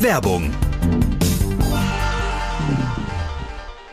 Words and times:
Werbung 0.00 0.69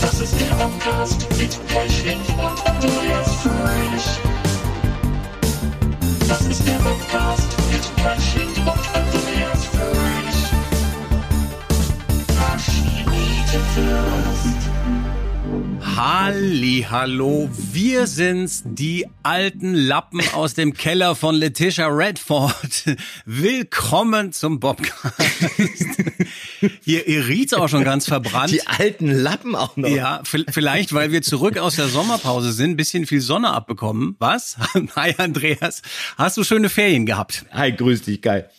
Das 0.00 0.20
ist 0.20 0.40
der 0.40 0.54
Podcast 0.54 1.26
mit 1.38 1.58
Pechling 1.66 2.18
Halli, 16.78 16.86
hallo, 16.90 17.50
wir 17.72 18.06
sind's, 18.06 18.62
die 18.64 19.06
alten 19.24 19.74
Lappen 19.74 20.20
aus 20.32 20.54
dem 20.54 20.74
Keller 20.74 21.16
von 21.16 21.34
Letitia 21.34 21.88
Redford. 21.88 22.96
Willkommen 23.24 24.32
zum 24.32 24.60
Bobcast. 24.60 25.14
Hier, 26.84 27.08
ihr 27.08 27.26
riecht's 27.26 27.54
auch 27.54 27.68
schon 27.68 27.82
ganz 27.82 28.06
verbrannt. 28.06 28.52
Die 28.52 28.64
alten 28.66 29.08
Lappen 29.08 29.56
auch 29.56 29.76
noch. 29.76 29.88
Ja, 29.88 30.20
vielleicht, 30.24 30.92
weil 30.92 31.10
wir 31.10 31.22
zurück 31.22 31.58
aus 31.58 31.76
der 31.76 31.88
Sommerpause 31.88 32.52
sind, 32.52 32.76
bisschen 32.76 33.06
viel 33.06 33.22
Sonne 33.22 33.50
abbekommen. 33.50 34.14
Was? 34.20 34.56
Hi, 34.96 35.14
Andreas. 35.18 35.82
Hast 36.16 36.36
du 36.36 36.44
schöne 36.44 36.68
Ferien 36.68 37.06
gehabt? 37.06 37.44
Hi, 37.50 37.72
grüß 37.72 38.02
dich, 38.02 38.22
geil. 38.22 38.50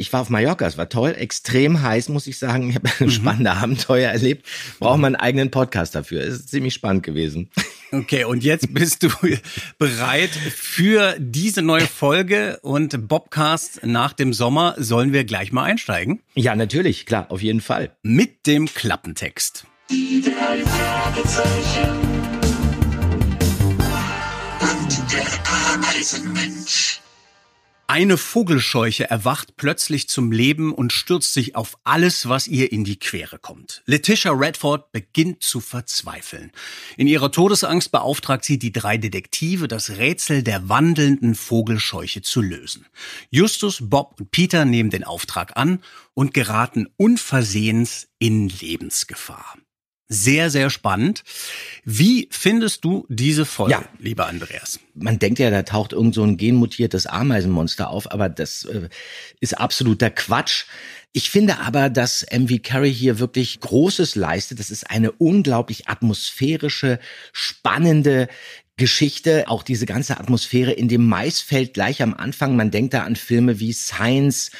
Ich 0.00 0.10
war 0.14 0.22
auf 0.22 0.30
Mallorca, 0.30 0.66
es 0.66 0.78
war 0.78 0.88
toll, 0.88 1.14
extrem 1.14 1.82
heiß, 1.82 2.08
muss 2.08 2.26
ich 2.26 2.38
sagen. 2.38 2.70
Ich 2.70 2.76
habe 2.76 3.10
spannende 3.10 3.52
Abenteuer 3.52 4.10
erlebt. 4.10 4.46
Braucht 4.78 4.98
man 4.98 5.14
einen 5.14 5.22
eigenen 5.22 5.50
Podcast 5.50 5.94
dafür. 5.94 6.22
Es 6.22 6.36
ist 6.36 6.48
ziemlich 6.48 6.72
spannend 6.72 7.02
gewesen. 7.02 7.50
Okay, 7.92 8.24
und 8.24 8.42
jetzt 8.42 8.72
bist 8.72 9.02
du 9.02 9.10
bereit 9.76 10.30
für 10.30 11.16
diese 11.18 11.60
neue 11.60 11.86
Folge 11.86 12.58
und 12.62 13.08
Bobcast 13.08 13.84
nach 13.84 14.14
dem 14.14 14.32
Sommer 14.32 14.74
sollen 14.78 15.12
wir 15.12 15.24
gleich 15.24 15.52
mal 15.52 15.64
einsteigen 15.64 16.20
Ja, 16.34 16.56
natürlich, 16.56 17.04
klar, 17.04 17.26
auf 17.30 17.42
jeden 17.42 17.60
Fall. 17.60 17.90
mit 18.02 18.46
dem 18.46 18.72
Klappentext. 18.72 19.66
Die 19.90 20.22
drei 20.24 20.62
Fragezeichen. 20.64 21.90
Und 24.60 25.12
der 25.12 25.74
Ameisenmensch. 25.74 26.89
Eine 27.92 28.18
Vogelscheuche 28.18 29.10
erwacht 29.10 29.56
plötzlich 29.56 30.08
zum 30.08 30.30
Leben 30.30 30.72
und 30.72 30.92
stürzt 30.92 31.32
sich 31.32 31.56
auf 31.56 31.76
alles, 31.82 32.28
was 32.28 32.46
ihr 32.46 32.70
in 32.70 32.84
die 32.84 33.00
Quere 33.00 33.40
kommt. 33.40 33.82
Letitia 33.84 34.30
Redford 34.30 34.92
beginnt 34.92 35.42
zu 35.42 35.58
verzweifeln. 35.58 36.52
In 36.96 37.08
ihrer 37.08 37.32
Todesangst 37.32 37.90
beauftragt 37.90 38.44
sie 38.44 38.60
die 38.60 38.70
drei 38.70 38.96
Detektive, 38.96 39.66
das 39.66 39.90
Rätsel 39.90 40.44
der 40.44 40.68
wandelnden 40.68 41.34
Vogelscheuche 41.34 42.22
zu 42.22 42.42
lösen. 42.42 42.86
Justus, 43.28 43.78
Bob 43.80 44.20
und 44.20 44.30
Peter 44.30 44.64
nehmen 44.64 44.90
den 44.90 45.02
Auftrag 45.02 45.56
an 45.56 45.82
und 46.14 46.32
geraten 46.32 46.86
unversehens 46.96 48.06
in 48.20 48.48
Lebensgefahr. 48.50 49.56
Sehr, 50.12 50.50
sehr 50.50 50.70
spannend. 50.70 51.22
Wie 51.84 52.28
findest 52.32 52.84
du 52.84 53.06
diese 53.08 53.46
Folge, 53.46 53.72
Ja. 53.74 53.84
lieber 54.00 54.26
Andreas? 54.26 54.80
Man 54.94 55.20
denkt 55.20 55.38
ja, 55.38 55.50
da 55.50 55.62
taucht 55.62 55.92
irgend 55.92 56.16
so 56.16 56.24
ein 56.24 56.36
genmutiertes 56.36 57.06
Ameisenmonster 57.06 57.88
auf, 57.90 58.10
aber 58.10 58.28
das 58.28 58.64
äh, 58.64 58.88
ist 59.38 59.56
absoluter 59.58 60.10
Quatsch. 60.10 60.64
Ich 61.12 61.30
finde 61.30 61.60
aber, 61.60 61.90
dass 61.90 62.26
MV 62.28 62.60
Carey 62.60 62.92
hier 62.92 63.20
wirklich 63.20 63.60
Großes 63.60 64.16
leistet. 64.16 64.58
Das 64.58 64.70
ist 64.72 64.90
eine 64.90 65.12
unglaublich 65.12 65.88
atmosphärische, 65.88 66.98
spannende 67.32 68.26
Geschichte, 68.76 69.44
auch 69.48 69.62
diese 69.62 69.86
ganze 69.86 70.18
Atmosphäre 70.18 70.72
in 70.72 70.88
dem 70.88 71.06
Maisfeld 71.06 71.72
gleich 71.72 72.02
am 72.02 72.14
Anfang. 72.14 72.56
Man 72.56 72.72
denkt 72.72 72.94
da 72.94 73.02
an 73.04 73.14
Filme 73.14 73.60
wie 73.60 73.72
Science, 73.72 74.50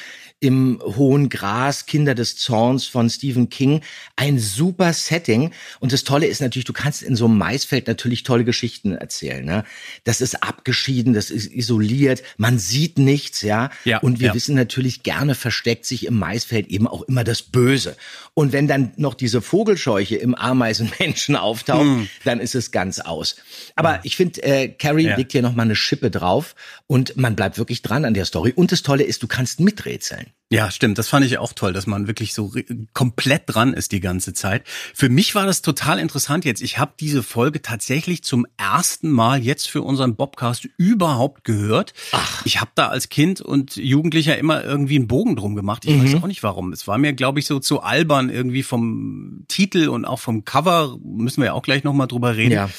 im 0.40 0.80
hohen 0.82 1.28
Gras, 1.28 1.84
Kinder 1.84 2.14
des 2.14 2.36
Zorns 2.36 2.86
von 2.86 3.10
Stephen 3.10 3.50
King. 3.50 3.82
Ein 4.16 4.38
super 4.38 4.94
Setting. 4.94 5.52
Und 5.80 5.92
das 5.92 6.02
Tolle 6.02 6.26
ist 6.26 6.40
natürlich, 6.40 6.64
du 6.64 6.72
kannst 6.72 7.02
in 7.02 7.14
so 7.14 7.26
einem 7.26 7.36
Maisfeld 7.36 7.86
natürlich 7.86 8.22
tolle 8.22 8.44
Geschichten 8.44 8.94
erzählen. 8.94 9.44
Ne? 9.44 9.64
Das 10.04 10.22
ist 10.22 10.42
abgeschieden, 10.42 11.12
das 11.12 11.30
ist 11.30 11.52
isoliert, 11.52 12.22
man 12.38 12.58
sieht 12.58 12.98
nichts, 12.98 13.42
ja. 13.42 13.70
Ja, 13.84 13.98
Und 13.98 14.18
wir 14.20 14.28
ja. 14.28 14.34
wissen 14.34 14.54
natürlich, 14.54 15.02
gerne 15.02 15.34
versteckt 15.34 15.84
sich 15.84 16.06
im 16.06 16.18
Maisfeld 16.18 16.68
eben 16.68 16.86
auch 16.88 17.02
immer 17.02 17.22
das 17.22 17.42
Böse. 17.42 17.96
Und 18.32 18.52
wenn 18.52 18.66
dann 18.66 18.92
noch 18.96 19.12
diese 19.14 19.42
Vogelscheuche 19.42 20.16
im 20.16 20.34
Ameisenmenschen 20.34 21.36
auftaucht, 21.36 22.08
dann 22.24 22.40
ist 22.40 22.54
es 22.54 22.70
ganz 22.70 22.98
aus. 22.98 23.36
Aber 23.76 24.00
ich 24.04 24.16
finde, 24.16 24.42
äh, 24.42 24.68
Carrie 24.68 25.04
Ja. 25.08 25.16
legt 25.16 25.32
hier 25.32 25.42
noch 25.42 25.54
mal 25.54 25.64
eine 25.64 25.76
Schippe 25.76 26.10
drauf 26.10 26.54
und 26.86 27.16
man 27.18 27.36
bleibt 27.36 27.58
wirklich 27.58 27.82
dran 27.82 28.06
an 28.06 28.14
der 28.14 28.24
Story. 28.24 28.52
Und 28.56 28.72
das 28.72 28.82
Tolle 28.82 29.04
ist, 29.04 29.22
du 29.22 29.26
kannst 29.26 29.60
miträtseln. 29.60 30.29
Ja, 30.52 30.68
stimmt. 30.72 30.98
Das 30.98 31.06
fand 31.06 31.24
ich 31.24 31.38
auch 31.38 31.52
toll, 31.52 31.72
dass 31.72 31.86
man 31.86 32.08
wirklich 32.08 32.34
so 32.34 32.52
komplett 32.92 33.42
dran 33.46 33.72
ist 33.72 33.92
die 33.92 34.00
ganze 34.00 34.32
Zeit. 34.32 34.66
Für 34.66 35.08
mich 35.08 35.36
war 35.36 35.46
das 35.46 35.62
total 35.62 36.00
interessant 36.00 36.44
jetzt. 36.44 36.60
Ich 36.60 36.78
habe 36.78 36.92
diese 36.98 37.22
Folge 37.22 37.62
tatsächlich 37.62 38.24
zum 38.24 38.48
ersten 38.56 39.10
Mal 39.10 39.44
jetzt 39.44 39.68
für 39.68 39.82
unseren 39.82 40.16
Bobcast 40.16 40.68
überhaupt 40.76 41.44
gehört. 41.44 41.94
Ach. 42.10 42.44
Ich 42.44 42.60
habe 42.60 42.72
da 42.74 42.88
als 42.88 43.10
Kind 43.10 43.40
und 43.40 43.76
Jugendlicher 43.76 44.36
immer 44.38 44.64
irgendwie 44.64 44.96
einen 44.96 45.06
Bogen 45.06 45.36
drum 45.36 45.54
gemacht. 45.54 45.84
Ich 45.84 46.02
weiß 46.02 46.20
auch 46.20 46.26
nicht 46.26 46.42
warum. 46.42 46.72
Es 46.72 46.88
war 46.88 46.98
mir, 46.98 47.12
glaube 47.12 47.38
ich, 47.38 47.46
so 47.46 47.60
zu 47.60 47.80
albern 47.82 48.28
irgendwie 48.28 48.64
vom 48.64 49.44
Titel 49.46 49.86
und 49.86 50.04
auch 50.04 50.18
vom 50.18 50.44
Cover. 50.44 50.98
Müssen 51.00 51.42
wir 51.42 51.46
ja 51.46 51.52
auch 51.52 51.62
gleich 51.62 51.84
nochmal 51.84 52.08
drüber 52.08 52.36
reden. 52.36 52.54
Ja. 52.54 52.70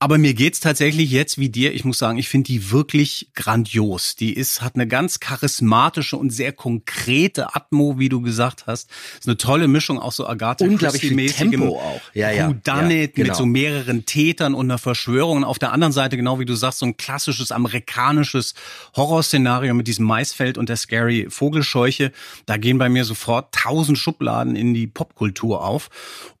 Aber 0.00 0.18
mir 0.18 0.34
geht's 0.34 0.60
tatsächlich 0.60 1.10
jetzt 1.10 1.38
wie 1.38 1.48
dir. 1.48 1.72
Ich 1.72 1.84
muss 1.84 1.98
sagen, 1.98 2.18
ich 2.18 2.28
finde 2.28 2.48
die 2.48 2.70
wirklich 2.70 3.30
grandios. 3.34 4.16
Die 4.16 4.34
ist, 4.34 4.60
hat 4.60 4.74
eine 4.74 4.86
ganz 4.86 5.18
charismatische 5.18 6.16
und 6.16 6.28
sehr 6.30 6.52
konkrete 6.52 7.54
Atmo, 7.54 7.98
wie 7.98 8.10
du 8.10 8.20
gesagt 8.20 8.66
hast. 8.66 8.90
Ist 9.18 9.26
eine 9.28 9.38
tolle 9.38 9.66
Mischung, 9.66 9.98
auch 9.98 10.12
so 10.12 10.26
Agatha 10.26 10.66
Christie-mäßigem 10.66 11.52
Tempo 11.52 11.78
auch. 11.78 12.02
Ja, 12.12 12.30
ja. 12.30 12.48
Who 12.48 12.54
Done 12.64 13.02
Ja, 13.02 13.06
genau. 13.06 13.28
mit 13.28 13.36
so 13.36 13.46
mehreren 13.46 14.04
Tätern 14.04 14.52
und 14.54 14.66
einer 14.66 14.78
Verschwörung. 14.78 15.38
Und 15.38 15.44
auf 15.44 15.58
der 15.58 15.72
anderen 15.72 15.92
Seite, 15.92 16.16
genau 16.16 16.38
wie 16.38 16.44
du 16.44 16.54
sagst, 16.54 16.80
so 16.80 16.86
ein 16.86 16.96
klassisches 16.96 17.50
amerikanisches 17.50 18.54
Horrorszenario 18.96 19.72
mit 19.74 19.86
diesem 19.86 20.04
Maisfeld 20.04 20.58
und 20.58 20.68
der 20.68 20.76
scary 20.76 21.28
Vogelscheuche. 21.30 22.12
Da 22.46 22.56
gehen 22.56 22.78
bei 22.78 22.88
mir 22.88 23.04
sofort 23.04 23.54
tausend 23.54 23.96
Schubladen 23.96 24.56
in 24.56 24.74
die 24.74 24.86
Popkultur 24.86 25.64
auf. 25.64 25.88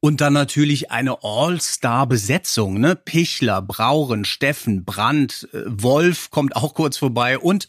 Und 0.00 0.20
dann 0.20 0.34
natürlich 0.34 0.90
eine 0.90 1.22
All-Star-Besetzung, 1.22 2.78
ne? 2.78 2.94
Pichler, 2.94 3.43
Brauren, 3.62 4.24
Steffen, 4.24 4.84
Brandt, 4.84 5.48
äh, 5.52 5.62
Wolf 5.66 6.30
kommt 6.30 6.56
auch 6.56 6.74
kurz 6.74 6.96
vorbei 6.96 7.38
und 7.38 7.68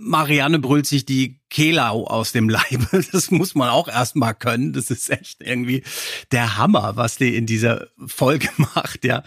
Marianne 0.00 0.58
brüllt 0.60 0.86
sich 0.86 1.04
die 1.04 1.40
Kehlau 1.50 2.04
aus 2.06 2.32
dem 2.32 2.48
Leibe. 2.48 2.86
Das 3.12 3.30
muss 3.30 3.54
man 3.54 3.68
auch 3.70 3.88
erstmal 3.88 4.34
können. 4.34 4.72
Das 4.72 4.90
ist 4.90 5.08
echt 5.10 5.40
irgendwie 5.42 5.82
der 6.30 6.56
Hammer, 6.58 6.94
was 6.96 7.16
die 7.16 7.34
in 7.36 7.46
dieser 7.46 7.88
Folge 8.06 8.48
macht, 8.74 9.04
ja. 9.04 9.22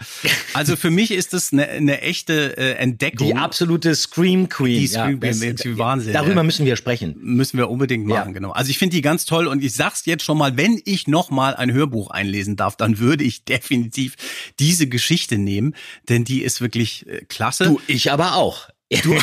Also 0.54 0.76
für 0.76 0.90
mich 0.90 1.10
ist 1.10 1.32
das 1.32 1.52
eine, 1.52 1.68
eine 1.68 2.00
echte 2.00 2.56
äh, 2.56 2.72
Entdeckung. 2.74 3.26
Die 3.26 3.34
absolute 3.34 3.94
Scream 3.94 4.48
Queen. 4.48 4.80
Die 4.80 4.86
Scream 4.86 5.20
Queen, 5.20 5.56
das- 5.56 5.78
Wahnsinn, 5.78 6.12
Darüber 6.12 6.36
ja. 6.36 6.42
müssen 6.44 6.64
wir 6.64 6.76
sprechen. 6.76 7.16
Müssen 7.20 7.58
wir 7.58 7.68
unbedingt 7.68 8.06
machen, 8.06 8.28
Ja. 8.28 8.32
genau. 8.32 8.52
Also 8.52 8.70
ich 8.70 8.78
finde 8.78 8.96
die 8.96 9.02
ganz 9.02 9.24
toll 9.26 9.46
und 9.48 9.62
ich 9.62 9.74
sag's 9.74 10.06
jetzt 10.06 10.24
schon 10.24 10.38
mal, 10.38 10.56
wenn 10.56 10.80
ich 10.84 11.08
noch 11.08 11.30
mal 11.30 11.54
ein 11.56 11.72
Hörbuch 11.72 12.10
einlesen 12.10 12.56
darf, 12.56 12.76
dann 12.76 12.98
würde 12.98 13.24
ich 13.24 13.44
definitiv 13.46 14.14
diese 14.60 14.86
Geschichte 14.88 15.38
nehmen, 15.38 15.74
denn 16.08 16.24
die 16.24 16.42
ist 16.42 16.60
wirklich 16.60 17.06
äh, 17.08 17.24
klasse. 17.28 17.64
Du, 17.64 17.80
ich 17.88 18.12
aber 18.12 18.36
auch. 18.36 18.68
Du, 19.00 19.14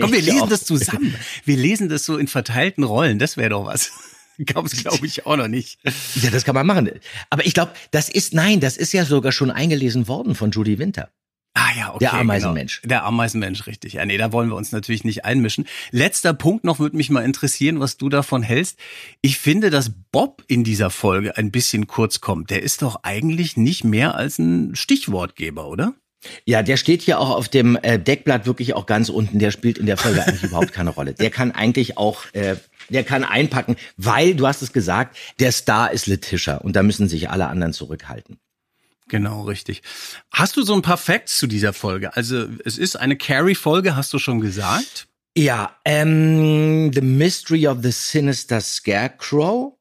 Komm, 0.00 0.12
wir 0.12 0.22
lesen 0.22 0.48
das 0.48 0.64
zusammen. 0.64 1.14
Wir 1.44 1.56
lesen 1.56 1.88
das 1.88 2.04
so 2.04 2.16
in 2.16 2.26
verteilten 2.26 2.84
Rollen. 2.84 3.18
Das 3.18 3.36
wäre 3.36 3.50
doch 3.50 3.66
was. 3.66 3.92
Gab's, 4.46 4.76
glaube 4.82 5.06
ich, 5.06 5.26
auch 5.26 5.36
noch 5.36 5.48
nicht. 5.48 5.78
Ja, 6.20 6.30
das 6.30 6.44
kann 6.44 6.54
man 6.54 6.66
machen. 6.66 6.90
Aber 7.30 7.46
ich 7.46 7.54
glaube, 7.54 7.72
das 7.92 8.08
ist, 8.08 8.34
nein, 8.34 8.58
das 8.58 8.76
ist 8.76 8.92
ja 8.92 9.04
sogar 9.04 9.30
schon 9.30 9.50
eingelesen 9.50 10.08
worden 10.08 10.34
von 10.34 10.50
Judy 10.50 10.78
Winter. 10.78 11.10
Ah 11.56 11.70
ja, 11.78 11.90
okay. 11.90 11.98
Der 12.00 12.14
Ameisenmensch. 12.14 12.82
Genau. 12.82 12.88
Der 12.88 13.04
Ameisenmensch, 13.04 13.68
richtig. 13.68 13.92
Ja, 13.92 14.04
nee, 14.04 14.16
da 14.16 14.32
wollen 14.32 14.48
wir 14.48 14.56
uns 14.56 14.72
natürlich 14.72 15.04
nicht 15.04 15.24
einmischen. 15.24 15.66
Letzter 15.92 16.34
Punkt 16.34 16.64
noch 16.64 16.80
würde 16.80 16.96
mich 16.96 17.10
mal 17.10 17.24
interessieren, 17.24 17.78
was 17.78 17.96
du 17.96 18.08
davon 18.08 18.42
hältst. 18.42 18.76
Ich 19.20 19.38
finde, 19.38 19.70
dass 19.70 19.92
Bob 20.10 20.42
in 20.48 20.64
dieser 20.64 20.90
Folge 20.90 21.36
ein 21.36 21.52
bisschen 21.52 21.86
kurz 21.86 22.20
kommt. 22.20 22.50
Der 22.50 22.64
ist 22.64 22.82
doch 22.82 23.04
eigentlich 23.04 23.56
nicht 23.56 23.84
mehr 23.84 24.16
als 24.16 24.40
ein 24.40 24.74
Stichwortgeber, 24.74 25.68
oder? 25.68 25.94
Ja, 26.44 26.62
der 26.62 26.76
steht 26.76 27.02
hier 27.02 27.18
auch 27.18 27.30
auf 27.30 27.48
dem 27.48 27.76
äh, 27.82 27.98
Deckblatt 27.98 28.46
wirklich 28.46 28.74
auch 28.74 28.86
ganz 28.86 29.08
unten. 29.08 29.38
Der 29.38 29.50
spielt 29.50 29.78
in 29.78 29.86
der 29.86 29.96
Folge 29.96 30.22
eigentlich 30.26 30.44
überhaupt 30.44 30.72
keine 30.72 30.90
Rolle. 30.90 31.14
Der 31.14 31.30
kann 31.30 31.52
eigentlich 31.52 31.96
auch, 31.96 32.24
äh, 32.32 32.56
der 32.88 33.04
kann 33.04 33.24
einpacken, 33.24 33.76
weil, 33.96 34.34
du 34.34 34.46
hast 34.46 34.62
es 34.62 34.72
gesagt, 34.72 35.16
der 35.40 35.52
Star 35.52 35.92
ist 35.92 36.06
Letitia 36.06 36.58
und 36.58 36.76
da 36.76 36.82
müssen 36.82 37.08
sich 37.08 37.30
alle 37.30 37.46
anderen 37.46 37.72
zurückhalten. 37.72 38.38
Genau, 39.08 39.42
richtig. 39.42 39.82
Hast 40.32 40.56
du 40.56 40.62
so 40.62 40.74
ein 40.74 40.82
paar 40.82 40.96
Facts 40.96 41.38
zu 41.38 41.46
dieser 41.46 41.72
Folge? 41.72 42.16
Also, 42.16 42.46
es 42.64 42.78
ist 42.78 42.96
eine 42.96 43.16
Carrie-Folge, 43.16 43.96
hast 43.96 44.12
du 44.12 44.18
schon 44.18 44.40
gesagt? 44.40 45.08
Ja, 45.36 45.76
ähm, 45.84 46.92
The 46.92 47.00
Mystery 47.00 47.66
of 47.66 47.78
the 47.82 47.90
Sinister 47.90 48.60
Scarecrow, 48.60 49.73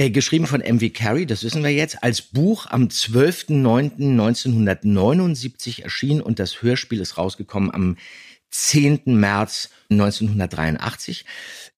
äh, 0.00 0.10
geschrieben 0.10 0.46
von 0.46 0.62
M.V. 0.62 0.86
Carey, 0.94 1.26
das 1.26 1.44
wissen 1.44 1.62
wir 1.62 1.70
jetzt, 1.70 2.02
als 2.02 2.22
Buch 2.22 2.64
am 2.70 2.84
12.09.1979 2.84 5.82
erschienen 5.82 6.22
und 6.22 6.38
das 6.38 6.62
Hörspiel 6.62 7.00
ist 7.00 7.18
rausgekommen 7.18 7.74
am 7.74 7.98
10. 8.50 9.02
März 9.06 9.70
1983. 9.90 11.24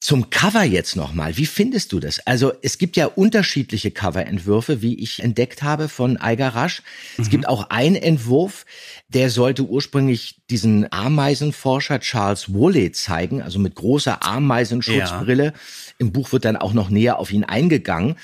Zum 0.01 0.31
Cover 0.31 0.65
jetzt 0.65 0.97
nochmal. 0.97 1.37
Wie 1.37 1.47
findest 1.47 1.93
du 1.93 2.01
das? 2.01 2.27
Also 2.27 2.53
es 2.63 2.77
gibt 2.77 2.97
ja 2.97 3.07
unterschiedliche 3.07 3.93
Coverentwürfe, 3.93 4.83
wie 4.83 4.99
ich 4.99 5.23
entdeckt 5.23 5.63
habe 5.63 5.89
von 5.89 6.17
Eiger 6.17 6.49
Rasch. 6.49 6.83
Es 7.19 7.31
gibt 7.31 7.47
auch 7.47 7.71
einen 7.71 7.95
Entwurf, 7.95 8.67
der 9.09 9.31
sollte 9.31 9.63
ursprünglich 9.63 10.41
diesen 10.51 10.93
Ameisenforscher 10.93 12.01
Charles 12.01 12.53
Woolley 12.53 12.91
zeigen, 12.91 13.43
also 13.43 13.61
mit 13.61 13.77
großer 13.77 14.25
Ameisenschutzbrille. 14.25 15.53
Im 15.99 16.13
Buch 16.13 16.33
wird 16.33 16.47
dann 16.47 16.57
auch 16.57 16.73
noch 16.73 16.91
näher 16.91 17.21
auf 17.21 17.31
ihn 17.31 17.45
eingegangen. 17.45 18.17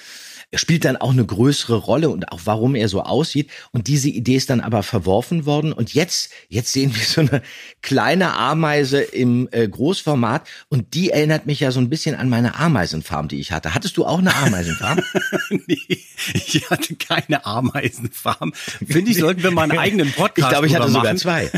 Er 0.50 0.58
spielt 0.58 0.86
dann 0.86 0.96
auch 0.96 1.10
eine 1.10 1.26
größere 1.26 1.76
Rolle 1.76 2.08
und 2.08 2.32
auch 2.32 2.40
warum 2.44 2.74
er 2.74 2.88
so 2.88 3.02
aussieht. 3.02 3.50
Und 3.70 3.86
diese 3.86 4.08
Idee 4.08 4.36
ist 4.36 4.48
dann 4.48 4.62
aber 4.62 4.82
verworfen 4.82 5.44
worden. 5.44 5.74
Und 5.74 5.92
jetzt, 5.92 6.30
jetzt 6.48 6.72
sehen 6.72 6.94
wir 6.94 7.04
so 7.04 7.20
eine 7.20 7.42
kleine 7.82 8.34
Ameise 8.34 9.00
im 9.02 9.50
äh, 9.52 9.68
Großformat. 9.68 10.48
Und 10.70 10.94
die 10.94 11.10
erinnert 11.10 11.44
mich 11.44 11.60
ja 11.60 11.70
so 11.70 11.80
ein 11.80 11.90
bisschen 11.90 12.14
an 12.14 12.30
meine 12.30 12.54
Ameisenfarm, 12.54 13.28
die 13.28 13.40
ich 13.40 13.52
hatte. 13.52 13.74
Hattest 13.74 13.98
du 13.98 14.06
auch 14.06 14.20
eine 14.20 14.34
Ameisenfarm? 14.36 15.00
nee, 15.66 15.98
ich 16.32 16.70
hatte 16.70 16.96
keine 16.96 17.44
Ameisenfarm. 17.44 18.54
Finde 18.86 19.10
ich, 19.10 19.18
sollten 19.18 19.42
wir 19.42 19.50
mal 19.50 19.64
einen 19.64 19.78
eigenen 19.78 20.10
Podcast 20.12 20.38
ich 20.38 20.48
glaube, 20.48 20.66
ich 20.66 20.74
hatte 20.74 20.86
drüber 20.86 21.14
sogar 21.14 21.14
machen. 21.14 21.18
zwei. 21.18 21.50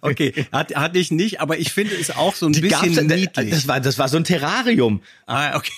Okay, 0.00 0.46
hat, 0.52 0.76
hatte 0.76 0.98
ich 1.00 1.10
nicht, 1.10 1.40
aber 1.40 1.58
ich 1.58 1.72
finde 1.72 1.96
es 1.96 2.10
auch 2.12 2.36
so 2.36 2.46
ein 2.46 2.52
Die 2.52 2.60
bisschen 2.60 3.06
niedlich. 3.08 3.50
das 3.50 3.66
war, 3.66 3.80
das 3.80 3.98
war 3.98 4.08
so 4.08 4.16
ein 4.16 4.24
Terrarium. 4.24 5.02
ah, 5.26 5.56
okay, 5.56 5.72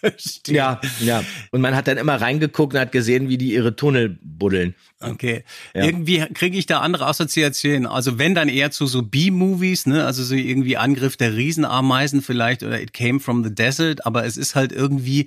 verstehe. 0.00 0.56
Ja, 0.56 0.80
ja. 1.00 1.22
Und 1.50 1.60
man 1.60 1.76
hat 1.76 1.86
dann 1.86 1.98
immer 1.98 2.20
reingeguckt 2.20 2.74
und 2.74 2.80
hat 2.80 2.92
gesehen, 2.92 3.28
wie 3.28 3.38
die 3.38 3.52
ihre 3.52 3.76
Tunnel 3.76 4.18
buddeln. 4.22 4.74
Okay. 5.00 5.44
Ja. 5.74 5.84
Irgendwie 5.84 6.24
kriege 6.34 6.58
ich 6.58 6.66
da 6.66 6.80
andere 6.80 7.06
Assoziationen. 7.06 7.86
Also 7.86 8.18
wenn 8.18 8.34
dann 8.34 8.48
eher 8.48 8.70
zu 8.70 8.86
so 8.86 9.02
B-Movies, 9.02 9.86
ne? 9.86 10.04
Also 10.04 10.22
so 10.24 10.34
irgendwie 10.34 10.76
Angriff 10.76 11.16
der 11.16 11.36
Riesenameisen 11.36 12.20
vielleicht 12.20 12.62
oder 12.62 12.80
It 12.80 12.92
Came 12.92 13.20
from 13.20 13.42
the 13.42 13.54
Desert, 13.54 14.04
aber 14.04 14.26
es 14.26 14.36
ist 14.36 14.54
halt 14.54 14.72
irgendwie 14.72 15.26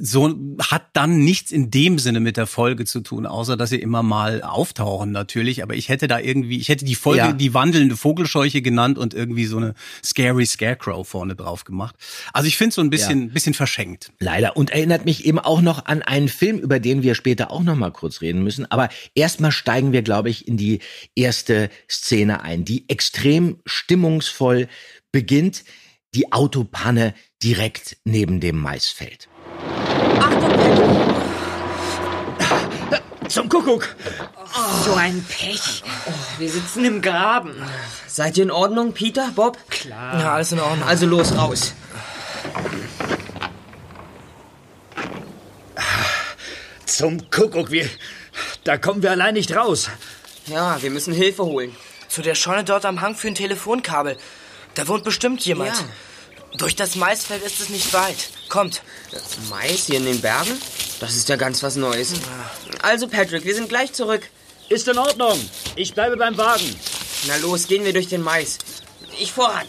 so, 0.00 0.34
hat 0.70 0.86
dann 0.94 1.18
nichts 1.18 1.50
in 1.50 1.70
dem 1.70 1.98
Sinne 1.98 2.20
mit 2.20 2.36
der 2.36 2.46
Folge 2.46 2.84
zu 2.84 3.00
tun, 3.00 3.26
außer 3.26 3.56
dass 3.56 3.70
sie 3.70 3.78
immer 3.78 4.02
mal 4.02 4.42
auftauchen 4.42 5.10
natürlich. 5.12 5.62
Aber 5.62 5.74
ich 5.74 5.88
hätte 5.88 6.08
da 6.08 6.18
irgendwie, 6.18 6.58
ich 6.58 6.68
hätte 6.68 6.84
die 6.84 6.94
Folge 6.94 7.18
Ja. 7.18 7.32
die 7.32 7.52
wandelnde 7.52 7.96
Vogelscheuche 7.96 8.62
genannt 8.62 8.96
und 8.96 9.12
irgendwie 9.12 9.44
so 9.44 9.58
eine 9.58 9.74
Scary 10.02 10.46
Scarecrow 10.46 11.06
vorne 11.06 11.34
drauf 11.34 11.64
gemacht. 11.64 11.94
Also 12.32 12.48
ich 12.48 12.56
finde 12.56 12.74
so 12.74 12.80
ein 12.80 12.88
bisschen, 12.88 13.30
bisschen 13.30 13.54
verschenkt. 13.54 13.91
Leider. 14.18 14.56
Und 14.56 14.70
erinnert 14.70 15.04
mich 15.04 15.24
eben 15.24 15.38
auch 15.38 15.60
noch 15.60 15.86
an 15.86 16.02
einen 16.02 16.28
Film, 16.28 16.58
über 16.58 16.80
den 16.80 17.02
wir 17.02 17.14
später 17.14 17.50
auch 17.50 17.62
noch 17.62 17.76
mal 17.76 17.90
kurz 17.90 18.20
reden 18.20 18.42
müssen. 18.42 18.70
Aber 18.70 18.88
erstmal 19.14 19.52
steigen 19.52 19.92
wir, 19.92 20.02
glaube 20.02 20.30
ich, 20.30 20.48
in 20.48 20.56
die 20.56 20.80
erste 21.14 21.70
Szene 21.90 22.42
ein, 22.42 22.64
die 22.64 22.88
extrem 22.88 23.60
stimmungsvoll 23.66 24.68
beginnt. 25.12 25.64
Die 26.14 26.32
Autopanne 26.32 27.14
direkt 27.42 27.96
neben 28.04 28.40
dem 28.40 28.58
Maisfeld. 28.58 29.28
Achtung! 30.20 30.52
Zum 33.28 33.48
Kuckuck! 33.48 33.96
So 34.84 34.92
ein 34.92 35.24
Pech. 35.26 35.82
Wir 36.38 36.50
sitzen 36.50 36.84
im 36.84 37.00
Graben. 37.00 37.54
Seid 38.06 38.36
ihr 38.36 38.44
in 38.44 38.50
Ordnung, 38.50 38.92
Peter, 38.92 39.30
Bob? 39.34 39.56
Klar. 39.70 40.20
Ja, 40.20 40.34
alles 40.34 40.52
in 40.52 40.60
Ordnung. 40.60 40.86
Also 40.86 41.06
los, 41.06 41.34
raus. 41.34 41.72
Zum 46.96 47.30
Kuckuck, 47.30 47.70
wir. 47.70 47.88
Da 48.64 48.76
kommen 48.76 49.02
wir 49.02 49.10
allein 49.10 49.32
nicht 49.32 49.56
raus. 49.56 49.88
Ja, 50.46 50.82
wir 50.82 50.90
müssen 50.90 51.14
Hilfe 51.14 51.44
holen. 51.44 51.74
Zu 52.08 52.20
der 52.20 52.34
Scheune 52.34 52.64
dort 52.64 52.84
am 52.84 53.00
Hang 53.00 53.14
für 53.14 53.28
ein 53.28 53.34
Telefonkabel. 53.34 54.18
Da 54.74 54.86
wohnt 54.88 55.02
bestimmt 55.02 55.42
jemand. 55.46 55.70
Ja. 55.70 56.58
Durch 56.58 56.76
das 56.76 56.96
Maisfeld 56.96 57.42
ist 57.44 57.60
es 57.60 57.70
nicht 57.70 57.94
weit. 57.94 58.28
Kommt. 58.50 58.82
Mais 59.48 59.86
hier 59.86 59.96
in 59.96 60.04
den 60.04 60.20
Bergen? 60.20 60.52
Das 61.00 61.16
ist 61.16 61.30
ja 61.30 61.36
ganz 61.36 61.62
was 61.62 61.76
Neues. 61.76 62.12
Also, 62.82 63.08
Patrick, 63.08 63.46
wir 63.46 63.54
sind 63.54 63.70
gleich 63.70 63.94
zurück. 63.94 64.28
Ist 64.68 64.86
in 64.86 64.98
Ordnung. 64.98 65.40
Ich 65.76 65.94
bleibe 65.94 66.18
beim 66.18 66.36
Wagen. 66.36 66.76
Na 67.26 67.36
los, 67.36 67.68
gehen 67.68 67.86
wir 67.86 67.94
durch 67.94 68.08
den 68.08 68.20
Mais. 68.20 68.58
Ich 69.18 69.32
voran. 69.32 69.66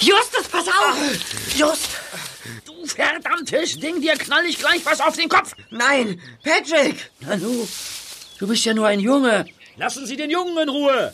Justus, 0.00 0.48
pass 0.50 0.66
auf! 0.66 0.96
Just! 1.56 2.05
Verdammtes 2.94 3.78
Ding, 3.78 4.00
dir 4.00 4.14
knall 4.14 4.44
ich 4.46 4.58
gleich 4.58 4.84
was 4.84 5.00
auf 5.00 5.16
den 5.16 5.28
Kopf. 5.28 5.54
Nein, 5.70 6.20
Patrick! 6.42 7.10
Nanu, 7.20 7.66
du 8.38 8.46
bist 8.46 8.64
ja 8.64 8.74
nur 8.74 8.86
ein 8.86 9.00
Junge. 9.00 9.46
Lassen 9.76 10.06
Sie 10.06 10.16
den 10.16 10.30
Jungen 10.30 10.56
in 10.58 10.68
Ruhe. 10.68 11.12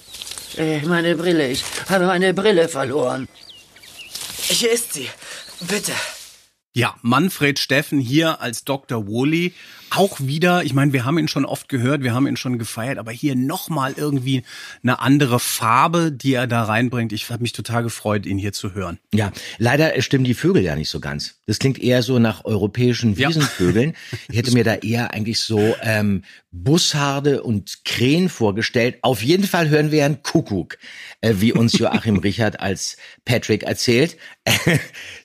Äh, 0.56 0.80
meine 0.80 1.16
Brille, 1.16 1.48
ich 1.50 1.64
habe 1.88 2.06
meine 2.06 2.34
Brille 2.34 2.68
verloren. 2.68 3.28
Hier 4.42 4.72
ist 4.72 4.92
sie. 4.92 5.08
Bitte. 5.60 5.92
Ja, 6.74 6.96
Manfred 7.02 7.58
Steffen 7.58 8.00
hier 8.00 8.40
als 8.40 8.64
Dr. 8.64 9.06
Woolley. 9.06 9.52
Auch 9.90 10.20
wieder, 10.20 10.64
ich 10.64 10.72
meine, 10.72 10.94
wir 10.94 11.04
haben 11.04 11.18
ihn 11.18 11.28
schon 11.28 11.44
oft 11.44 11.68
gehört, 11.68 12.02
wir 12.02 12.14
haben 12.14 12.26
ihn 12.26 12.38
schon 12.38 12.58
gefeiert, 12.58 12.96
aber 12.96 13.12
hier 13.12 13.34
nochmal 13.36 13.92
irgendwie 13.94 14.42
eine 14.82 15.00
andere 15.00 15.38
Farbe, 15.38 16.10
die 16.10 16.32
er 16.32 16.46
da 16.46 16.62
reinbringt. 16.62 17.12
Ich 17.12 17.28
habe 17.28 17.42
mich 17.42 17.52
total 17.52 17.82
gefreut, 17.82 18.24
ihn 18.24 18.38
hier 18.38 18.54
zu 18.54 18.72
hören. 18.72 18.98
Ja, 19.12 19.32
leider 19.58 20.00
stimmen 20.00 20.24
die 20.24 20.32
Vögel 20.32 20.62
ja 20.62 20.74
nicht 20.74 20.88
so 20.88 20.98
ganz. 20.98 21.34
Das 21.46 21.58
klingt 21.58 21.78
eher 21.78 22.02
so 22.02 22.18
nach 22.18 22.46
europäischen 22.46 23.14
Ja. 23.16 23.28
Wiesenvögeln. 23.28 23.94
Ich 24.30 24.38
hätte 24.38 24.52
mir 24.52 24.64
da 24.64 24.76
eher 24.76 25.12
eigentlich 25.12 25.42
so 25.42 25.74
ähm, 25.82 26.24
Bussarde 26.52 27.42
und 27.42 27.84
Krähen 27.84 28.30
vorgestellt. 28.30 28.96
Auf 29.02 29.22
jeden 29.22 29.44
Fall 29.44 29.68
hören 29.68 29.90
wir 29.90 30.06
einen 30.06 30.22
Kuckuck, 30.22 30.78
äh, 31.20 31.34
wie 31.36 31.52
uns 31.52 31.78
Joachim 31.78 32.16
Richard 32.20 32.60
als 32.60 32.96
Patrick 33.26 33.64
erzählt. 33.64 34.16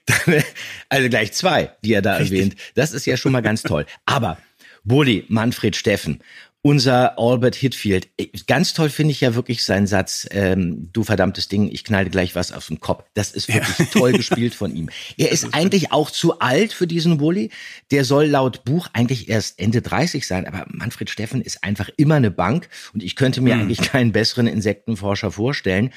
Also 0.90 1.10
gleich 1.10 1.34
zwei, 1.34 1.72
die 1.84 1.94
er 1.94 2.02
da 2.02 2.18
erwähnt. 2.18 2.56
Das 2.76 2.94
ist 2.94 3.06
ja 3.06 3.18
schon 3.18 3.32
mal 3.32 3.42
ganz 3.42 3.62
toll. 3.62 3.86
Aber 4.06 4.38
Bulli, 4.84 5.26
Manfred 5.28 5.76
Steffen, 5.76 6.22
unser 6.68 7.18
Albert 7.18 7.56
Hitfield, 7.56 8.10
ganz 8.46 8.74
toll 8.74 8.90
finde 8.90 9.14
ich 9.14 9.22
ja 9.22 9.36
wirklich 9.36 9.64
seinen 9.64 9.88
Satz, 9.88 10.28
ähm, 10.32 10.90
du 10.92 11.06
verdammtes 11.06 11.48
Ding, 11.48 11.70
ich 11.72 11.86
knall 11.86 12.04
dir 12.04 12.10
gleich 12.10 12.36
was 12.36 12.52
auf 12.52 12.68
den 12.68 12.82
Kopf. 12.82 13.06
Das 13.14 13.32
ist 13.32 13.48
wirklich 13.48 13.90
toll 13.90 14.12
gespielt 14.18 14.54
von 14.54 14.76
ihm. 14.76 14.90
Er 15.16 15.32
ist 15.32 15.54
eigentlich 15.54 15.94
auch 15.94 16.12
zu 16.12 16.42
alt 16.42 16.74
für 16.74 16.86
diesen 16.86 17.20
Bulli. 17.20 17.52
Der 17.90 18.04
soll 18.04 18.26
laut 18.26 18.66
Buch 18.66 18.90
eigentlich 18.92 19.30
erst 19.30 19.62
Ende 19.62 19.82
30 19.82 20.28
sein, 20.28 20.46
aber 20.46 20.66
Manfred 20.68 21.10
Steffen 21.10 21.42
ist 21.42 21.64
einfach 21.64 21.88
immer 21.96 22.16
eine 22.16 22.32
Bank 22.32 22.68
und 22.94 23.02
ich 23.02 23.16
könnte 23.16 23.40
mir 23.40 23.54
eigentlich 23.56 23.80
keinen 23.80 24.12
besseren 24.12 24.48
Insektenforscher 24.48 25.32
vorstellen. 25.32 25.94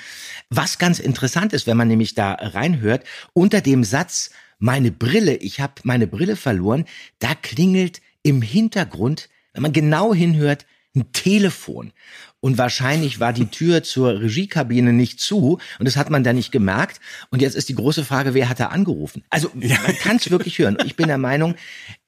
Was 0.50 0.78
ganz 0.78 1.00
interessant 1.00 1.52
ist, 1.52 1.66
wenn 1.66 1.76
man 1.76 1.88
nämlich 1.88 2.14
da 2.14 2.34
reinhört, 2.34 3.02
unter 3.32 3.60
dem 3.60 3.82
Satz, 3.82 4.30
meine 4.60 4.92
Brille, 4.92 5.34
ich 5.34 5.58
habe 5.58 5.72
meine 5.82 6.06
Brille 6.06 6.36
verloren, 6.36 6.84
da 7.18 7.34
klingelt 7.34 8.00
im 8.22 8.40
Hintergrund, 8.40 9.28
wenn 9.60 9.64
man 9.64 9.72
genau 9.74 10.14
hinhört, 10.14 10.64
ein 10.96 11.12
Telefon. 11.12 11.92
Und 12.40 12.58
wahrscheinlich 12.58 13.20
war 13.20 13.32
die 13.32 13.46
Tür 13.46 13.82
zur 13.82 14.20
Regiekabine 14.20 14.92
nicht 14.92 15.20
zu 15.20 15.58
und 15.78 15.84
das 15.86 15.96
hat 15.96 16.10
man 16.10 16.24
da 16.24 16.32
nicht 16.32 16.52
gemerkt. 16.52 17.00
Und 17.30 17.42
jetzt 17.42 17.54
ist 17.54 17.68
die 17.68 17.74
große 17.74 18.04
Frage, 18.04 18.34
wer 18.34 18.48
hat 18.48 18.60
da 18.60 18.66
angerufen? 18.66 19.22
Also 19.30 19.50
man 19.54 19.96
kann 19.98 20.16
es 20.16 20.30
wirklich 20.30 20.58
hören. 20.58 20.78
Ich 20.84 20.96
bin 20.96 21.08
der 21.08 21.18
Meinung, 21.18 21.54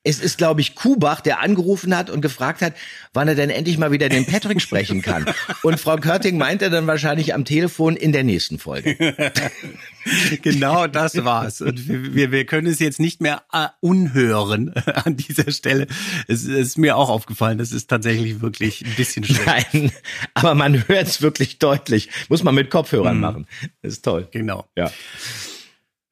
es 0.04 0.18
ist, 0.18 0.36
glaube 0.36 0.60
ich, 0.60 0.74
Kubach, 0.74 1.20
der 1.20 1.40
angerufen 1.40 1.96
hat 1.96 2.10
und 2.10 2.22
gefragt 2.22 2.60
hat, 2.60 2.74
wann 3.12 3.28
er 3.28 3.36
denn 3.36 3.50
endlich 3.50 3.78
mal 3.78 3.92
wieder 3.92 4.08
den 4.08 4.26
Patrick 4.26 4.60
sprechen 4.60 5.00
kann. 5.00 5.26
Und 5.62 5.78
Frau 5.78 5.96
Körting 5.96 6.38
meinte 6.38 6.70
dann 6.70 6.88
wahrscheinlich 6.88 7.34
am 7.34 7.44
Telefon 7.44 7.94
in 7.96 8.12
der 8.12 8.24
nächsten 8.24 8.58
Folge. 8.58 8.96
Genau 10.42 10.88
das 10.88 11.24
war's. 11.24 11.60
Und 11.60 11.86
wir, 11.86 12.32
wir, 12.32 12.44
können 12.44 12.66
es 12.66 12.80
jetzt 12.80 12.98
nicht 12.98 13.20
mehr 13.20 13.42
äh, 13.52 13.68
unhören 13.80 14.70
an 15.04 15.16
dieser 15.16 15.52
Stelle. 15.52 15.86
Es, 16.26 16.42
ist 16.42 16.76
mir 16.76 16.96
auch 16.96 17.08
aufgefallen, 17.08 17.58
das 17.58 17.70
ist 17.70 17.88
tatsächlich 17.88 18.40
wirklich 18.40 18.84
ein 18.84 18.94
bisschen 18.96 19.22
schlecht. 19.22 19.68
Nein, 19.72 19.92
aber 20.34 20.54
man 20.54 20.74
hört 20.88 21.06
es 21.06 21.22
wirklich 21.22 21.58
deutlich. 21.58 22.08
Muss 22.28 22.42
man 22.42 22.54
mit 22.54 22.70
Kopfhörern 22.70 23.20
machen. 23.20 23.46
Das 23.82 23.94
ist 23.94 24.04
toll. 24.04 24.28
Genau. 24.30 24.66
Ja. 24.76 24.90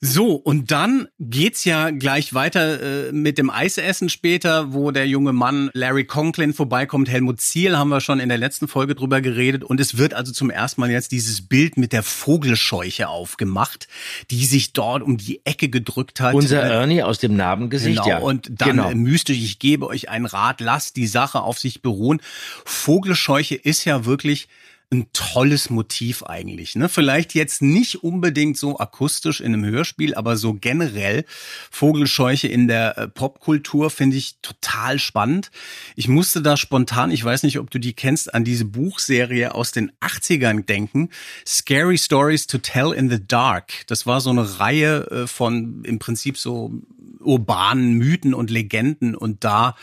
So, 0.02 0.32
und 0.32 0.70
dann 0.70 1.08
geht's 1.18 1.66
ja 1.66 1.90
gleich 1.90 2.32
weiter 2.32 3.08
äh, 3.08 3.12
mit 3.12 3.36
dem 3.36 3.50
Eisessen 3.50 4.08
später, 4.08 4.72
wo 4.72 4.92
der 4.92 5.06
junge 5.06 5.34
Mann 5.34 5.68
Larry 5.74 6.06
Conklin 6.06 6.54
vorbeikommt. 6.54 7.10
Helmut 7.10 7.42
Ziel 7.42 7.76
haben 7.76 7.90
wir 7.90 8.00
schon 8.00 8.18
in 8.18 8.30
der 8.30 8.38
letzten 8.38 8.66
Folge 8.66 8.94
drüber 8.94 9.20
geredet. 9.20 9.62
Und 9.62 9.78
es 9.78 9.98
wird 9.98 10.14
also 10.14 10.32
zum 10.32 10.48
ersten 10.48 10.80
Mal 10.80 10.90
jetzt 10.90 11.12
dieses 11.12 11.46
Bild 11.46 11.76
mit 11.76 11.92
der 11.92 12.02
Vogelscheuche 12.02 13.08
aufgemacht, 13.08 13.88
die 14.30 14.46
sich 14.46 14.72
dort 14.72 15.02
um 15.02 15.18
die 15.18 15.44
Ecke 15.44 15.68
gedrückt 15.68 16.18
hat. 16.22 16.32
Unser 16.34 16.62
Äh, 16.64 16.70
Ernie 16.70 17.02
aus 17.02 17.18
dem 17.18 17.36
Narbengesicht, 17.36 18.02
Genau, 18.02 18.08
ja. 18.08 18.18
und 18.20 18.50
dann 18.58 18.70
genau. 18.78 18.94
mystisch, 18.94 19.36
ich 19.36 19.58
gebe 19.58 19.86
euch 19.86 20.08
einen 20.08 20.24
Rat, 20.24 20.62
lasst 20.62 20.96
die 20.96 21.06
Sache 21.06 21.42
auf 21.42 21.58
sich 21.58 21.82
beruhen. 21.82 22.22
Vogelscheuche 22.64 23.54
ist 23.54 23.84
ja 23.84 24.06
wirklich 24.06 24.48
ein 24.92 25.06
tolles 25.12 25.70
Motiv 25.70 26.24
eigentlich. 26.24 26.74
Ne? 26.74 26.88
Vielleicht 26.88 27.34
jetzt 27.34 27.62
nicht 27.62 28.02
unbedingt 28.02 28.58
so 28.58 28.78
akustisch 28.78 29.40
in 29.40 29.54
einem 29.54 29.64
Hörspiel, 29.64 30.14
aber 30.14 30.36
so 30.36 30.54
generell 30.54 31.24
Vogelscheuche 31.70 32.48
in 32.48 32.66
der 32.66 32.98
äh, 32.98 33.08
Popkultur 33.08 33.90
finde 33.90 34.16
ich 34.16 34.38
total 34.42 34.98
spannend. 34.98 35.52
Ich 35.94 36.08
musste 36.08 36.42
da 36.42 36.56
spontan, 36.56 37.12
ich 37.12 37.24
weiß 37.24 37.44
nicht, 37.44 37.60
ob 37.60 37.70
du 37.70 37.78
die 37.78 37.92
kennst, 37.92 38.34
an 38.34 38.42
diese 38.42 38.64
Buchserie 38.64 39.54
aus 39.54 39.70
den 39.70 39.92
80ern 40.00 40.66
denken. 40.66 41.10
Scary 41.46 41.96
Stories 41.96 42.48
to 42.48 42.58
Tell 42.58 42.92
in 42.92 43.08
the 43.08 43.24
Dark. 43.24 43.86
Das 43.86 44.06
war 44.06 44.20
so 44.20 44.30
eine 44.30 44.58
Reihe 44.58 45.06
äh, 45.10 45.26
von 45.28 45.84
im 45.84 46.00
Prinzip 46.00 46.36
so 46.36 46.72
urbanen 47.20 47.94
Mythen 47.94 48.34
und 48.34 48.50
Legenden 48.50 49.14
und 49.14 49.44
da 49.44 49.76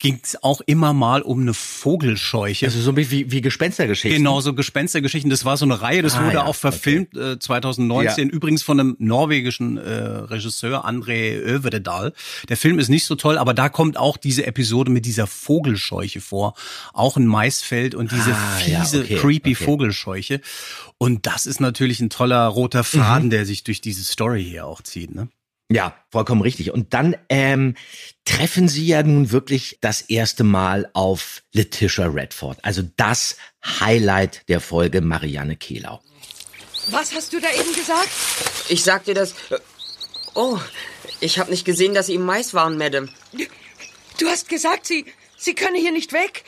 ging 0.00 0.20
es 0.22 0.42
auch 0.42 0.60
immer 0.66 0.92
mal 0.92 1.22
um 1.22 1.40
eine 1.42 1.54
Vogelscheuche. 1.54 2.66
Also 2.66 2.80
so 2.80 2.96
wie, 2.96 3.30
wie 3.30 3.40
Gespenstergeschichten. 3.40 4.18
Genau, 4.18 4.40
so 4.40 4.52
Gespenstergeschichten. 4.52 5.30
Das 5.30 5.44
war 5.44 5.56
so 5.56 5.64
eine 5.64 5.80
Reihe, 5.80 6.02
das 6.02 6.16
Ah, 6.16 6.24
wurde 6.24 6.34
ja, 6.34 6.44
auch 6.44 6.56
verfilmt 6.56 7.16
äh, 7.16 7.38
2019, 7.38 8.28
übrigens 8.28 8.62
von 8.62 8.80
einem 8.80 8.96
norwegischen 8.98 9.78
äh, 9.78 9.90
Regisseur, 9.92 10.86
André 10.86 11.38
Övedal. 11.38 12.12
Der 12.48 12.56
Film 12.56 12.78
ist 12.78 12.88
nicht 12.88 13.04
so 13.06 13.14
toll, 13.14 13.38
aber 13.38 13.54
da 13.54 13.68
kommt 13.68 13.96
auch 13.96 14.16
diese 14.16 14.44
Episode 14.46 14.90
mit 14.90 15.06
dieser 15.06 15.26
Vogelscheuche 15.26 16.20
vor. 16.20 16.54
Auch 16.92 17.16
ein 17.16 17.26
Maisfeld 17.26 17.94
und 17.94 18.10
diese 18.12 18.32
Ah, 18.34 18.58
ja, 18.66 18.80
fiese, 18.80 19.00
okay, 19.02 19.16
creepy 19.16 19.54
okay. 19.54 19.64
Vogelscheuche. 19.64 20.40
Und 20.98 21.26
das 21.26 21.46
ist 21.46 21.60
natürlich 21.60 22.00
ein 22.00 22.10
toller 22.10 22.46
roter 22.48 22.80
Mhm. 22.80 22.84
Faden, 22.84 23.30
der 23.30 23.46
sich 23.46 23.64
durch 23.64 23.80
diese 23.80 24.02
Story 24.04 24.44
hier 24.44 24.66
auch 24.66 24.82
zieht. 24.82 25.14
Ne? 25.14 25.28
Ja, 25.70 25.94
vollkommen 26.10 26.42
richtig. 26.42 26.70
Und 26.72 26.92
dann 26.94 27.16
ähm, 27.28 27.74
treffen 28.24 28.68
sie 28.68 28.86
ja 28.86 29.02
nun 29.02 29.30
wirklich 29.32 29.78
das 29.80 30.02
erste 30.02 30.44
Mal 30.44 30.90
auf 30.92 31.42
Letitia 31.52 32.06
Redford. 32.06 32.58
Also 32.62 32.82
das 32.96 33.36
Highlight 33.64 34.42
der 34.48 34.60
Folge 34.60 35.00
Marianne 35.00 35.56
Kehlau. 35.56 36.00
Was 36.90 37.14
hast 37.14 37.32
du 37.32 37.40
da 37.40 37.48
eben 37.58 37.74
gesagt? 37.74 38.10
Ich 38.68 38.84
sag 38.84 39.04
dir 39.04 39.14
das. 39.14 39.32
äh, 39.50 39.58
Oh, 40.34 40.58
ich 41.20 41.38
habe 41.38 41.50
nicht 41.50 41.64
gesehen, 41.64 41.94
dass 41.94 42.06
Sie 42.06 42.14
im 42.14 42.22
Mais 42.22 42.54
waren, 42.54 42.76
Madame. 42.76 43.08
Du 44.18 44.26
hast 44.26 44.48
gesagt, 44.48 44.84
sie, 44.84 45.06
sie 45.36 45.54
könne 45.54 45.78
hier 45.78 45.92
nicht 45.92 46.12
weg. 46.12 46.44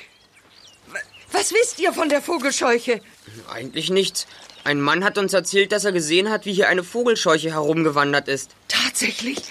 Was 1.32 1.52
wisst 1.52 1.78
ihr 1.78 1.92
von 1.92 2.08
der 2.08 2.20
Vogelscheuche? 2.20 3.00
Eigentlich 3.48 3.90
nichts. 3.90 4.26
Ein 4.64 4.80
Mann 4.80 5.04
hat 5.04 5.18
uns 5.18 5.32
erzählt, 5.32 5.70
dass 5.70 5.84
er 5.84 5.92
gesehen 5.92 6.30
hat, 6.30 6.46
wie 6.46 6.52
hier 6.52 6.68
eine 6.68 6.82
Vogelscheuche 6.82 7.52
herumgewandert 7.52 8.26
ist. 8.26 8.56
Tatsächlich? 8.96 9.42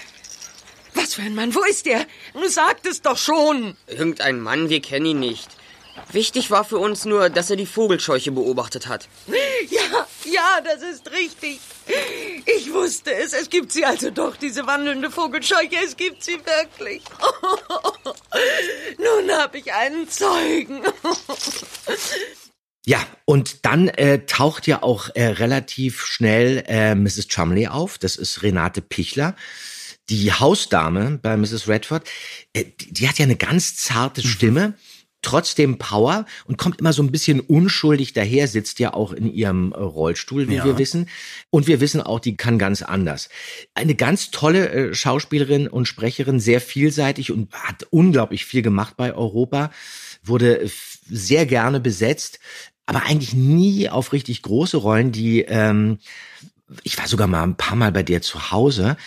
Was 0.96 1.14
für 1.14 1.22
ein 1.22 1.36
Mann? 1.36 1.54
Wo 1.54 1.64
ist 1.66 1.86
er? 1.86 2.08
Du 2.34 2.48
sagt 2.48 2.88
es 2.88 3.04
doch 3.04 3.16
schon. 3.16 3.78
Irgendein 3.86 4.40
Mann, 4.40 4.70
wir 4.70 4.82
kennen 4.82 5.06
ihn 5.06 5.20
nicht. 5.20 5.48
Wichtig 6.12 6.50
war 6.50 6.64
für 6.64 6.80
uns 6.80 7.06
nur, 7.06 7.30
dass 7.30 7.52
er 7.52 7.56
die 7.56 7.68
Vogelscheuche 7.68 8.32
beobachtet 8.32 8.88
hat. 8.88 9.08
Ja, 9.70 10.08
ja, 10.24 10.62
das 10.64 10.82
ist 10.82 11.12
richtig. 11.12 11.60
Ich 12.58 12.74
wusste 12.74 13.14
es. 13.14 13.34
Es 13.34 13.52
gibt 13.52 13.72
sie 13.72 13.86
also 13.86 14.10
doch, 14.10 14.36
diese 14.36 14.66
wandelnde 14.66 15.12
Vogelscheuche. 15.12 15.76
Es 15.86 15.96
gibt 15.96 16.24
sie 16.24 16.40
wirklich. 16.44 17.04
Nun 18.98 19.32
habe 19.32 19.60
ich 19.60 19.72
einen 19.72 20.10
Zeugen. 20.10 20.82
Ja, 22.88 23.06
und 23.26 23.66
dann 23.66 23.88
äh, 23.88 24.26
taucht 24.26 24.68
ja 24.68 24.84
auch 24.84 25.10
äh, 25.16 25.26
relativ 25.26 26.06
schnell 26.06 26.64
äh, 26.68 26.94
Mrs. 26.94 27.28
Chumley 27.28 27.68
auf. 27.68 27.98
Das 27.98 28.16
ist 28.16 28.44
Renate 28.44 28.82
Pichler. 28.82 29.36
Die 30.10 30.32
Hausdame 30.32 31.18
bei 31.20 31.36
Mrs. 31.36 31.68
Redford, 31.68 32.08
äh, 32.54 32.66
die, 32.80 32.94
die 32.94 33.10
hat 33.10 33.18
ja 33.18 33.24
eine 33.26 33.38
ganz 33.38 33.76
zarte 33.76 34.22
Stimme, 34.22 34.76
trotzdem 35.24 35.80
Power 35.80 36.28
und 36.46 36.58
kommt 36.60 36.80
immer 36.80 36.94
so 36.94 37.02
ein 37.02 37.12
bisschen 37.12 37.40
unschuldig 37.40 38.14
daher, 38.14 38.48
sitzt 38.48 38.78
ja 38.78 38.94
auch 38.94 39.12
in 39.14 39.34
ihrem 39.34 39.72
äh, 39.72 39.78
Rollstuhl, 39.80 40.48
wie 40.48 40.56
Ja. 40.58 40.66
wir 40.66 40.78
wissen. 40.78 41.10
Und 41.50 41.66
wir 41.66 41.80
wissen 41.82 42.02
auch, 42.02 42.20
die 42.20 42.38
kann 42.38 42.60
ganz 42.60 42.84
anders. 42.84 43.30
Eine 43.74 43.96
ganz 43.96 44.30
tolle 44.30 44.70
äh, 44.70 44.94
Schauspielerin 44.94 45.68
und 45.68 45.88
Sprecherin, 45.88 46.40
sehr 46.40 46.62
vielseitig 46.62 47.32
und 47.32 47.52
hat 47.52 47.88
unglaublich 47.90 48.46
viel 48.46 48.62
gemacht 48.62 48.94
bei 48.96 49.16
Europa, 49.16 49.72
wurde 50.22 50.70
sehr 51.10 51.48
gerne 51.48 51.80
besetzt, 51.80 52.40
aber 52.86 53.04
eigentlich 53.04 53.34
nie 53.34 53.90
auf 53.90 54.14
richtig 54.14 54.42
große 54.42 54.78
Rollen, 54.78 55.12
die 55.12 55.42
ähm, 55.42 56.00
ich 56.84 56.98
war 56.98 57.08
sogar 57.08 57.28
mal 57.28 57.44
ein 57.44 57.58
paar 57.58 57.76
Mal 57.76 57.92
bei 57.92 58.04
der 58.04 58.22
zu 58.22 58.52
Hause. 58.52 58.98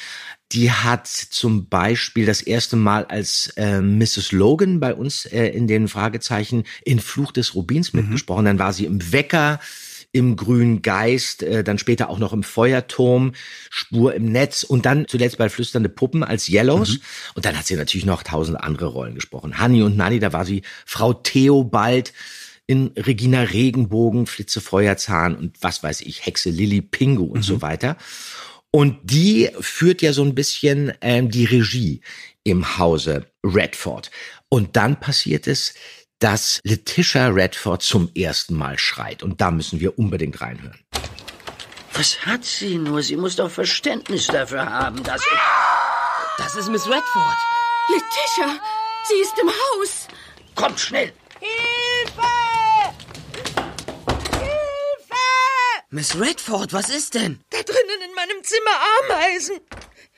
Die 0.53 0.71
hat 0.71 1.07
zum 1.07 1.69
Beispiel 1.69 2.25
das 2.25 2.41
erste 2.41 2.77
Mal 2.77 3.05
als 3.05 3.53
äh, 3.57 3.83
Mrs. 3.83 4.33
Logan 4.33 4.81
bei 4.81 4.95
uns 4.95 5.27
äh, 5.27 5.49
in 5.49 5.67
den 5.67 5.89
Fragezeichen 5.89 6.65
in 6.85 7.01
Fluch 7.01 7.33
des 7.33 7.55
Rubins 7.55 7.93
mitgesprochen. 7.93 8.47
Dann 8.47 8.59
war 8.59 8.73
sie 8.73 8.87
im 8.87 9.13
Wecker, 9.13 9.61
im 10.11 10.37
Grünen 10.37 10.81
Geist, 10.81 11.43
äh, 11.43 11.63
dann 11.63 11.77
später 11.77 12.09
auch 12.09 12.19
noch 12.19 12.33
im 12.33 12.43
Feuerturm, 12.43 13.33
Spur 13.69 14.15
im 14.15 14.33
Netz 14.33 14.63
und 14.63 14.87
dann 14.87 15.07
zuletzt 15.07 15.37
bei 15.37 15.51
Flüsternde 15.51 15.91
Puppen 15.91 16.25
als 16.25 16.49
Yellows. 16.49 16.99
Und 17.35 17.45
dann 17.45 17.59
hat 17.59 17.67
sie 17.67 17.77
natürlich 17.77 18.07
noch 18.07 18.23
tausend 18.23 18.59
andere 18.59 18.87
Rollen 18.87 19.17
gesprochen. 19.17 19.59
Hanni 19.59 19.83
und 19.83 19.99
Nanni, 19.99 20.19
da 20.19 20.33
war 20.33 20.47
sie 20.47 20.63
Frau 20.87 21.13
Theobald 21.13 22.15
in 22.69 22.93
Regina 22.97 23.43
Regenbogen, 23.43 24.27
Flitze 24.27 24.61
Feuerzahn 24.61 25.35
und 25.35 25.57
was 25.61 25.83
weiß 25.83 26.03
ich, 26.03 26.25
Hexe 26.25 26.51
Lilly 26.51 26.83
Pingu 26.83 27.25
und 27.25 27.43
so 27.43 27.61
weiter. 27.63 27.97
Und 28.71 28.99
die 29.03 29.51
führt 29.59 30.03
ja 30.03 30.13
so 30.13 30.23
ein 30.23 30.35
bisschen 30.35 30.93
ähm, 31.01 31.31
die 31.31 31.47
Regie 31.47 32.03
im 32.45 32.79
Hause 32.79 33.27
Redford. 33.43 34.11
Und 34.51 34.77
dann 34.77 35.01
passiert 35.01 35.47
es, 35.47 35.75
dass 36.19 36.61
Letitia 36.63 37.29
Redford 37.29 37.83
zum 37.83 38.11
ersten 38.15 38.55
Mal 38.55 38.79
schreit. 38.79 39.23
Und 39.23 39.41
da 39.41 39.51
müssen 39.51 39.81
wir 39.81 39.99
unbedingt 39.99 40.41
reinhören. 40.41 40.79
Was 41.95 42.27
hat 42.27 42.45
sie 42.45 42.77
nur? 42.77 43.03
Sie 43.03 43.17
muss 43.17 43.37
doch 43.37 43.51
Verständnis 43.51 44.27
dafür 44.27 44.67
haben, 44.67 45.03
dass... 45.03 45.23
Das 46.37 46.55
ist 46.55 46.69
Miss 46.69 46.87
Redford. 46.87 47.37
Letitia, 47.89 48.61
sie 49.09 49.21
ist 49.23 49.35
im 49.41 49.49
Haus. 49.49 50.07
Kommt 50.55 50.79
schnell! 50.79 51.13
Hilfe! 51.41 52.23
Hilfe! 54.31 55.15
Miss 55.91 56.19
Redford, 56.21 56.73
was 56.73 56.91
ist 56.91 57.15
denn? 57.15 57.39
Da 57.51 57.59
drinnen 57.63 58.03
in 58.07 58.15
meinem 58.15 58.43
Zimmer 58.45 58.77
Ameisen. 59.11 59.57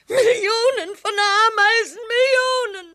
Millionen 0.08 0.96
von 0.96 1.12
Ameisen, 1.12 1.98
Millionen. 2.08 2.94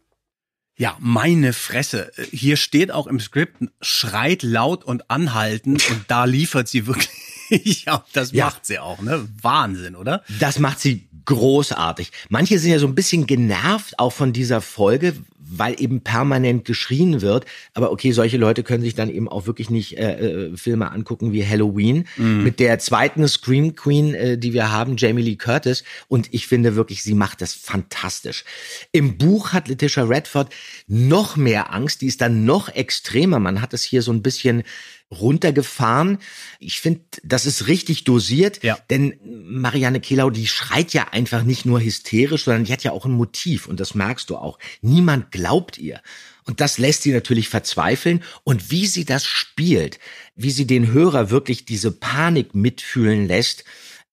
Ja, 0.78 0.98
meine 1.00 1.54
Fresse. 1.54 2.12
Hier 2.32 2.58
steht 2.58 2.92
auch 2.92 3.08
im 3.08 3.22
Skript, 3.22 3.64
schreit 3.82 4.44
laut 4.44 4.84
und 4.84 5.10
anhaltend 5.10 5.90
und 5.90 6.04
da 6.10 6.26
liefert 6.26 6.68
sie 6.68 6.86
wirklich. 6.86 7.10
ja, 7.86 8.04
das 8.12 8.34
Ja. 8.34 8.46
macht 8.46 8.66
sie 8.66 8.80
auch, 8.80 9.00
ne? 9.02 9.26
Wahnsinn, 9.42 9.96
oder? 9.96 10.26
Das 10.40 10.60
macht 10.60 10.82
sie 10.82 11.08
großartig. 11.24 12.12
Manche 12.28 12.60
sind 12.60 12.72
ja 12.72 12.80
so 12.80 12.88
ein 12.88 12.96
bisschen 12.96 13.26
genervt 13.26 13.98
auch 14.00 14.12
von 14.12 14.34
dieser 14.34 14.60
Folge, 14.60 15.16
weil 15.48 15.80
eben 15.80 16.02
permanent 16.02 16.66
geschrien 16.66 17.22
wird. 17.22 17.46
Aber 17.74 17.92
okay, 17.92 18.12
solche 18.12 18.38
Leute 18.38 18.64
können 18.64 18.84
sich 18.84 18.96
dann 18.96 19.10
eben 19.10 19.30
auch 19.30 19.48
wirklich 19.48 19.70
nicht 19.70 19.98
äh, 19.98 20.48
äh, 20.48 20.58
Filme 20.58 20.92
angucken 20.92 21.32
wie 21.32 21.46
Halloween. 21.46 22.08
Mit 22.44 22.60
der 22.60 22.80
zweiten 22.80 23.28
Scream 23.28 23.76
Queen, 23.76 24.14
äh, 24.14 24.38
die 24.38 24.54
wir 24.54 24.72
haben, 24.72 24.98
Jamie 24.98 25.22
Lee 25.22 25.36
Curtis. 25.36 25.84
Und 26.08 26.34
ich 26.34 26.48
finde 26.48 26.76
wirklich, 26.76 27.04
sie 27.04 27.14
macht 27.14 27.42
das 27.42 27.54
fantastisch. 27.54 28.44
Im 28.92 29.18
Buch 29.18 29.54
hat 29.54 29.68
Letitia 29.68 30.04
Redford 30.04 30.54
noch 30.88 31.36
mehr 31.36 31.74
Angst. 31.74 32.02
Die 32.02 32.08
ist 32.08 32.22
dann 32.22 32.46
noch 32.46 32.70
extremer. 32.70 33.40
Man 33.40 33.62
hat 33.62 33.74
es 33.74 33.84
hier 33.84 34.02
so 34.02 34.12
ein 34.12 34.22
bisschen 34.22 34.64
runtergefahren. 35.12 36.18
Ich 36.60 36.80
finde, 36.82 37.02
das 37.24 37.46
ist 37.46 37.68
richtig 37.68 38.04
dosiert, 38.04 38.64
Ja. 38.64 38.78
denn 38.90 39.14
Marianne 39.24 40.00
Kehlau, 40.00 40.30
die 40.30 40.48
schreit 40.48 40.94
ja 40.94 41.10
einfach 41.12 41.44
nicht 41.44 41.66
nur 41.66 41.82
hysterisch, 41.82 42.46
sondern 42.46 42.66
die 42.66 42.74
hat 42.74 42.84
ja 42.84 42.92
auch 42.92 43.06
ein 43.06 43.12
Motiv 43.12 43.68
und 43.68 43.80
das 43.80 43.96
merkst 43.96 44.30
du 44.30 44.38
auch. 44.38 44.58
Niemand 44.82 45.32
glaubt 45.32 45.78
ihr. 45.78 46.02
Und 46.48 46.62
das 46.62 46.78
lässt 46.78 47.04
sie 47.04 47.12
natürlich 47.12 47.50
verzweifeln. 47.50 48.24
Und 48.44 48.70
wie 48.70 48.86
sie 48.86 49.04
das 49.06 49.26
spielt, 49.26 50.00
wie 50.36 50.52
sie 50.52 50.68
den 50.68 50.92
Hörer 50.92 51.30
wirklich 51.32 51.66
diese 51.66 51.92
Panik 51.92 52.54
mitfühlen 52.54 53.28
lässt, 53.28 53.64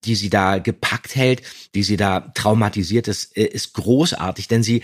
die 0.04 0.14
sie 0.14 0.30
da 0.30 0.58
gepackt 0.58 1.14
hält, 1.14 1.42
die 1.74 1.82
sie 1.82 1.96
da 1.96 2.20
traumatisiert 2.20 3.06
ist, 3.06 3.36
äh, 3.36 3.44
ist 3.44 3.74
großartig, 3.74 4.48
denn 4.48 4.62
sie 4.62 4.82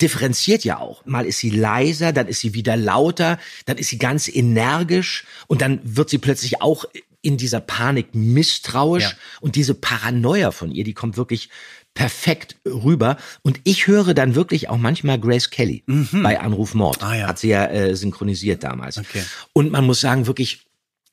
differenziert 0.00 0.64
ja 0.64 0.78
auch. 0.78 1.04
Mal 1.06 1.26
ist 1.26 1.38
sie 1.38 1.50
leiser, 1.50 2.12
dann 2.12 2.28
ist 2.28 2.40
sie 2.40 2.54
wieder 2.54 2.76
lauter, 2.76 3.38
dann 3.64 3.78
ist 3.78 3.88
sie 3.88 3.98
ganz 3.98 4.28
energisch 4.28 5.24
und 5.46 5.62
dann 5.62 5.80
wird 5.84 6.10
sie 6.10 6.18
plötzlich 6.18 6.60
auch 6.60 6.84
in 7.22 7.36
dieser 7.36 7.60
Panik 7.60 8.14
misstrauisch 8.14 9.04
Ja. 9.04 9.12
und 9.40 9.56
diese 9.56 9.74
Paranoia 9.74 10.50
von 10.52 10.70
ihr, 10.70 10.84
die 10.84 10.94
kommt 10.94 11.16
wirklich 11.16 11.48
perfekt 11.94 12.56
rüber 12.66 13.16
und 13.42 13.58
ich 13.64 13.86
höre 13.86 14.12
dann 14.12 14.34
wirklich 14.34 14.68
auch 14.68 14.76
manchmal 14.76 15.18
Grace 15.18 15.48
Kelly 15.50 15.82
bei 16.12 16.38
Anruf 16.38 16.74
Mord. 16.74 17.02
Ah, 17.02 17.14
ja. 17.16 17.26
Hat 17.28 17.38
sie 17.38 17.48
ja 17.48 17.66
äh, 17.66 17.96
synchronisiert 17.96 18.62
damals. 18.62 18.98
Okay. 18.98 19.22
Und 19.54 19.72
man 19.72 19.86
muss 19.86 20.02
sagen, 20.02 20.26
wirklich, 20.26 20.60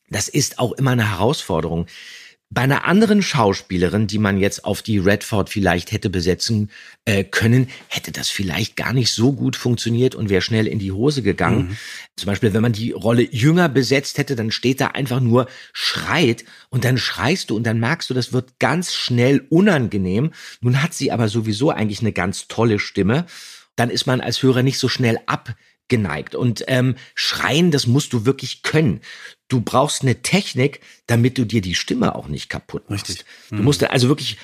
das 0.09 0.27
ist 0.27 0.59
auch 0.59 0.73
immer 0.73 0.91
eine 0.91 1.09
Herausforderung. 1.09 1.87
Bei 2.49 2.61
einer 2.61 2.85
anderen 2.85 3.23
Schauspielerin, 3.23 4.05
die 4.05 4.19
man 4.19 4.37
jetzt 4.37 4.63
auf 4.63 4.83
die 4.83 4.99
Redford 4.99 5.49
vielleicht 5.49 5.91
hätte 5.91 6.11
besetzen 6.11 6.69
äh, 7.05 7.23
können, 7.23 7.67
hätte 7.87 8.11
das 8.11 8.29
vielleicht 8.29 8.75
gar 8.75 8.93
nicht 8.93 9.11
so 9.11 9.33
gut 9.33 9.55
funktioniert 9.55 10.13
und 10.13 10.29
wäre 10.29 10.43
schnell 10.43 10.67
in 10.67 10.77
die 10.77 10.91
Hose 10.91 11.23
gegangen. 11.23 11.69
Zum 12.15 12.27
Beispiel, 12.27 12.53
wenn 12.53 12.61
man 12.61 12.73
die 12.73 12.91
Rolle 12.91 13.23
jünger 13.23 13.69
besetzt 13.69 14.19
hätte, 14.19 14.35
dann 14.35 14.51
steht 14.51 14.81
da 14.81 14.87
einfach 14.89 15.19
nur 15.19 15.47
schreit 15.73 16.45
und 16.69 16.85
dann 16.85 16.99
schreist 16.99 17.49
du 17.49 17.55
und 17.55 17.63
dann 17.63 17.79
merkst 17.79 18.11
du, 18.11 18.13
das 18.13 18.33
wird 18.33 18.59
ganz 18.59 18.93
schnell 18.93 19.47
unangenehm. 19.49 20.31
Nun 20.61 20.83
hat 20.83 20.93
sie 20.93 21.11
aber 21.11 21.29
sowieso 21.29 21.71
eigentlich 21.71 22.01
eine 22.01 22.13
ganz 22.13 22.47
tolle 22.47 22.77
Stimme. 22.77 23.25
Dann 23.75 23.89
ist 23.89 24.05
man 24.05 24.21
als 24.21 24.43
Hörer 24.43 24.61
nicht 24.61 24.77
so 24.77 24.89
schnell 24.89 25.17
abgeneigt. 25.83 26.35
Und 26.35 26.63
ähm, 26.67 26.95
schreien, 27.15 27.71
das 27.71 27.87
musst 27.87 28.13
du 28.13 28.25
wirklich 28.25 28.63
können. 28.63 29.01
Du 29.47 29.61
brauchst 29.61 30.01
eine 30.01 30.21
Technik, 30.21 30.81
damit 31.07 31.37
du 31.37 31.45
dir 31.45 31.61
die 31.61 31.75
Stimme 31.75 32.15
auch 32.15 32.27
nicht 32.27 32.49
kaputt 32.49 32.89
machst. 32.89 33.09
Richtig. 33.09 33.25
Du 33.49 33.61
musst 33.61 33.83
also 33.83 34.07
wirklich 34.07 34.37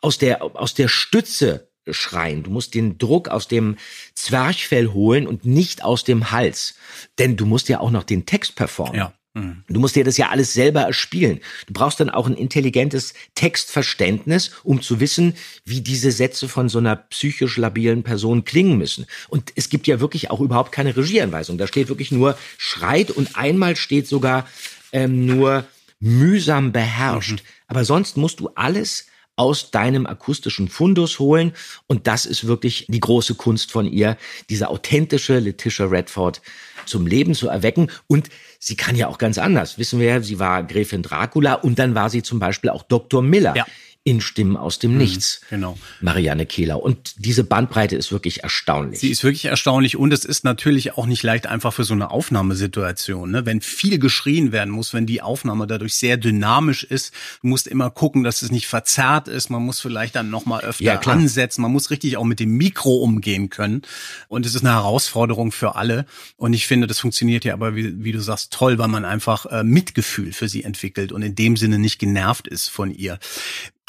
aus 0.00 0.18
der, 0.18 0.42
aus 0.42 0.74
der 0.74 0.88
Stütze 0.88 1.68
schreien. 1.90 2.44
Du 2.44 2.50
musst 2.50 2.74
den 2.74 2.98
Druck 2.98 3.28
aus 3.28 3.48
dem 3.48 3.76
Zwerchfell 4.14 4.88
holen 4.88 5.26
und 5.26 5.44
nicht 5.44 5.82
aus 5.82 6.04
dem 6.04 6.30
Hals. 6.30 6.74
Denn 7.18 7.36
du 7.36 7.46
musst 7.46 7.68
ja 7.68 7.80
auch 7.80 7.90
noch 7.90 8.04
den 8.04 8.24
Text 8.26 8.54
performen. 8.54 8.96
Ja. 8.96 9.14
Mhm. 9.34 9.64
Du 9.68 9.80
musst 9.80 9.96
dir 9.96 10.04
das 10.04 10.18
ja 10.18 10.28
alles 10.28 10.52
selber 10.52 10.82
erspielen. 10.82 11.40
Du 11.66 11.72
brauchst 11.72 12.00
dann 12.00 12.10
auch 12.10 12.26
ein 12.26 12.34
intelligentes 12.34 13.14
Textverständnis, 13.34 14.50
um 14.62 14.82
zu 14.82 15.00
wissen, 15.00 15.34
wie 15.64 15.80
diese 15.80 16.12
Sätze 16.12 16.48
von 16.48 16.68
so 16.68 16.78
einer 16.78 16.96
psychisch 16.96 17.56
labilen 17.56 18.02
Person 18.02 18.44
klingen 18.44 18.76
müssen. 18.76 19.06
Und 19.28 19.52
es 19.56 19.70
gibt 19.70 19.86
ja 19.86 20.00
wirklich 20.00 20.30
auch 20.30 20.40
überhaupt 20.40 20.72
keine 20.72 20.96
Regieanweisung. 20.96 21.56
Da 21.56 21.66
steht 21.66 21.88
wirklich 21.88 22.12
nur 22.12 22.36
schreit 22.58 23.10
und 23.10 23.36
einmal 23.36 23.76
steht 23.76 24.06
sogar 24.06 24.46
ähm, 24.92 25.24
nur 25.24 25.64
mühsam 25.98 26.72
beherrscht. 26.72 27.42
Aber 27.68 27.84
sonst 27.84 28.16
musst 28.16 28.40
du 28.40 28.50
alles 28.54 29.06
aus 29.36 29.70
deinem 29.70 30.06
akustischen 30.06 30.68
Fundus 30.68 31.18
holen. 31.18 31.52
Und 31.86 32.06
das 32.06 32.26
ist 32.26 32.46
wirklich 32.46 32.86
die 32.88 33.00
große 33.00 33.34
Kunst 33.34 33.72
von 33.72 33.90
ihr, 33.90 34.18
diese 34.50 34.68
authentische 34.68 35.38
Letitia 35.38 35.86
Redford 35.86 36.42
zum 36.84 37.06
Leben 37.06 37.34
zu 37.34 37.48
erwecken. 37.48 37.90
Und 38.06 38.28
sie 38.62 38.76
kann 38.76 38.94
ja 38.94 39.08
auch 39.08 39.18
ganz 39.18 39.38
anders. 39.38 39.76
Wissen 39.78 39.98
wir 39.98 40.06
ja, 40.06 40.20
sie 40.20 40.38
war 40.38 40.62
Gräfin 40.62 41.02
Dracula 41.02 41.54
und 41.54 41.80
dann 41.80 41.96
war 41.96 42.10
sie 42.10 42.22
zum 42.22 42.38
Beispiel 42.38 42.70
auch 42.70 42.84
Dr. 42.84 43.20
Miller. 43.20 43.56
Ja. 43.56 43.66
In 44.04 44.20
Stimmen 44.20 44.56
aus 44.56 44.80
dem 44.80 44.98
Nichts. 44.98 45.40
genau. 45.48 45.78
Marianne 46.00 46.44
Kehler. 46.44 46.82
Und 46.82 47.14
diese 47.24 47.44
Bandbreite 47.44 47.94
ist 47.94 48.10
wirklich 48.10 48.42
erstaunlich. 48.42 48.98
Sie 48.98 49.10
ist 49.10 49.22
wirklich 49.22 49.44
erstaunlich 49.44 49.96
und 49.96 50.12
es 50.12 50.24
ist 50.24 50.42
natürlich 50.42 50.94
auch 50.98 51.06
nicht 51.06 51.22
leicht 51.22 51.46
einfach 51.46 51.72
für 51.72 51.84
so 51.84 51.94
eine 51.94 52.10
Aufnahmesituation. 52.10 53.30
Ne? 53.30 53.46
Wenn 53.46 53.60
viel 53.60 54.00
geschrien 54.00 54.50
werden 54.50 54.70
muss, 54.70 54.92
wenn 54.92 55.06
die 55.06 55.22
Aufnahme 55.22 55.68
dadurch 55.68 55.94
sehr 55.94 56.16
dynamisch 56.16 56.82
ist, 56.82 57.14
du 57.42 57.46
musst 57.46 57.68
immer 57.68 57.90
gucken, 57.90 58.24
dass 58.24 58.42
es 58.42 58.50
nicht 58.50 58.66
verzerrt 58.66 59.28
ist. 59.28 59.50
Man 59.50 59.62
muss 59.62 59.80
vielleicht 59.80 60.16
dann 60.16 60.30
noch 60.30 60.46
mal 60.46 60.62
öfter 60.62 60.82
Ja, 60.82 60.98
ansetzen. 60.98 61.62
Man 61.62 61.70
muss 61.70 61.90
richtig 61.90 62.16
auch 62.16 62.24
mit 62.24 62.40
dem 62.40 62.56
Mikro 62.56 62.96
umgehen 62.96 63.50
können. 63.50 63.82
Und 64.26 64.46
es 64.46 64.56
ist 64.56 64.62
eine 64.64 64.74
Herausforderung 64.74 65.52
für 65.52 65.76
alle. 65.76 66.06
Und 66.36 66.54
ich 66.54 66.66
finde, 66.66 66.88
das 66.88 66.98
funktioniert 66.98 67.44
ja 67.44 67.52
aber, 67.54 67.76
wie, 67.76 68.02
wie 68.02 68.10
du 68.10 68.20
sagst, 68.20 68.52
toll, 68.52 68.78
weil 68.78 68.88
man 68.88 69.04
einfach 69.04 69.46
äh, 69.46 69.62
Mitgefühl 69.62 70.32
für 70.32 70.48
sie 70.48 70.64
entwickelt 70.64 71.12
und 71.12 71.22
in 71.22 71.36
dem 71.36 71.56
Sinne 71.56 71.78
nicht 71.78 72.00
genervt 72.00 72.48
ist 72.48 72.68
von 72.68 72.90
ihr. 72.90 73.20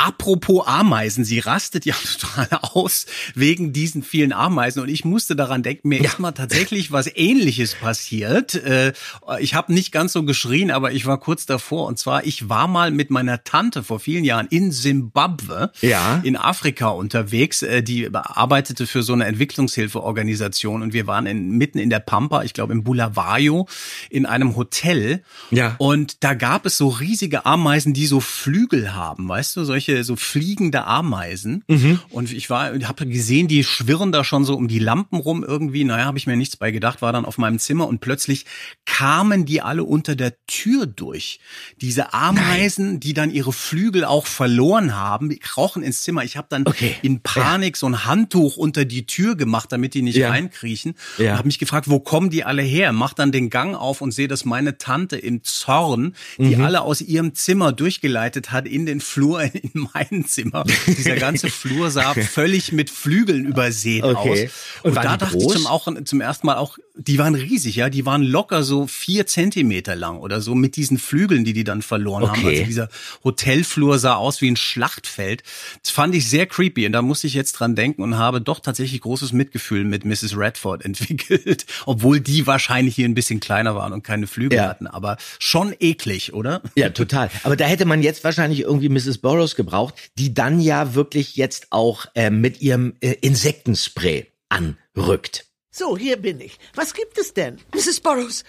Apropos 0.06 0.68
Ameisen, 0.68 1.24
sie 1.24 1.40
rastet 1.40 1.86
ja 1.86 1.96
total 2.20 2.60
aus 2.62 3.06
wegen 3.36 3.72
diesen 3.72 4.04
vielen 4.04 4.34
Ameisen 4.34 4.82
und 4.82 4.90
ich 4.90 5.06
musste 5.06 5.34
daran 5.36 5.64
denken, 5.64 5.88
mir 5.88 6.02
ist 6.04 6.20
mal 6.20 6.34
tatsächlich 6.34 6.92
was 6.92 7.10
ähnliches 7.16 7.76
passiert. 7.76 8.54
Äh, 8.56 8.92
Ich 9.40 9.54
habe 9.54 9.74
nicht 9.74 9.94
ganz 9.94 10.12
so 10.12 10.24
geschrien, 10.24 10.72
aber 10.72 10.92
ich 10.92 11.06
war 11.06 11.20
kurz 11.20 11.46
davor 11.46 11.88
und 11.88 11.98
zwar, 12.00 12.26
ich 12.26 12.50
war 12.50 12.68
mal 12.68 12.92
mit 12.92 13.12
meiner 13.12 13.46
Tante 13.46 13.82
vor 13.82 14.02
vielen 14.02 14.26
Jahren 14.26 14.48
in 14.50 14.74
Simbabwe 14.74 15.72
Ja. 15.80 16.20
in 16.24 16.36
Afrika 16.36 16.90
unterwegs, 16.90 17.62
äh, 17.62 17.82
die 17.82 18.10
arbeitete 18.14 18.88
für 18.88 19.04
so 19.04 19.14
eine 19.14 19.24
Entwicklungshilfeorganisation 19.26 20.82
und 20.82 20.92
wir 20.94 21.08
waren 21.08 21.26
in, 21.28 21.52
mitten 21.52 21.78
in 21.80 21.90
der 21.90 22.00
Pampa, 22.02 22.44
ich 22.44 22.54
glaube 22.54 22.74
im 22.74 22.84
Bulawayo, 22.84 23.68
in 24.10 24.26
einem 24.26 24.58
Hotel. 24.58 25.24
Ja. 25.52 25.76
Und 25.78 26.24
da 26.26 26.34
gab 26.34 26.66
es 26.66 26.78
so 26.78 26.90
riesige 26.90 27.46
Ameisen, 27.46 27.94
die 27.94 28.06
so 28.06 28.20
Flügel 28.20 28.94
haben, 28.94 29.30
weißt 29.30 29.56
du, 29.56 29.64
solche 29.64 29.93
so 30.02 30.16
fliegende 30.16 30.86
Ameisen. 30.86 31.64
Und 32.10 32.32
ich 32.34 32.50
war, 32.50 32.74
habe 32.88 33.06
gesehen, 33.06 33.48
die 33.48 33.64
schwirren 33.64 34.12
da 34.12 34.24
schon 34.24 34.46
so 34.46 34.56
um 34.56 34.68
die 34.68 34.80
Lampen 34.80 35.18
rum 35.18 35.44
irgendwie. 35.48 35.84
Naja, 35.84 36.06
habe 36.06 36.18
ich 36.18 36.26
mir 36.26 36.36
nichts 36.36 36.56
bei 36.58 36.72
gedacht, 36.72 37.02
war 37.04 37.14
dann 37.14 37.26
auf 37.26 37.38
meinem 37.38 37.60
Zimmer 37.60 37.88
und 37.88 38.00
plötzlich 38.02 38.46
kamen 38.86 39.46
die 39.46 39.62
alle 39.62 39.84
unter 39.84 40.16
der 40.16 40.34
Tür 40.48 40.86
durch. 40.86 41.40
Diese 41.82 42.14
Ameisen, 42.14 43.00
die 43.00 43.14
dann 43.14 43.32
ihre 43.32 43.54
Flügel 43.54 44.06
auch 44.06 44.26
verloren 44.26 44.96
haben, 44.96 45.30
die 45.30 45.38
krochen 45.38 45.84
ins 45.84 46.02
Zimmer. 46.04 46.24
Ich 46.24 46.38
habe 46.38 46.48
dann 46.50 46.66
Okay. 46.66 46.96
in 47.02 47.20
Panik 47.22 47.78
so 47.78 47.86
ein 47.88 48.06
Handtuch 48.06 48.58
unter 48.58 48.86
die 48.86 49.06
Tür 49.06 49.36
gemacht, 49.36 49.72
damit 49.72 49.94
die 49.94 50.02
nicht 50.02 50.16
Ja. 50.16 50.30
reinkriechen. 50.30 50.96
Ja. 51.18 51.32
Und 51.34 51.38
habe 51.40 51.48
mich 51.48 51.60
gefragt, 51.60 51.90
wo 51.90 52.00
kommen 52.00 52.30
die 52.30 52.44
alle 52.44 52.62
her? 52.62 52.94
Mach 52.94 53.14
dann 53.14 53.32
den 53.32 53.50
Gang 53.50 53.76
auf 53.76 54.02
und 54.02 54.12
sehe, 54.14 54.28
dass 54.28 54.46
meine 54.46 54.78
Tante 54.78 55.18
im 55.18 55.44
Zorn, 55.44 56.16
die 56.38 56.56
Mhm. 56.56 56.64
alle 56.64 56.82
aus 56.82 57.02
ihrem 57.02 57.34
Zimmer 57.36 57.72
durchgeleitet 57.74 58.52
hat 58.52 58.68
in 58.68 58.86
den 58.86 59.02
Flur 59.02 59.42
in 59.44 59.73
mein 59.74 60.26
Zimmer. 60.28 60.64
Dieser 60.88 61.16
ganze 61.16 61.50
Flur 61.50 61.92
sah 61.92 62.14
völlig 62.32 62.72
mit 62.72 62.90
Flügeln 62.90 63.46
übersät 63.46 64.04
Okay. 64.04 64.46
aus. 64.46 64.52
Und 64.84 64.98
Und, 64.98 65.04
da 65.04 65.18
dachte 65.18 65.38
ich 65.38 65.48
zum, 65.48 65.68
auch, 65.68 65.88
zum 66.06 66.22
ersten 66.22 66.48
Mal 66.48 66.58
auch, 66.58 66.78
die 66.96 67.18
waren 67.18 67.34
riesig, 67.34 67.76
ja. 67.76 67.90
Die 67.90 68.06
waren 68.06 68.22
locker 68.22 68.62
so 68.64 68.86
vier 68.86 69.26
Zentimeter 69.26 69.96
lang 69.96 70.20
oder 70.20 70.42
so 70.42 70.54
mit 70.54 70.76
diesen 70.76 71.00
Flügeln, 71.00 71.44
die 71.44 71.54
die 71.54 71.64
dann 71.64 71.82
verloren 71.82 72.28
haben. 72.30 72.40
Okay. 72.40 72.50
Also 72.50 72.64
dieser 72.66 72.90
Hotelflur 73.24 73.98
sah 73.98 74.16
aus 74.16 74.42
wie 74.42 74.52
ein 74.52 74.56
Schlachtfeld. 74.56 75.42
Das 75.82 75.92
fand 75.92 76.14
ich 76.14 76.30
sehr 76.30 76.46
creepy 76.46 76.86
und 76.86 76.92
da 76.92 77.02
musste 77.02 77.26
ich 77.26 77.34
jetzt 77.34 77.54
dran 77.54 77.76
denken 77.76 78.04
und 78.04 78.18
habe 78.18 78.42
doch 78.42 78.60
tatsächlich 78.60 79.02
großes 79.02 79.34
Mitgefühl 79.34 79.86
mit 79.86 80.06
Mrs. 80.06 80.38
Redford 80.38 80.86
entwickelt, 80.86 81.66
obwohl 81.88 82.20
die 82.20 82.46
wahrscheinlich 82.46 82.96
hier 82.96 83.08
ein 83.08 83.16
bisschen 83.16 83.40
kleiner 83.40 83.76
waren 83.76 83.92
und 83.92 84.04
keine 84.04 84.28
Flügel 84.28 84.58
Ja. 84.58 84.70
hatten. 84.70 84.86
Aber 84.86 85.18
schon 85.40 85.74
eklig, 85.80 86.34
oder? 86.34 86.62
Ja, 86.76 86.90
total. 86.92 87.32
Aber 87.44 87.56
da 87.56 87.66
hätte 87.66 87.86
man 87.86 88.04
jetzt 88.04 88.24
wahrscheinlich 88.24 88.60
irgendwie 88.62 88.90
Mrs. 88.90 89.18
Burroughs 89.18 89.56
gebraucht, 89.56 89.96
die 90.20 90.34
dann 90.36 90.60
ja 90.60 90.94
wirklich 90.94 91.36
jetzt 91.38 91.68
auch 91.72 92.06
äh, 92.14 92.30
mit 92.30 92.62
ihrem 92.62 92.94
äh, 93.02 93.14
Insektenspray 93.22 94.28
anrückt. 94.50 95.48
So, 95.76 95.98
hier 95.98 96.18
bin 96.18 96.40
ich. 96.40 96.60
Was 96.76 96.94
gibt 96.94 97.18
es 97.18 97.34
denn? 97.34 97.60
Mrs. 97.74 98.00
Burroughs, 98.00 98.44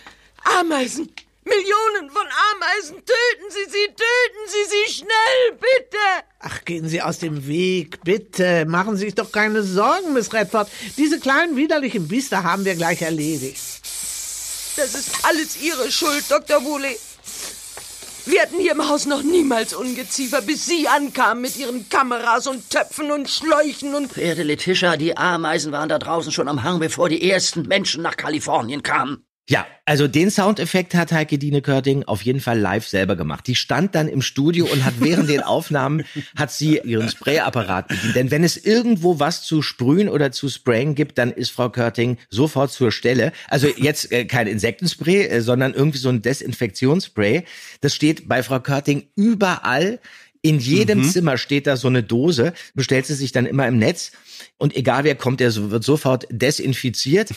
Ameisen. 0.60 1.10
Millionen 1.44 2.10
von 2.10 2.26
Ameisen. 2.52 2.96
Töten 2.96 3.48
Sie 3.48 3.64
sie, 3.70 3.86
töten 3.86 4.44
Sie 4.46 4.68
sie 4.68 4.92
schnell, 4.92 5.58
bitte. 5.58 5.96
Ach, 6.40 6.62
gehen 6.66 6.86
Sie 6.86 7.00
aus 7.00 7.20
dem 7.20 7.46
Weg, 7.46 8.04
bitte. 8.04 8.66
Machen 8.66 8.98
Sie 8.98 9.06
sich 9.06 9.14
doch 9.14 9.32
keine 9.32 9.62
Sorgen, 9.62 10.12
Miss 10.12 10.34
Redford. 10.34 10.68
Diese 10.98 11.18
kleinen 11.18 11.56
widerlichen 11.56 12.08
Biester 12.08 12.42
haben 12.42 12.66
wir 12.66 12.74
gleich 12.74 13.00
erledigt. 13.00 13.58
Das 14.76 14.94
ist 14.94 15.24
alles 15.24 15.62
Ihre 15.62 15.90
Schuld, 15.90 16.24
Dr. 16.28 16.62
Woolley. 16.62 16.98
Wir 18.26 18.40
hatten 18.40 18.58
hier 18.58 18.72
im 18.72 18.88
Haus 18.88 19.04
noch 19.04 19.22
niemals 19.22 19.74
Ungeziefer, 19.74 20.40
bis 20.40 20.64
Sie 20.64 20.88
ankamen 20.88 21.42
mit 21.42 21.58
Ihren 21.58 21.88
Kameras 21.90 22.46
und 22.46 22.70
Töpfen 22.70 23.10
und 23.10 23.28
Schläuchen 23.28 23.94
und... 23.94 24.12
Verehrte 24.12 24.42
Letitia, 24.42 24.96
die 24.96 25.14
Ameisen 25.14 25.72
waren 25.72 25.90
da 25.90 25.98
draußen 25.98 26.32
schon 26.32 26.48
am 26.48 26.62
Hang, 26.62 26.78
bevor 26.78 27.10
die 27.10 27.30
ersten 27.30 27.68
Menschen 27.68 28.02
nach 28.02 28.16
Kalifornien 28.16 28.82
kamen. 28.82 29.26
Ja, 29.46 29.66
also 29.84 30.08
den 30.08 30.30
Soundeffekt 30.30 30.94
hat 30.94 31.12
Heike 31.12 31.36
Dine 31.36 31.60
Körting 31.60 32.04
auf 32.04 32.22
jeden 32.22 32.40
Fall 32.40 32.58
live 32.58 32.88
selber 32.88 33.14
gemacht. 33.14 33.46
Die 33.46 33.54
stand 33.54 33.94
dann 33.94 34.08
im 34.08 34.22
Studio 34.22 34.64
und 34.64 34.86
hat 34.86 34.94
während 35.00 35.28
den 35.28 35.42
Aufnahmen 35.42 36.04
hat 36.36 36.50
sie 36.50 36.78
ihren 36.78 37.10
Sprayapparat 37.10 37.88
bedient. 37.88 38.16
Denn 38.16 38.30
wenn 38.30 38.42
es 38.42 38.56
irgendwo 38.56 39.20
was 39.20 39.42
zu 39.42 39.60
sprühen 39.60 40.08
oder 40.08 40.32
zu 40.32 40.48
sprayen 40.48 40.94
gibt, 40.94 41.18
dann 41.18 41.30
ist 41.30 41.50
Frau 41.50 41.68
Körting 41.68 42.16
sofort 42.30 42.72
zur 42.72 42.90
Stelle. 42.90 43.32
Also 43.48 43.68
jetzt 43.68 44.10
äh, 44.12 44.24
kein 44.24 44.46
Insektenspray, 44.46 45.26
äh, 45.26 45.40
sondern 45.42 45.74
irgendwie 45.74 45.98
so 45.98 46.08
ein 46.08 46.22
Desinfektionsspray. 46.22 47.44
Das 47.82 47.94
steht 47.94 48.26
bei 48.26 48.42
Frau 48.42 48.60
Körting 48.60 49.08
überall. 49.14 50.00
In 50.44 50.58
jedem 50.58 51.02
Zimmer 51.04 51.38
steht 51.38 51.66
da 51.66 51.74
so 51.78 51.88
eine 51.88 52.02
Dose, 52.02 52.52
bestellt 52.74 53.06
sie 53.06 53.14
sich 53.14 53.32
dann 53.32 53.46
immer 53.46 53.66
im 53.66 53.78
Netz 53.78 54.12
und 54.58 54.76
egal 54.76 55.04
wer 55.04 55.14
kommt, 55.14 55.40
der 55.40 55.54
wird 55.70 55.84
sofort 55.84 56.26
desinfiziert. 56.30 57.30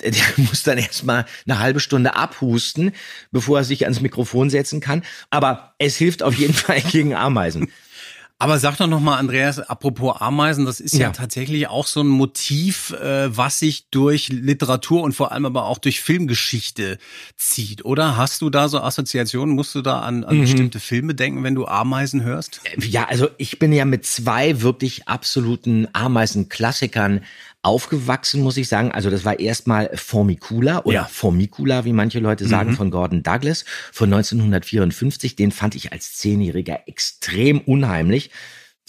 Der 0.00 0.12
muss 0.36 0.62
dann 0.62 0.78
erstmal 0.78 1.26
eine 1.44 1.58
halbe 1.58 1.80
Stunde 1.80 2.14
abhusten, 2.14 2.92
bevor 3.32 3.58
er 3.58 3.64
sich 3.64 3.82
ans 3.82 4.00
Mikrofon 4.00 4.48
setzen 4.48 4.78
kann. 4.78 5.02
Aber 5.28 5.74
es 5.78 5.96
hilft 5.96 6.22
auf 6.22 6.34
jeden 6.34 6.54
Fall 6.54 6.80
gegen 6.82 7.16
Ameisen. 7.16 7.72
Aber 8.42 8.58
sag 8.58 8.76
doch 8.76 8.88
noch 8.88 8.98
mal, 8.98 9.18
Andreas, 9.18 9.60
apropos 9.60 10.16
Ameisen, 10.20 10.64
das 10.66 10.80
ist 10.80 10.94
ja, 10.94 11.00
Ja. 11.02 11.10
tatsächlich 11.10 11.68
auch 11.68 11.86
so 11.86 12.00
ein 12.00 12.08
Motiv, 12.08 12.90
äh, 12.90 13.34
was 13.36 13.60
sich 13.60 13.86
durch 13.92 14.30
Literatur 14.30 15.02
und 15.04 15.12
vor 15.12 15.30
allem 15.30 15.46
aber 15.46 15.66
auch 15.66 15.78
durch 15.78 16.00
Filmgeschichte 16.00 16.98
zieht, 17.36 17.84
oder? 17.84 18.16
Hast 18.16 18.42
du 18.42 18.50
da 18.50 18.68
so 18.68 18.80
Assoziationen? 18.80 19.54
Musst 19.54 19.76
du 19.76 19.80
da 19.80 20.00
an, 20.00 20.24
an 20.24 20.40
bestimmte 20.40 20.80
Filme 20.80 21.14
denken, 21.14 21.44
wenn 21.44 21.54
du 21.54 21.66
Ameisen 21.66 22.24
hörst? 22.24 22.60
Ja, 22.80 23.04
also 23.04 23.28
ich 23.38 23.60
bin 23.60 23.72
ja 23.72 23.84
mit 23.84 24.06
zwei 24.06 24.60
wirklich 24.60 25.06
absoluten 25.06 25.86
Ameisenklassikern 25.92 27.20
aufgewachsen, 27.64 28.42
muss 28.42 28.56
ich 28.56 28.66
sagen. 28.66 28.90
Also 28.90 29.08
das 29.08 29.24
war 29.24 29.38
erstmal 29.38 29.88
Formicula 29.94 30.80
oder 30.84 30.94
Ja. 30.94 31.04
Formicula, 31.04 31.84
wie 31.84 31.92
manche 31.92 32.18
Leute 32.18 32.48
sagen, 32.48 32.72
von 32.72 32.90
Gordon 32.90 33.22
Douglas 33.22 33.64
von 33.92 34.12
1954. 34.12 35.36
Den 35.36 35.52
fand 35.52 35.76
ich 35.76 35.92
als 35.92 36.16
Zehnjähriger 36.16 36.80
extrem 36.88 37.60
unheimlich. 37.60 38.31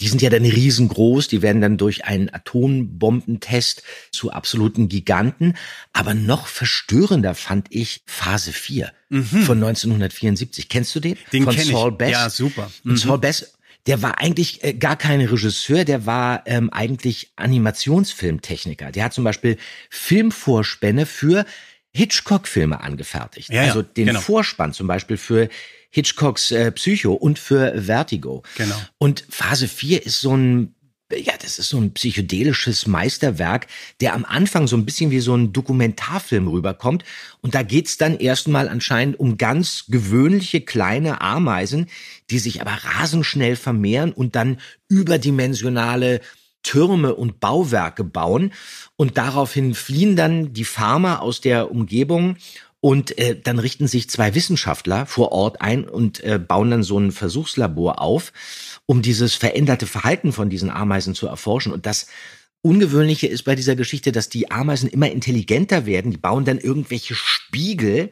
Die 0.00 0.08
sind 0.08 0.22
ja 0.22 0.30
dann 0.30 0.44
riesengroß, 0.44 1.28
die 1.28 1.40
werden 1.40 1.62
dann 1.62 1.78
durch 1.78 2.04
einen 2.04 2.32
Atombombentest 2.32 3.82
zu 4.10 4.32
absoluten 4.32 4.88
Giganten. 4.88 5.54
Aber 5.92 6.14
noch 6.14 6.48
verstörender 6.48 7.34
fand 7.36 7.68
ich 7.70 8.02
Phase 8.06 8.52
4 8.52 8.92
von 9.10 9.62
1974. 9.62 10.68
Kennst 10.68 10.94
du 10.96 11.00
den? 11.00 11.16
Den 11.32 11.44
von 11.44 11.54
kenn 11.54 11.62
ich. 11.64 11.70
Saul 11.70 11.92
Bass. 11.92 12.10
Ja, 12.10 12.28
super. 12.28 12.72
Und 12.84 12.98
Saul 12.98 13.18
Bass, 13.18 13.54
der 13.86 14.02
war 14.02 14.18
eigentlich 14.18 14.64
äh, 14.64 14.74
gar 14.74 14.96
kein 14.96 15.20
Regisseur, 15.20 15.84
der 15.84 16.06
war 16.06 16.42
ähm, 16.46 16.70
eigentlich 16.70 17.30
Animationsfilmtechniker. 17.36 18.90
Der 18.90 19.04
hat 19.04 19.12
zum 19.12 19.24
Beispiel 19.24 19.58
Filmvorspänne 19.90 21.06
für 21.06 21.44
Hitchcock-Filme 21.92 22.80
angefertigt. 22.80 23.50
Ja, 23.50 23.62
also 23.62 23.82
den 23.82 24.06
genau. 24.06 24.20
Vorspann 24.20 24.72
zum 24.72 24.88
Beispiel 24.88 25.16
für 25.16 25.48
Hitchcocks 25.94 26.50
äh, 26.50 26.72
Psycho 26.72 27.12
und 27.12 27.38
für 27.38 27.80
Vertigo. 27.86 28.42
Genau. 28.56 28.74
Und 28.98 29.24
Phase 29.30 29.68
4 29.68 30.04
ist 30.04 30.20
so 30.20 30.36
ein 30.36 30.74
ja, 31.12 31.34
das 31.40 31.58
ist 31.58 31.68
so 31.68 31.78
ein 31.78 31.92
psychedelisches 31.92 32.88
Meisterwerk, 32.88 33.68
der 34.00 34.14
am 34.14 34.24
Anfang 34.24 34.66
so 34.66 34.76
ein 34.76 34.84
bisschen 34.84 35.12
wie 35.12 35.20
so 35.20 35.36
ein 35.36 35.52
Dokumentarfilm 35.52 36.48
rüberkommt. 36.48 37.04
Und 37.40 37.54
da 37.54 37.62
geht's 37.62 37.98
dann 37.98 38.18
erstmal 38.18 38.68
anscheinend 38.68 39.20
um 39.20 39.38
ganz 39.38 39.84
gewöhnliche 39.86 40.62
kleine 40.62 41.20
Ameisen, 41.20 41.86
die 42.30 42.38
sich 42.38 42.60
aber 42.60 42.72
rasend 42.72 43.26
schnell 43.26 43.54
vermehren 43.54 44.12
und 44.12 44.34
dann 44.34 44.58
überdimensionale 44.88 46.20
Türme 46.64 47.14
und 47.14 47.38
Bauwerke 47.38 48.02
bauen. 48.02 48.52
Und 48.96 49.16
daraufhin 49.18 49.74
fliehen 49.74 50.16
dann 50.16 50.52
die 50.52 50.64
Farmer 50.64 51.22
aus 51.22 51.40
der 51.40 51.70
Umgebung 51.70 52.36
und 52.84 53.16
äh, 53.16 53.34
dann 53.34 53.58
richten 53.58 53.86
sich 53.86 54.10
zwei 54.10 54.34
Wissenschaftler 54.34 55.06
vor 55.06 55.32
Ort 55.32 55.62
ein 55.62 55.88
und 55.88 56.22
äh, 56.22 56.38
bauen 56.38 56.70
dann 56.70 56.82
so 56.82 56.98
ein 56.98 57.12
Versuchslabor 57.12 58.02
auf, 58.02 58.30
um 58.84 59.00
dieses 59.00 59.32
veränderte 59.32 59.86
Verhalten 59.86 60.34
von 60.34 60.50
diesen 60.50 60.68
Ameisen 60.68 61.14
zu 61.14 61.26
erforschen. 61.26 61.72
Und 61.72 61.86
das 61.86 62.08
Ungewöhnliche 62.64 63.26
ist 63.26 63.42
bei 63.42 63.54
dieser 63.54 63.76
Geschichte, 63.76 64.10
dass 64.10 64.30
die 64.30 64.50
Ameisen 64.50 64.88
immer 64.88 65.10
intelligenter 65.10 65.84
werden. 65.84 66.10
Die 66.10 66.16
bauen 66.16 66.46
dann 66.46 66.56
irgendwelche 66.56 67.14
Spiegel, 67.14 68.08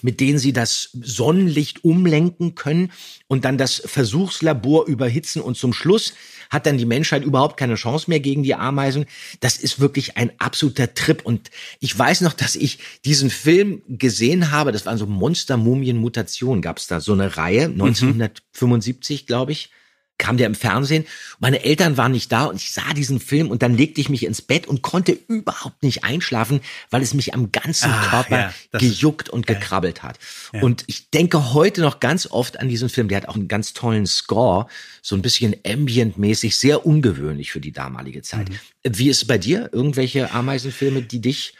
mit 0.00 0.20
denen 0.20 0.38
sie 0.38 0.52
das 0.52 0.90
Sonnenlicht 0.92 1.82
umlenken 1.82 2.54
können 2.54 2.92
und 3.26 3.44
dann 3.44 3.58
das 3.58 3.82
Versuchslabor 3.84 4.86
überhitzen. 4.86 5.42
Und 5.42 5.56
zum 5.56 5.72
Schluss 5.72 6.14
hat 6.50 6.66
dann 6.66 6.78
die 6.78 6.84
Menschheit 6.84 7.24
überhaupt 7.24 7.56
keine 7.56 7.74
Chance 7.74 8.08
mehr 8.08 8.20
gegen 8.20 8.44
die 8.44 8.54
Ameisen. 8.54 9.06
Das 9.40 9.56
ist 9.56 9.80
wirklich 9.80 10.16
ein 10.16 10.30
absoluter 10.38 10.94
Trip. 10.94 11.26
Und 11.26 11.50
ich 11.80 11.98
weiß 11.98 12.20
noch, 12.20 12.32
dass 12.32 12.54
ich 12.54 12.78
diesen 13.04 13.28
Film 13.28 13.82
gesehen 13.88 14.52
habe. 14.52 14.70
Das 14.70 14.86
waren 14.86 14.98
so 14.98 15.06
Monster-Mumien-Mutationen. 15.06 16.62
Gab 16.62 16.78
es 16.78 16.86
da 16.86 17.00
so 17.00 17.12
eine 17.12 17.36
Reihe, 17.36 17.64
1975, 17.64 19.26
glaube 19.26 19.50
ich 19.50 19.70
kam 20.18 20.36
der 20.36 20.46
im 20.46 20.54
Fernsehen. 20.54 21.04
Meine 21.38 21.62
Eltern 21.64 21.96
waren 21.96 22.12
nicht 22.12 22.32
da 22.32 22.44
und 22.44 22.56
ich 22.56 22.72
sah 22.72 22.94
diesen 22.94 23.20
Film 23.20 23.50
und 23.50 23.62
dann 23.62 23.76
legte 23.76 24.00
ich 24.00 24.08
mich 24.08 24.24
ins 24.24 24.42
Bett 24.42 24.66
und 24.66 24.82
konnte 24.82 25.12
überhaupt 25.12 25.82
nicht 25.82 26.04
einschlafen, 26.04 26.60
weil 26.90 27.02
es 27.02 27.14
mich 27.14 27.34
am 27.34 27.52
ganzen 27.52 27.90
Ah, 27.90 28.08
Körper 28.10 28.38
ja, 28.38 28.78
gejuckt 28.78 29.28
und 29.28 29.46
gekrabbelt 29.46 30.02
hat. 30.02 30.18
Und 30.60 30.84
ich 30.86 31.10
denke 31.10 31.52
heute 31.52 31.80
noch 31.80 32.00
ganz 32.00 32.26
oft 32.26 32.58
an 32.60 32.68
diesen 32.68 32.88
Film. 32.88 33.08
Der 33.08 33.18
hat 33.18 33.28
auch 33.28 33.36
einen 33.36 33.48
ganz 33.48 33.72
tollen 33.72 34.06
Score, 34.06 34.66
so 35.02 35.14
ein 35.14 35.22
bisschen 35.22 35.54
ambient-mäßig, 35.66 36.56
sehr 36.56 36.86
ungewöhnlich 36.86 37.52
für 37.52 37.60
die 37.60 37.72
damalige 37.72 38.22
Zeit. 38.22 38.48
Mhm. 38.48 38.56
Wie 38.84 39.08
ist 39.08 39.18
es 39.18 39.24
bei 39.26 39.38
dir? 39.38 39.70
Irgendwelche 39.72 40.32
Ameisenfilme, 40.32 41.02
die 41.02 41.20
dich 41.20 41.54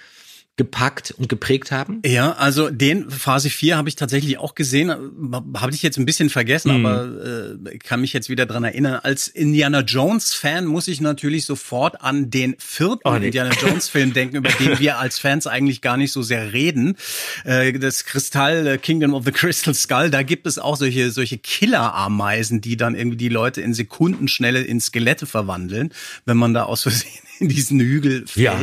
gepackt 0.57 1.13
und 1.19 1.29
geprägt 1.29 1.71
haben? 1.71 2.01
Ja, 2.05 2.33
also 2.33 2.71
den 2.71 3.11
Phase 3.11 3.51
4 3.51 3.77
habe 3.77 3.89
ich 3.91 3.97
tatsächlich 3.97 4.39
auch 4.39 4.55
gesehen, 4.55 4.91
habe 4.91 5.75
ich 5.75 5.83
jetzt 5.83 5.99
ein 5.99 6.07
bisschen 6.07 6.31
vergessen, 6.31 6.79
Mhm. 6.79 6.87
aber 6.87 7.61
äh, 7.73 7.79
kann 7.79 8.01
mich 8.01 8.13
jetzt 8.15 8.29
wieder 8.31 8.47
dran 8.47 8.65
erinnern. 8.65 9.01
Als 9.03 9.29
Indiana 9.29 9.81
Jones 9.81 10.33
Fan 10.33 10.65
muss 10.65 10.89
ich 10.89 11.01
natürlich 11.03 11.45
sofort 11.45 12.01
an 12.01 12.31
den 12.31 12.57
vierten 12.59 13.03
Oh, 13.05 13.19
nee. 13.19 13.27
Indiana 13.27 13.51
Jones 13.61 13.89
Film 13.89 14.13
denken, 14.15 14.37
über 14.37 14.49
den 14.49 14.79
wir 14.79 14.99
als 14.99 15.19
Fans 15.19 15.47
eigentlich 15.47 15.83
gar 15.83 15.97
nicht 15.99 16.13
so 16.13 16.23
sehr 16.23 16.53
reden. 16.55 16.97
Äh, 17.45 17.75
das 17.79 18.05
Kristall 18.07 18.67
äh, 18.67 18.79
Kingdom 18.79 19.13
of 19.15 19.25
the 19.27 19.33
Crystal 19.33 19.75
Skull, 19.75 20.11
da 20.11 20.23
gibt 20.23 20.47
es 20.47 20.59
auch 20.59 20.77
solche 20.77 21.11
solche 21.11 21.39
Killer-Ameisen, 21.39 22.61
die 22.61 22.77
dann 22.77 22.95
irgendwie 22.95 23.17
die 23.19 23.29
Leute 23.29 23.61
in 23.61 23.75
Sekundenschnelle 23.75 24.63
in 24.63 24.81
Skelette 24.81 25.27
verwandeln, 25.27 25.93
wenn 26.25 26.37
man 26.37 26.55
da 26.55 26.65
aus 26.65 26.83
Versehen 26.83 27.11
in 27.41 27.49
diesen 27.49 27.79
Hügel 27.81 28.25
Ja. 28.35 28.59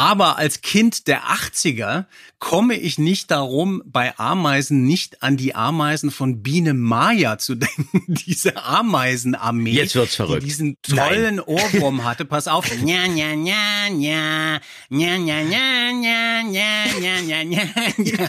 Aber 0.00 0.38
als 0.38 0.62
Kind 0.62 1.08
der 1.08 1.24
80er 1.24 2.06
komme 2.38 2.74
ich 2.74 2.98
nicht 2.98 3.30
darum, 3.30 3.82
bei 3.84 4.18
Ameisen 4.18 4.84
nicht 4.84 5.22
an 5.22 5.36
die 5.36 5.54
Ameisen 5.54 6.10
von 6.10 6.42
Biene 6.42 6.72
Maya 6.72 7.36
zu 7.36 7.54
denken. 7.54 8.02
Diese 8.08 8.56
Ameisenarmee, 8.64 9.72
Jetzt 9.72 9.94
wird's 9.94 10.14
verrückt. 10.16 10.42
die 10.42 10.46
diesen 10.46 10.78
tollen 10.80 11.38
Ohrwurm 11.38 12.04
hatte. 12.04 12.24
Pass 12.24 12.48
auf. 12.48 12.64
Nya, 12.82 13.06
nya, 13.08 13.34
nya. 13.36 14.58
Nya, 14.88 15.18
nya, 15.18 15.18
nya, 15.18 15.92
nya, 15.92 16.42
nya, 16.44 16.84
nya, 16.98 17.22
nya, 17.22 17.44
nya, 17.44 17.62
nya. 17.98 18.28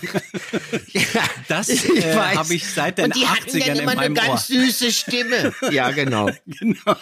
Das 1.48 1.70
äh, 1.70 2.16
habe 2.36 2.54
ich 2.54 2.68
seit 2.68 2.98
den 2.98 3.06
Und 3.06 3.16
die 3.16 3.26
hatten 3.28 3.50
80ern 3.50 3.66
dann 3.68 3.80
immer 3.80 3.92
eine 3.92 4.10
meinem 4.10 4.18
Ohr. 4.18 4.24
ganz 4.36 4.48
süße 4.48 4.92
Stimme. 4.92 5.54
Ja, 5.72 5.92
genau. 5.92 6.30
Genau. 6.48 6.96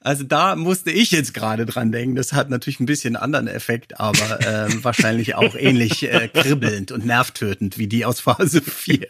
Also 0.00 0.24
da 0.24 0.56
musste 0.56 0.90
ich 0.90 1.10
jetzt 1.12 1.32
gerade 1.32 1.64
dran 1.64 1.92
denken. 1.92 2.16
Das 2.16 2.32
hat 2.32 2.50
natürlich 2.50 2.80
ein 2.80 2.86
bisschen 2.86 3.14
einen 3.14 3.22
anderen 3.22 3.46
Effekt. 3.46 3.83
Gezeigt, 3.88 4.00
aber 4.00 4.40
äh, 4.40 4.84
wahrscheinlich 4.84 5.34
auch 5.34 5.54
ähnlich 5.54 6.02
äh, 6.02 6.28
kribbelnd 6.28 6.92
und 6.92 7.04
nervtötend 7.04 7.78
wie 7.78 7.86
die 7.86 8.04
aus 8.04 8.20
Phase 8.20 8.62
4. 8.62 9.06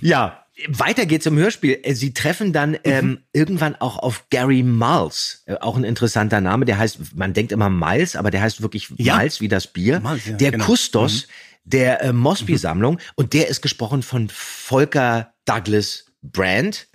Ja, 0.00 0.44
weiter 0.68 1.06
geht's 1.06 1.26
im 1.26 1.36
Hörspiel. 1.36 1.80
Äh, 1.82 1.94
Sie 1.94 2.14
treffen 2.14 2.52
dann 2.52 2.76
ähm, 2.84 3.20
irgendwann 3.32 3.74
auch 3.76 3.98
auf 3.98 4.26
Gary 4.30 4.62
Miles, 4.62 5.42
äh, 5.46 5.54
auch 5.54 5.76
ein 5.76 5.84
interessanter 5.84 6.40
Name. 6.40 6.64
Der 6.64 6.78
heißt, 6.78 7.16
man 7.16 7.32
denkt 7.32 7.52
immer 7.52 7.70
Miles, 7.70 8.16
aber 8.16 8.30
der 8.30 8.42
heißt 8.42 8.62
wirklich 8.62 8.92
Ja. 8.96 9.16
Miles 9.16 9.40
wie 9.40 9.48
das 9.48 9.66
Bier. 9.66 10.00
Miles, 10.00 10.26
ja, 10.26 10.32
der 10.34 10.52
genau. 10.52 10.64
Kustos 10.64 11.26
der 11.64 12.02
äh, 12.02 12.12
Mosby-Sammlung 12.12 12.98
und 13.14 13.32
der 13.32 13.48
ist 13.48 13.62
gesprochen 13.62 14.02
von 14.02 14.28
Volker 14.28 15.32
Douglas 15.46 16.04
Brand. 16.32 16.88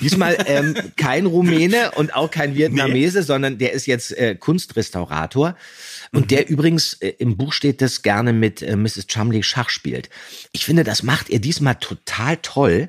Diesmal 0.00 0.36
ähm, 0.46 0.74
kein 0.96 1.26
Rumäne 1.26 1.92
und 1.92 2.14
auch 2.14 2.30
kein 2.30 2.54
Vietnamese, 2.54 3.22
sondern 3.22 3.58
der 3.58 3.72
ist 3.72 3.86
jetzt 3.86 4.16
äh, 4.16 4.34
Kunstrestaurator. 4.34 5.56
Und 6.12 6.30
der 6.30 6.48
übrigens 6.48 6.94
äh, 6.94 7.08
im 7.18 7.36
Buch 7.36 7.52
steht, 7.52 7.82
das 7.82 8.02
gerne 8.02 8.32
mit 8.32 8.62
äh, 8.62 8.76
Mrs. 8.76 9.06
Chumley 9.06 9.42
Schach 9.42 9.68
spielt. 9.68 10.08
Ich 10.52 10.64
finde, 10.64 10.84
das 10.84 11.02
macht 11.02 11.30
er 11.30 11.38
diesmal 11.38 11.74
total 11.76 12.38
toll. 12.38 12.88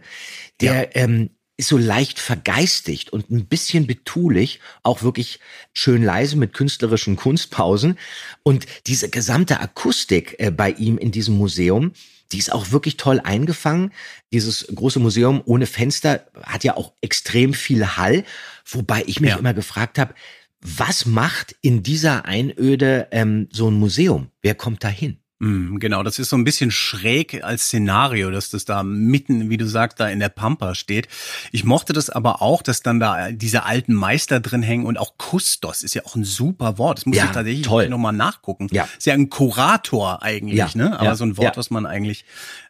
Der 0.61 0.95
ähm, 0.95 1.29
ist 1.57 1.67
so 1.67 1.77
leicht 1.77 2.19
vergeistigt 2.19 3.11
und 3.11 3.29
ein 3.29 3.45
bisschen 3.45 3.85
betulich, 3.85 4.59
auch 4.81 5.03
wirklich 5.03 5.39
schön 5.73 6.01
leise 6.01 6.35
mit 6.37 6.53
künstlerischen 6.53 7.15
Kunstpausen. 7.15 7.99
Und 8.41 8.65
diese 8.87 9.09
gesamte 9.09 9.59
Akustik 9.59 10.35
äh, 10.39 10.49
bei 10.49 10.71
ihm 10.71 10.97
in 10.97 11.11
diesem 11.11 11.37
Museum, 11.37 11.91
die 12.33 12.39
ist 12.39 12.51
auch 12.51 12.71
wirklich 12.71 12.97
toll 12.97 13.21
eingefangen. 13.23 13.91
Dieses 14.33 14.67
große 14.73 14.99
Museum 14.99 15.41
ohne 15.45 15.67
Fenster 15.67 16.25
hat 16.43 16.63
ja 16.63 16.75
auch 16.75 16.93
extrem 17.01 17.53
viel 17.53 17.85
Hall, 17.95 18.23
wobei 18.65 19.03
ich 19.05 19.21
mich 19.21 19.29
Ja. 19.31 19.37
immer 19.37 19.53
gefragt 19.53 19.97
habe, 19.99 20.13
was 20.61 21.05
macht 21.05 21.55
in 21.61 21.83
dieser 21.83 22.25
Einöde 22.25 23.07
ähm, 23.11 23.47
so 23.51 23.69
ein 23.69 23.75
Museum? 23.75 24.29
Wer 24.41 24.55
kommt 24.55 24.83
da 24.83 24.87
hin? 24.87 25.17
Mm, 25.43 25.77
Genau, 25.79 26.03
das 26.03 26.19
ist 26.19 26.29
so 26.29 26.35
ein 26.37 26.43
bisschen 26.43 26.71
schräg 26.71 27.43
als 27.43 27.65
Szenario, 27.65 28.31
dass 28.31 28.49
das 28.49 28.65
da 28.65 28.83
mitten, 28.83 29.49
wie 29.49 29.57
du 29.57 29.67
sagst, 29.67 29.99
da 29.99 30.07
in 30.07 30.19
der 30.19 30.29
Pampa 30.29 30.75
steht. 30.75 31.07
Ich 31.51 31.63
mochte 31.63 31.91
das 31.93 32.09
aber 32.09 32.41
auch, 32.41 32.61
dass 32.61 32.81
dann 32.81 32.99
da 32.99 33.31
diese 33.31 33.63
alten 33.63 33.93
Meister 33.93 34.39
drin 34.39 34.63
hängen 34.63 34.85
und 34.85 34.97
auch 34.97 35.17
Kustos 35.17 35.81
ist 35.83 35.93
ja 35.95 36.03
auch 36.05 36.15
ein 36.15 36.23
super 36.23 36.77
Wort. 36.77 36.99
Das 36.99 37.05
muss 37.05 37.17
Ja, 37.17 37.25
ich 37.25 37.31
tatsächlich 37.31 37.65
toll. 37.65 37.89
nochmal 37.89 38.13
nachgucken. 38.13 38.67
Ja. 38.71 38.87
Ist 38.97 39.05
ja 39.05 39.13
ein 39.13 39.29
Kurator 39.29 40.23
eigentlich, 40.23 40.57
Ja, 40.57 40.69
ne? 40.75 40.93
Aber 40.95 41.05
ja, 41.05 41.15
so 41.15 41.25
ein 41.25 41.37
Wort, 41.37 41.55
ja. 41.55 41.57
was 41.57 41.69
man 41.69 41.85
eigentlich 41.85 42.25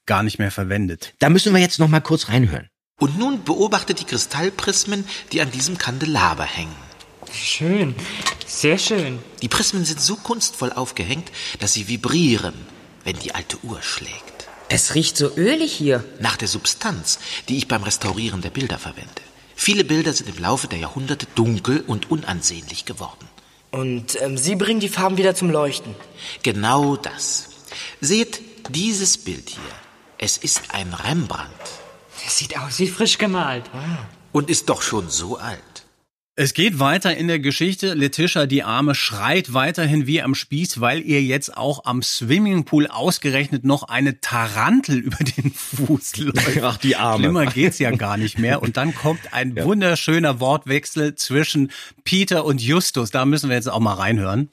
gar 0.05 0.23
nicht 0.23 0.39
mehr 0.39 0.51
verwendet. 0.51 1.13
Da 1.19 1.29
müssen 1.29 1.53
wir 1.53 1.62
jetzt 1.62 1.79
noch 1.79 1.88
mal 1.89 2.01
kurz 2.01 2.29
reinhören. 2.29 2.67
Und 2.99 3.17
nun 3.17 3.43
beobachte 3.43 3.93
die 3.93 4.05
Kristallprismen, 4.05 5.03
die 5.31 5.41
an 5.41 5.51
diesem 5.51 5.77
Kandelaber 5.77 6.43
hängen. 6.43 6.75
Schön, 7.34 7.96
sehr 8.46 8.78
schön. 8.78 9.19
Die 9.41 9.48
Prismen 9.48 9.86
sind 9.86 10.00
so 10.00 10.15
kunstvoll 10.15 10.72
aufgehängt, 10.72 11.32
dass 11.60 11.74
sie 11.74 11.88
vibrieren, 11.88 12.54
wenn 13.04 13.17
die 13.17 13.34
alte 13.34 13.58
Uhr 13.63 13.82
schlägt. 13.82 14.48
Es 14.69 14.96
riecht 14.96 15.17
so 15.17 15.36
ölig 15.36 15.74
hier. 15.74 16.04
Nach 16.19 16.38
der 16.38 16.48
Substanz, 16.48 17.19
die 17.50 17.58
ich 17.58 17.67
beim 17.67 17.84
Restaurieren 17.84 18.41
der 18.41 18.50
Bilder 18.50 18.78
verwende. 18.80 19.10
Viele 19.56 19.84
Bilder 19.84 20.13
sind 20.13 20.30
im 20.30 20.41
Laufe 20.41 20.67
der 20.67 20.80
Jahrhunderte 20.80 21.28
dunkel 21.36 21.84
und 21.86 22.10
unansehnlich 22.12 22.86
geworden. 22.86 23.28
Und 23.72 24.22
ähm, 24.22 24.38
Sie 24.38 24.56
bringen 24.56 24.80
die 24.80 24.89
Farben 24.89 25.17
wieder 25.17 25.36
zum 25.36 25.50
Leuchten. 25.50 25.96
Genau 26.43 26.96
das. 26.96 27.50
Seht 28.02 28.41
dieses 28.69 29.17
Bild 29.17 29.50
hier. 29.50 29.60
Es 30.19 30.38
ist 30.38 30.74
ein 30.74 30.93
Rembrandt 30.93 31.52
Das 32.24 32.38
sieht 32.38 32.58
aus 32.58 32.80
wie 32.80 32.88
frisch 32.88 33.17
gemalt. 33.17 33.69
und 34.32 34.50
ist 34.50 34.69
doch 34.69 34.82
schon 34.82 35.10
so 35.10 35.38
alt. 35.38 35.60
Es 36.36 36.56
geht 36.56 36.80
weiter 36.80 37.15
in 37.15 37.28
der 37.28 37.38
Geschichte. 37.38 37.93
Letitia, 37.93 38.48
die 38.48 38.63
Arme, 38.63 38.96
schreit 38.96 39.54
weiterhin 39.54 40.08
wie 40.08 40.19
am 40.19 40.34
Spieß, 40.34 40.82
weil 40.82 41.02
ihr 41.02 41.22
jetzt 41.22 41.56
auch 41.56 41.86
am 41.86 42.02
Swimmingpool 42.02 42.88
ausgerechnet 42.88 43.65
noch 43.65 43.84
eine 43.84 44.19
Tarantel 44.19 44.98
über 44.98 45.24
den 45.24 45.54
Fuß 45.54 46.17
läuft. 46.17 46.63
Ach, 46.63 46.78
die 46.78 46.96
Arme. 46.96 47.26
Schlimmer 47.26 47.46
geht's 47.46 47.78
ja 47.78 47.91
gar 47.91 48.17
nicht 48.17 48.39
mehr. 48.39 48.63
Und 48.63 48.78
dann 48.78 48.96
kommt 48.96 49.32
ein 49.32 49.56
wunderschöner 49.56 50.39
Wortwechsel 50.39 51.13
zwischen 51.13 51.72
Peter 52.04 52.46
und 52.46 52.63
Justus. 52.63 53.12
Da 53.12 53.26
müssen 53.26 53.50
wir 53.50 53.56
jetzt 53.56 53.69
auch 53.69 53.80
mal 53.80 53.93
reinhören. 53.93 54.50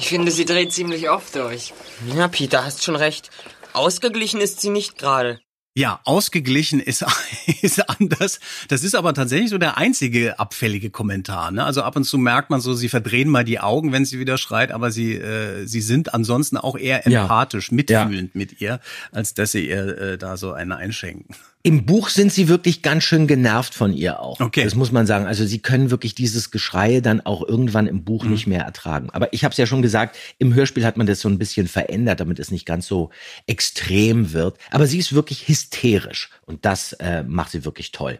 Ich 0.00 0.08
finde, 0.08 0.32
sie 0.32 0.46
dreht 0.46 0.72
ziemlich 0.72 1.10
oft 1.10 1.36
durch. 1.36 1.72
Ja, 2.16 2.26
Peter, 2.26 2.64
hast 2.64 2.82
schon 2.82 2.96
recht. 2.96 3.30
Ausgeglichen 3.72 4.40
ist 4.40 4.60
sie 4.60 4.70
nicht 4.70 4.98
gerade. 4.98 5.38
Ja, 5.74 6.00
ausgeglichen 6.04 6.80
ist, 6.80 7.02
ist 7.62 7.88
anders. 7.88 8.40
Das 8.68 8.84
ist 8.84 8.94
aber 8.94 9.14
tatsächlich 9.14 9.48
so 9.48 9.56
der 9.56 9.78
einzige 9.78 10.38
abfällige 10.38 10.90
Kommentar. 10.90 11.50
Ne? 11.50 11.64
Also 11.64 11.82
ab 11.82 11.96
und 11.96 12.04
zu 12.04 12.18
merkt 12.18 12.50
man 12.50 12.60
so, 12.60 12.74
sie 12.74 12.90
verdrehen 12.90 13.30
mal 13.30 13.42
die 13.44 13.58
Augen, 13.58 13.90
wenn 13.90 14.04
sie 14.04 14.18
wieder 14.18 14.36
schreit, 14.36 14.70
aber 14.70 14.90
sie, 14.90 15.14
äh, 15.14 15.64
sie 15.66 15.80
sind 15.80 16.12
ansonsten 16.12 16.58
auch 16.58 16.76
eher 16.76 17.08
Ja. 17.08 17.22
empathisch, 17.22 17.72
mitfühlend 17.72 18.34
mit 18.34 18.60
ihr, 18.60 18.80
als 19.12 19.32
dass 19.32 19.52
sie 19.52 19.66
ihr 19.68 19.98
äh, 19.98 20.18
da 20.18 20.36
so 20.36 20.52
eine 20.52 20.76
einschenken. 20.76 21.34
Im 21.64 21.86
Buch 21.86 22.08
sind 22.08 22.32
sie 22.32 22.48
wirklich 22.48 22.82
ganz 22.82 23.04
schön 23.04 23.28
genervt 23.28 23.74
von 23.74 23.92
ihr 23.92 24.20
auch. 24.20 24.40
Okay. 24.40 24.64
Das 24.64 24.74
muss 24.74 24.90
man 24.90 25.06
sagen. 25.06 25.26
Also 25.26 25.46
sie 25.46 25.60
können 25.60 25.90
wirklich 25.90 26.14
dieses 26.14 26.50
Geschrei 26.50 27.00
dann 27.00 27.20
auch 27.20 27.46
irgendwann 27.46 27.86
im 27.86 28.02
Buch 28.02 28.24
nicht 28.24 28.48
mehr 28.48 28.62
ertragen. 28.62 29.10
Aber 29.10 29.32
ich 29.32 29.44
habe 29.44 29.52
es 29.52 29.58
ja 29.58 29.66
schon 29.66 29.80
gesagt, 29.80 30.16
im 30.38 30.54
Hörspiel 30.54 30.84
hat 30.84 30.96
man 30.96 31.06
das 31.06 31.20
so 31.20 31.28
ein 31.28 31.38
bisschen 31.38 31.68
verändert, 31.68 32.18
damit 32.18 32.40
es 32.40 32.50
nicht 32.50 32.66
ganz 32.66 32.86
so 32.88 33.10
extrem 33.46 34.32
wird. 34.32 34.58
Aber 34.72 34.86
sie 34.86 34.98
ist 34.98 35.12
wirklich 35.12 35.46
hysterisch 35.46 36.30
und 36.46 36.64
das 36.64 36.94
äh, 36.94 37.22
macht 37.22 37.52
sie 37.52 37.64
wirklich 37.64 37.92
toll. 37.92 38.18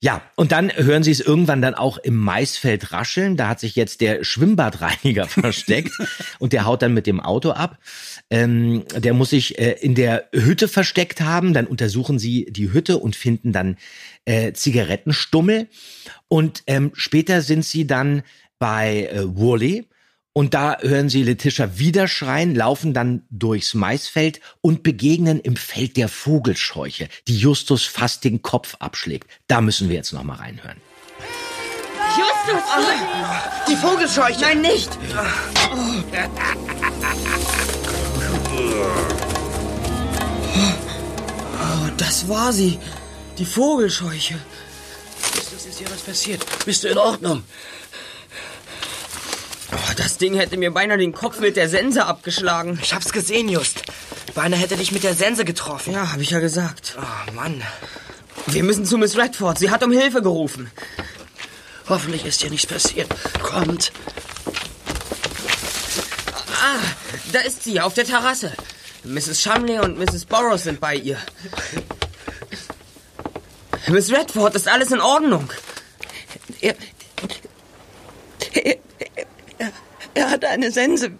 Ja, 0.00 0.22
und 0.36 0.52
dann 0.52 0.70
hören 0.76 1.02
Sie 1.02 1.10
es 1.10 1.18
irgendwann 1.18 1.60
dann 1.60 1.74
auch 1.74 1.98
im 1.98 2.14
Maisfeld 2.14 2.92
rascheln. 2.92 3.36
Da 3.36 3.48
hat 3.48 3.58
sich 3.58 3.74
jetzt 3.74 4.00
der 4.00 4.22
Schwimmbadreiniger 4.22 5.26
versteckt 5.28 5.92
und 6.38 6.52
der 6.52 6.66
haut 6.66 6.82
dann 6.82 6.94
mit 6.94 7.08
dem 7.08 7.18
Auto 7.18 7.50
ab. 7.50 7.78
Ähm, 8.30 8.84
der 8.96 9.12
muss 9.12 9.30
sich 9.30 9.58
äh, 9.58 9.72
in 9.80 9.96
der 9.96 10.28
Hütte 10.32 10.68
versteckt 10.68 11.20
haben. 11.20 11.52
Dann 11.52 11.66
untersuchen 11.66 12.20
Sie 12.20 12.46
die 12.48 12.72
Hütte 12.72 12.98
und 12.98 13.16
finden 13.16 13.52
dann 13.52 13.76
äh, 14.24 14.52
Zigarettenstummel. 14.52 15.66
Und 16.28 16.62
ähm, 16.68 16.92
später 16.94 17.42
sind 17.42 17.64
Sie 17.64 17.84
dann 17.84 18.22
bei 18.60 19.06
äh, 19.06 19.22
Woolley. 19.24 19.88
Und 20.38 20.54
da 20.54 20.78
hören 20.82 21.08
sie 21.08 21.24
Letitia 21.24 21.78
wieder 21.78 22.06
schreien, 22.06 22.54
laufen 22.54 22.94
dann 22.94 23.22
durchs 23.28 23.74
Maisfeld 23.74 24.38
und 24.60 24.84
begegnen 24.84 25.40
im 25.40 25.56
Feld 25.56 25.96
der 25.96 26.08
Vogelscheuche, 26.08 27.08
die 27.26 27.36
Justus 27.36 27.86
fast 27.86 28.22
den 28.22 28.40
Kopf 28.40 28.76
abschlägt. 28.78 29.28
Da 29.48 29.60
müssen 29.60 29.88
wir 29.88 29.96
jetzt 29.96 30.12
noch 30.12 30.22
mal 30.22 30.36
reinhören. 30.36 30.76
Justus! 32.16 32.62
Die 33.68 33.74
Vogelscheuche! 33.74 34.40
Nein, 34.40 34.60
nicht! 34.60 34.90
Oh, 41.52 41.90
das 41.96 42.28
war 42.28 42.52
sie. 42.52 42.78
Die 43.38 43.44
Vogelscheuche. 43.44 44.38
Justus, 45.34 45.66
ist 45.66 45.80
dir 45.80 45.90
was 45.90 46.02
passiert? 46.02 46.46
Bist 46.64 46.84
du 46.84 46.88
in 46.90 46.98
Ordnung? 46.98 47.42
Oh, 49.72 49.92
das 49.96 50.18
Ding 50.18 50.34
hätte 50.34 50.56
mir 50.56 50.72
beinahe 50.72 50.98
den 50.98 51.12
Kopf 51.12 51.40
mit 51.40 51.56
der 51.56 51.68
Sense 51.68 52.04
abgeschlagen. 52.04 52.78
Ich 52.82 52.94
hab's 52.94 53.12
gesehen, 53.12 53.48
Just. 53.48 53.82
Beinahe 54.34 54.60
hätte 54.60 54.76
dich 54.76 54.92
mit 54.92 55.04
der 55.04 55.14
Sense 55.14 55.44
getroffen. 55.44 55.92
Ja, 55.92 56.12
habe 56.12 56.22
ich 56.22 56.30
ja 56.30 56.38
gesagt. 56.38 56.96
Oh, 56.98 57.32
Mann. 57.32 57.62
Wir 58.46 58.64
müssen 58.64 58.86
zu 58.86 58.96
Miss 58.96 59.16
Redford. 59.16 59.58
Sie 59.58 59.70
hat 59.70 59.82
um 59.82 59.92
Hilfe 59.92 60.22
gerufen. 60.22 60.70
Hoffentlich 61.88 62.24
ist 62.24 62.42
dir 62.42 62.50
nichts 62.50 62.66
passiert. 62.66 63.08
Kommt. 63.42 63.92
Ah, 66.62 66.80
da 67.32 67.40
ist 67.40 67.64
sie, 67.64 67.80
auf 67.80 67.94
der 67.94 68.04
Terrasse. 68.04 68.52
Mrs. 69.04 69.42
Shumley 69.42 69.78
und 69.78 69.98
Mrs. 69.98 70.24
Burroughs 70.24 70.64
sind 70.64 70.80
bei 70.80 70.94
ihr. 70.94 71.18
Miss 73.88 74.10
Redford, 74.12 74.54
ist 74.54 74.68
alles 74.68 74.90
in 74.92 75.00
Ordnung? 75.00 75.50
Er, 76.60 76.74
er, 78.52 78.76
er, 79.58 80.17
er 80.28 80.32
hatte 80.32 80.48
eine 80.48 80.70
Sense. 80.70 81.10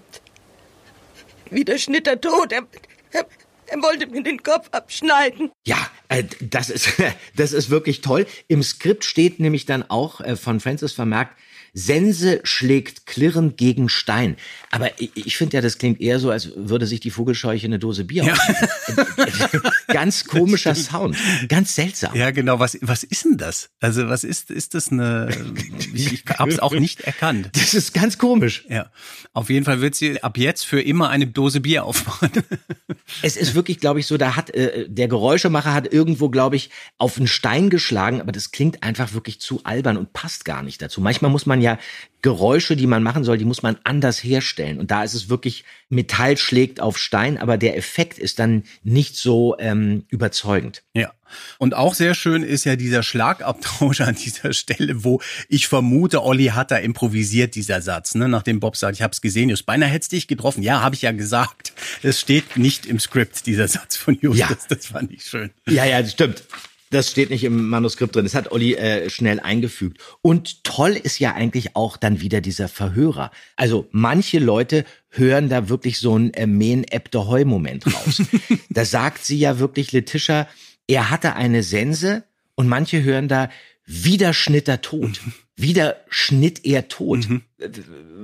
Wie 1.51 1.65
der 1.65 1.79
Schnitter 1.79 2.21
tot. 2.21 2.53
Er, 2.53 2.67
er, 3.13 3.27
er 3.67 3.83
wollte 3.83 4.07
mir 4.07 4.23
den 4.23 4.43
Kopf 4.43 4.69
abschneiden. 4.71 5.51
Ja, 5.67 5.79
äh, 6.09 6.25
das 6.41 6.69
ist 6.69 6.91
das 7.37 7.53
ist 7.53 7.71
wirklich 7.71 8.03
toll. 8.03 8.27
Im 8.49 8.63
Skript 8.63 9.05
steht 9.05 9.41
nämlich 9.41 9.65
dann 9.65 9.83
auch 9.89 10.21
äh, 10.21 10.37
von 10.37 10.61
Francis 10.61 10.93
vermerkt, 10.93 11.39
Sense 11.75 12.41
schlägt 12.45 13.07
klirrend 13.07 13.57
gegen 13.57 13.89
Stein. 13.89 14.37
Aber 14.71 15.01
ich, 15.01 15.11
ich 15.15 15.37
finde 15.37 15.57
ja, 15.57 15.61
das 15.61 15.79
klingt 15.79 16.01
eher 16.01 16.19
so, 16.19 16.31
als 16.31 16.53
würde 16.57 16.87
sich 16.87 17.01
die 17.01 17.11
Vogelscheuche 17.11 17.67
eine 17.67 17.79
Dose 17.79 18.05
Bier 18.05 18.25
ja. 18.25 18.35
Ganz 19.89 20.25
komischer 20.25 20.75
Sound. 20.75 21.17
Ganz 21.49 21.75
seltsam. 21.75 22.15
Ja, 22.15 22.31
genau. 22.31 22.59
Was, 22.59 22.79
was 22.83 23.05
ist 23.05 23.25
denn 23.25 23.37
das? 23.37 23.71
Also, 23.81 24.09
was 24.09 24.25
ist, 24.25 24.51
ist 24.51 24.75
das 24.75 24.91
eine, 24.93 25.29
ich, 25.95 26.13
ich 26.13 26.25
habe 26.39 26.51
es 26.51 26.59
auch 26.59 26.73
nicht 26.73 27.01
erkannt. 27.01 27.51
Das 27.55 27.75
ist 27.75 27.95
ganz 27.95 28.19
komisch. 28.19 28.65
Ja. 28.69 28.91
Auf 29.33 29.51
jeden 29.51 29.65
Fall 29.65 29.81
wird 29.81 29.95
sie 29.95 30.23
ab 30.23 30.39
jetzt 30.39 30.65
für 30.65 30.81
immer 30.81 31.09
eine 31.09 31.27
Dose 31.27 31.61
Bier 31.61 31.85
aufmachen. 31.85 32.31
es 33.23 33.37
ist 33.37 33.55
wirklich, 33.55 33.81
glaube 33.81 34.01
ich, 34.01 34.07
so, 34.07 34.17
da 34.17 34.37
hat, 34.37 34.51
äh, 34.51 34.87
der 34.89 35.09
Geräuschemacher 35.09 35.73
hat 35.73 35.93
irgendwo, 35.93 36.29
glaube 36.29 36.57
ich, 36.57 36.71
auf 36.99 37.17
einen 37.17 37.27
Stein 37.27 37.71
geschlagen, 37.71 38.21
aber 38.21 38.33
das 38.33 38.51
klingt 38.51 38.83
einfach 38.83 39.15
wirklich 39.15 39.41
zu 39.41 39.61
albern 39.65 39.97
und 39.97 40.13
passt 40.13 40.45
gar 40.45 40.63
nicht 40.63 40.83
dazu. 40.83 41.01
Manchmal 41.01 41.31
muss 41.31 41.47
man 41.47 41.58
ja 41.61 41.79
Geräusche, 42.21 42.75
die 42.75 42.89
man 42.89 43.05
machen 43.05 43.23
soll, 43.23 43.39
die 43.39 43.45
muss 43.45 43.63
man 43.63 43.79
anders 43.85 44.25
herstellen. 44.25 44.81
Und 44.81 44.91
da 44.91 45.05
ist 45.05 45.15
es 45.15 45.29
wirklich, 45.29 45.65
Metall 45.89 46.37
schlägt 46.37 46.81
auf 46.81 46.99
Stein, 46.99 47.39
aber 47.39 47.57
der 47.57 47.77
Effekt 47.77 48.19
ist 48.19 48.41
dann 48.41 48.65
nicht 48.83 49.17
so 49.17 49.57
ähm, 49.61 50.05
überzeugend. 50.09 50.83
Ja. 50.95 51.13
Und 51.59 51.75
auch 51.75 51.95
sehr 51.95 52.15
schön 52.15 52.43
ist 52.43 52.65
ja 52.65 52.75
dieser 52.75 53.05
Schlagabtausch 53.05 54.01
an 54.03 54.17
dieser 54.17 54.53
Stelle, 54.53 55.05
wo 55.05 55.21
ich 55.49 55.69
vermute, 55.69 56.25
Olli 56.25 56.47
hat 56.47 56.73
da 56.73 56.77
improvisiert, 56.77 57.55
dieser 57.55 57.83
Satz, 57.83 58.17
ne? 58.17 58.29
nachdem 58.29 58.59
Bob 58.59 58.77
sagt, 58.77 58.97
ich 58.97 59.03
hab's 59.03 59.21
gesehen, 59.21 59.49
Just, 59.49 59.67
beinahe 59.67 59.89
hättest 59.89 60.11
dich 60.11 60.27
getroffen. 60.27 60.63
Ja, 60.63 60.81
habe 60.81 60.97
ich 60.97 61.03
ja 61.03 61.13
gesagt. 61.13 61.73
Es 62.03 62.19
steht 62.19 62.57
nicht 62.57 62.85
im 62.85 62.99
Skript, 62.99 63.47
dieser 63.47 63.69
Satz 63.69 63.97
von 63.97 64.19
Justus. 64.21 64.39
Ja. 64.39 64.49
Das 64.69 64.87
fand 64.87 65.13
ich 65.13 65.23
schön. 65.25 65.51
Ja, 65.69 65.85
ja, 65.85 66.03
das 66.03 66.13
stimmt. 66.13 66.43
Das 66.91 67.11
steht 67.11 67.31
nicht 67.31 67.45
im 67.45 67.69
Manuskript 67.69 68.15
drin. 68.15 68.25
Das 68.25 68.35
hat 68.35 68.53
Olli 68.53 68.75
äh, 68.75 69.11
schnell 69.11 69.41
eingefügt. 69.41 70.01
Und 70.23 70.65
toll 70.65 70.93
ist 70.93 71.19
ja 71.19 71.35
eigentlich 71.35 71.77
auch 71.77 71.97
dann 71.97 72.21
wieder 72.21 72.41
dieser 72.41 72.69
Verhörer. 72.69 73.31
Also 73.57 73.89
manche 73.91 74.39
Leute 74.39 74.85
hören 75.11 75.49
da 75.49 75.69
wirklich 75.69 75.99
so 75.99 76.17
ein 76.17 76.33
äh, 76.35 76.47
Men 76.47 76.85
Ebde 76.91 77.45
Moment 77.45 77.87
raus. 77.87 78.23
da 78.71 78.85
sagt 78.85 79.25
sie 79.25 79.39
ja 79.39 79.59
wirklich 79.59 79.93
Letitia, 79.93 80.49
er 80.87 81.11
hatte 81.11 81.35
eine 81.35 81.63
Sense 81.63 82.25
und 82.55 82.69
manche 82.69 83.03
hören 83.03 83.29
da 83.29 83.51
wieder 83.85 84.35
schnitt 84.35 84.69
er 84.69 84.83
tot. 84.83 85.21
Wieder 85.57 85.97
schnitt 86.09 86.65
er 86.65 86.89
tot. 86.89 87.29
Mhm. 87.29 87.43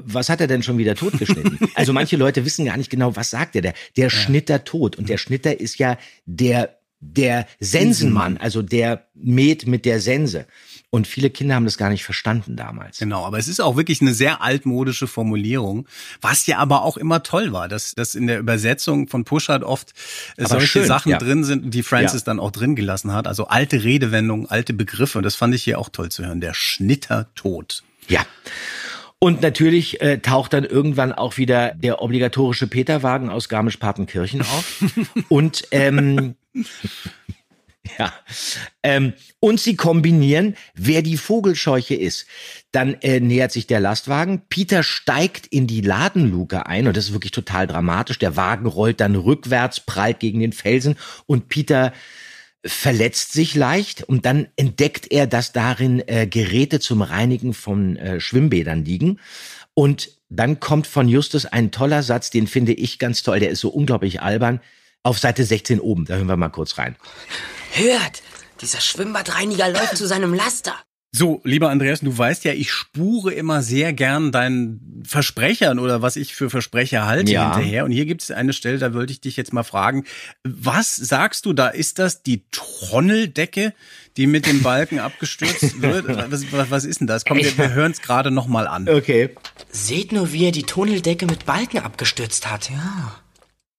Was 0.05 0.29
hat 0.29 0.41
er 0.41 0.47
denn 0.47 0.63
schon 0.63 0.79
wieder 0.79 0.95
tot 0.95 1.19
geschnitten? 1.19 1.59
also 1.75 1.93
manche 1.93 2.17
Leute 2.17 2.45
wissen 2.45 2.67
gar 2.67 2.77
nicht 2.77 2.91
genau, 2.91 3.17
was 3.17 3.31
sagt 3.31 3.57
er 3.57 3.63
da. 3.63 3.73
Der 3.97 4.05
ja. 4.05 4.11
Schnitter 4.11 4.65
tot. 4.65 4.97
Und 4.97 5.09
der 5.09 5.19
Schnitter 5.19 5.59
ist 5.59 5.79
ja 5.79 5.99
der 6.27 6.79
der 7.13 7.47
Sensenmann, 7.61 8.37
also 8.39 8.63
der 8.63 9.07
mäht 9.15 9.67
mit 9.67 9.85
der 9.85 10.01
Sense. 10.01 10.47
Und 10.91 11.09
viele 11.09 11.29
Kinder 11.29 11.57
haben 11.57 11.65
das 11.65 11.77
gar 11.77 11.91
nicht 11.91 12.05
verstanden 12.05 12.55
damals. 12.55 12.99
Genau, 12.99 13.25
aber 13.25 13.39
es 13.39 13.49
ist 13.49 13.61
auch 13.61 13.77
wirklich 13.77 14.01
eine 14.01 14.15
sehr 14.15 14.43
altmodische 14.43 15.09
Formulierung, 15.09 15.89
was 16.21 16.47
ja 16.47 16.59
aber 16.59 16.83
auch 16.83 16.97
immer 16.97 17.25
toll 17.25 17.53
war, 17.53 17.67
dass, 17.67 17.97
dass 17.97 18.15
in 18.15 18.29
der 18.29 18.39
Übersetzung 18.39 19.09
von 19.09 19.25
Pushart 19.25 19.65
oft 19.65 19.93
aber 20.39 20.49
solche 20.49 20.67
schön, 20.67 20.87
Sachen 20.87 21.11
ja. 21.11 21.19
drin 21.19 21.43
sind, 21.43 21.75
die 21.75 21.83
Francis 21.83 22.21
ja. 22.21 22.27
dann 22.27 22.39
auch 22.39 22.53
drin 22.53 22.77
gelassen 22.77 23.13
hat. 23.13 23.27
Also 23.27 23.49
alte 23.49 23.83
Redewendungen, 23.83 24.47
alte 24.47 24.73
Begriffe. 24.73 25.19
Und 25.19 25.25
das 25.25 25.35
fand 25.35 25.55
ich 25.55 25.65
hier 25.65 25.81
auch 25.81 25.89
toll 25.89 26.11
zu 26.11 26.25
hören. 26.25 26.41
Der 26.41 26.55
Schnitter 26.55 27.29
tot. 27.35 27.83
Ja. 28.09 28.25
Und 29.19 29.43
natürlich 29.43 30.01
äh, 30.01 30.19
taucht 30.19 30.53
dann 30.53 30.65
irgendwann 30.65 31.13
auch 31.13 31.39
wieder 31.39 31.75
der 31.75 32.03
obligatorische 32.03 32.69
Peterwagen 32.69 33.31
aus 33.31 33.49
Garmisch-Partenkirchen 33.49 34.43
auf. 34.43 34.85
und 35.29 35.65
ähm, 35.71 36.37
ja. 37.99 38.13
Ähm, 38.83 39.13
und 39.41 39.61
sie 39.61 39.77
kombinieren, 39.77 40.57
wer 40.75 41.03
die 41.03 41.17
Vogelscheuche 41.17 41.95
ist. 41.95 42.27
Dann 42.73 42.95
äh, 43.03 43.21
nähert 43.21 43.53
sich 43.53 43.67
der 43.67 43.81
Lastwagen. 43.81 44.43
Peter 44.49 44.83
steigt 44.83 45.47
in 45.47 45.67
die 45.67 45.81
Ladenluke 45.81 46.67
ein 46.67 46.87
und 46.87 46.97
das 46.97 47.07
ist 47.07 47.13
wirklich 47.13 47.33
total 47.33 47.67
dramatisch. 47.67 48.19
Der 48.19 48.37
Wagen 48.37 48.67
rollt 48.67 49.01
dann 49.01 49.15
rückwärts, 49.15 49.81
prallt 49.81 50.21
gegen 50.21 50.41
den 50.41 50.53
Felsen 50.53 50.97
und 51.27 51.49
Peter 51.49 51.93
verletzt 52.67 53.33
sich 53.33 53.55
leicht 53.55 54.03
und 54.03 54.25
dann 54.25 54.49
entdeckt 54.57 55.13
er, 55.13 55.27
dass 55.27 55.53
darin 55.53 56.03
äh, 56.07 56.27
Geräte 56.27 56.81
zum 56.81 57.03
Reinigen 57.03 57.53
von 57.53 57.97
äh, 57.97 58.21
Schwimmbädern 58.21 58.87
liegen. 58.87 59.21
Und 59.75 60.11
dann 60.31 60.61
kommt 60.61 60.87
von 60.87 61.09
Justus 61.09 61.45
ein 61.45 61.73
toller 61.73 62.03
Satz, 62.03 62.31
den 62.31 62.47
finde 62.47 62.73
ich 62.73 62.99
ganz 62.99 63.23
toll, 63.23 63.41
der 63.41 63.51
ist 63.51 63.61
so 63.61 63.69
unglaublich 63.69 64.23
albern 64.23 64.61
auf 65.05 65.19
Seite 65.19 65.45
16 65.45 65.79
oben. 65.79 66.07
Da 66.07 66.17
hören 66.17 66.27
wir 66.27 66.37
mal 66.37 66.49
kurz 66.49 66.79
rein. 66.79 66.97
Hört, 67.73 68.23
dieser 68.61 68.81
Schwimmbadreiniger 68.81 69.69
läuft 69.69 69.97
zu 69.97 70.09
seinem 70.09 70.35
Laster. 70.35 70.75
So, 71.17 71.41
lieber 71.45 71.71
Andreas, 71.71 72.01
du 72.01 72.19
weißt 72.19 72.45
ja, 72.45 72.55
ich 72.55 72.73
spure 72.73 73.33
immer 73.33 73.63
sehr 73.63 73.93
gern 73.93 74.33
deinen 74.33 75.05
Versprechern 75.07 75.79
oder 75.79 76.03
was 76.03 76.17
ich 76.17 76.35
für 76.35 76.51
Versprecher 76.51 77.07
halte 77.07 77.31
ja. 77.31 77.55
hinterher. 77.55 77.85
Und 77.85 77.93
hier 77.93 78.05
gibt 78.05 78.23
es 78.23 78.33
eine 78.33 78.53
Stelle, 78.53 78.79
da 78.79 78.93
wollte 78.95 79.13
ich 79.13 79.21
dich 79.21 79.37
jetzt 79.37 79.53
mal 79.53 79.63
fragen. 79.63 80.07
Was 80.43 80.97
sagst 80.97 81.47
du 81.47 81.53
da? 81.53 81.69
Ist 81.69 82.01
das 82.01 82.25
die 82.25 82.43
Tronneldecke, 82.51 83.75
die 84.17 84.27
mit 84.27 84.47
dem 84.47 84.65
Balken 84.65 84.99
abgestürzt 85.01 85.81
wird? 85.81 86.09
Was, 86.33 86.51
was, 86.51 86.71
was 86.71 86.85
ist 86.85 86.99
denn 86.99 87.07
das? 87.07 87.25
Komm, 87.25 87.39
wir, 87.39 87.59
wir 87.59 87.73
hören 87.73 87.93
es 87.93 88.03
gerade 88.03 88.33
nochmal 88.33 88.67
an. 88.67 88.89
Okay. 88.89 89.31
Seht 89.71 90.11
nur, 90.11 90.33
wie 90.33 90.47
er 90.47 90.53
die 90.53 90.65
Tunneldecke 90.65 91.27
mit 91.27 91.47
Balken 91.47 91.79
abgestürzt 91.79 92.51
hat. 92.51 92.71
Ja. 92.71 93.24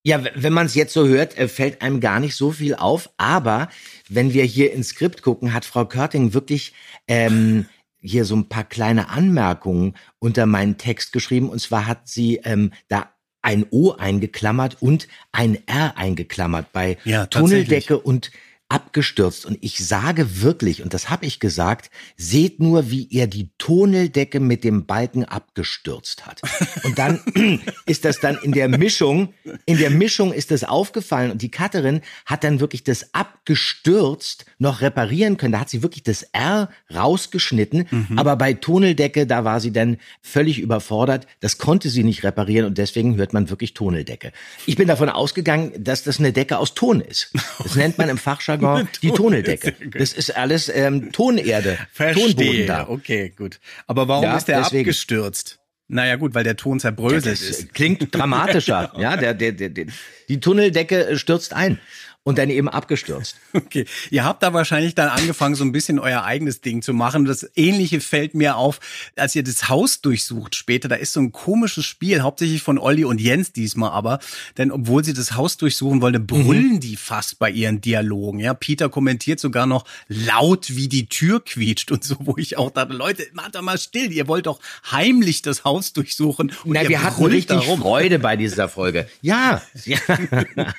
Ja, 0.07 0.23
wenn 0.35 0.53
man 0.53 0.67
es 0.67 0.75
jetzt 0.75 0.93
so 0.93 1.07
hört, 1.07 1.35
äh, 1.35 1.47
fällt 1.47 1.81
einem 1.81 1.99
gar 1.99 2.19
nicht 2.19 2.35
so 2.35 2.51
viel 2.51 2.75
auf. 2.75 3.09
Aber 3.17 3.69
wenn 4.07 4.33
wir 4.33 4.43
hier 4.43 4.71
ins 4.71 4.89
Skript 4.89 5.23
gucken, 5.23 5.51
hat 5.51 5.65
Frau 5.65 5.85
Körting 5.85 6.35
wirklich 6.35 6.73
ähm, 7.07 7.65
hier 7.99 8.23
so 8.23 8.35
ein 8.35 8.47
paar 8.47 8.65
kleine 8.65 9.09
Anmerkungen 9.09 9.95
unter 10.19 10.45
meinen 10.45 10.77
Text 10.77 11.11
geschrieben. 11.11 11.49
Und 11.49 11.59
zwar 11.59 11.87
hat 11.87 12.07
sie 12.07 12.39
ähm, 12.43 12.71
da 12.87 13.09
ein 13.41 13.65
O 13.71 13.93
eingeklammert 13.93 14.77
und 14.79 15.07
ein 15.31 15.57
R 15.67 15.97
eingeklammert 15.97 16.71
bei 16.71 16.97
ja, 17.03 17.25
Tunneldecke 17.25 17.97
und 17.97 18.29
abgestürzt. 18.67 19.45
Und 19.45 19.59
ich 19.61 19.85
sage 19.85 20.41
wirklich, 20.41 20.81
und 20.81 20.93
das 20.93 21.09
habe 21.09 21.25
ich 21.25 21.39
gesagt, 21.39 21.91
seht 22.17 22.59
nur, 22.59 22.89
wie 22.89 23.07
er 23.11 23.27
die 23.27 23.49
Tonneldecke 23.59 24.39
mit 24.39 24.63
dem 24.63 24.85
Balken 24.85 25.23
abgestürzt 25.23 26.25
hat. 26.25 26.41
Und 26.83 26.97
dann 26.97 27.19
ist 27.85 28.05
das 28.05 28.19
dann 28.19 28.37
in 28.41 28.53
der 28.53 28.67
Mischung, 28.67 29.33
in 29.65 29.77
der 29.77 29.91
Mischung 29.91 30.33
ist 30.33 30.49
das 30.49 30.63
aufgefallen 30.63 31.31
und 31.31 31.43
die 31.43 31.51
Cutterin 31.51 32.01
hat 32.25 32.43
dann 32.43 32.59
wirklich 32.59 32.83
das 32.83 33.13
abgestürzt 33.13 34.45
noch 34.57 34.81
reparieren 34.81 35.37
können. 35.37 35.53
Da 35.53 35.59
hat 35.59 35.69
sie 35.69 35.83
wirklich 35.83 36.03
das 36.03 36.23
R 36.33 36.69
rausgeschnitten, 36.93 37.87
mhm. 37.89 38.17
aber 38.17 38.35
bei 38.35 38.53
Tonneldecke, 38.53 39.27
da 39.27 39.43
war 39.43 39.59
sie 39.59 39.71
dann 39.71 39.97
völlig 40.21 40.59
überfordert. 40.59 41.27
Das 41.39 41.59
konnte 41.59 41.89
sie 41.89 42.03
nicht 42.03 42.23
reparieren 42.23 42.65
und 42.65 42.79
deswegen 42.79 43.15
hört 43.15 43.31
man 43.31 43.51
wirklich 43.51 43.75
Tonneldecke. 43.75 44.31
Ich 44.65 44.75
bin 44.75 44.87
davon 44.87 45.09
ausgegangen, 45.09 45.71
dass 45.77 46.03
das 46.03 46.17
eine 46.19 46.33
Decke 46.33 46.57
aus 46.57 46.73
Ton 46.73 47.01
ist. 47.01 47.31
Das 47.61 47.75
nennt 47.75 47.99
man 47.99 48.09
im 48.09 48.17
Fachjargon 48.17 48.54
Jargon 48.61 48.89
die 49.01 49.11
Tonneldecke. 49.11 49.75
Das 49.97 50.13
ist 50.13 50.35
alles 50.35 50.69
ähm, 50.69 51.11
Tonerde, 51.11 51.77
Verstehe. 51.91 52.35
Tonboden 52.35 52.67
da. 52.67 52.87
Okay, 52.89 53.33
gut. 53.35 53.59
Aber 53.87 54.07
warum 54.07 54.23
ja, 54.23 54.37
ist 54.37 54.47
der 54.47 54.59
deswegen. 54.59 54.81
abgestürzt? 54.81 55.59
Naja 55.87 56.15
gut, 56.15 56.33
weil 56.33 56.43
der 56.43 56.55
Ton 56.55 56.79
zerbröselt 56.79 57.25
ja, 57.25 57.31
ist. 57.49 57.73
Klingt 57.73 58.13
dramatischer. 58.13 58.91
ja, 58.97 59.17
der, 59.17 59.33
der, 59.35 59.51
der, 59.51 59.69
der, 59.69 59.85
die 60.29 60.39
Tunneldecke 60.39 61.17
stürzt 61.17 61.53
ein 61.53 61.79
und 62.25 62.39
dann 62.39 62.49
eben 62.49 62.67
abgestürzt. 62.67 63.37
Okay, 63.55 63.85
ihr 64.11 64.25
habt 64.25 64.43
da 64.43 64.53
wahrscheinlich 64.53 64.95
dann 64.95 65.07
angefangen, 65.07 65.55
so 65.55 65.63
ein 65.63 65.71
bisschen 65.71 65.97
euer 65.97 66.23
eigenes 66.23 66.59
Ding 66.59 66.81
zu 66.81 66.93
machen. 66.93 67.23
Das 67.23 67.49
Ähnliche 67.55 68.01
fällt 68.01 68.35
mir 68.35 68.57
auf, 68.57 68.79
als 69.15 69.33
ihr 69.33 69.43
das 69.43 69.69
Haus 69.69 70.01
durchsucht 70.01 70.55
später. 70.55 70.89
Da 70.89 70.95
ist 70.95 71.13
so 71.13 71.21
ein 71.21 71.31
komisches 71.31 71.85
Spiel, 71.85 72.21
hauptsächlich 72.21 72.61
von 72.61 72.77
Olli 72.77 73.05
und 73.05 73.21
Jens 73.21 73.53
diesmal 73.53 73.91
aber. 73.91 74.19
Denn 74.57 74.71
obwohl 74.71 75.05
sie 75.05 75.13
das 75.13 75.35
Haus 75.35 75.55
durchsuchen 75.55 76.01
wollen, 76.01 76.27
brüllen 76.27 76.73
mhm. 76.73 76.79
die 76.81 76.97
fast 76.97 77.39
bei 77.39 77.49
ihren 77.49 77.79
Dialogen. 77.79 78.39
Ja, 78.39 78.53
Peter 78.53 78.89
kommentiert 78.89 79.39
sogar 79.39 79.65
noch 79.65 79.85
laut, 80.09 80.75
wie 80.75 80.89
die 80.89 81.07
Tür 81.07 81.43
quietscht 81.43 81.91
und 81.91 82.03
so, 82.03 82.17
wo 82.19 82.35
ich 82.37 82.57
auch 82.57 82.71
dachte, 82.71 82.93
Leute, 82.93 83.25
macht 83.33 83.55
doch 83.55 83.61
mal 83.61 83.77
still. 83.77 84.11
Ihr 84.11 84.27
wollt 84.27 84.47
doch 84.47 84.59
heimlich 84.91 85.41
das 85.41 85.63
Haus 85.63 85.93
durchsuchen. 85.93 86.51
Und 86.65 86.73
Na, 86.73 86.87
wir 86.87 87.01
hatten 87.01 87.23
richtig 87.25 87.57
darum. 87.57 87.79
Freude 87.79 88.19
bei 88.19 88.35
dieser 88.35 88.67
Folge. 88.67 89.07
Ja. 89.21 89.61
ja. 89.85 89.97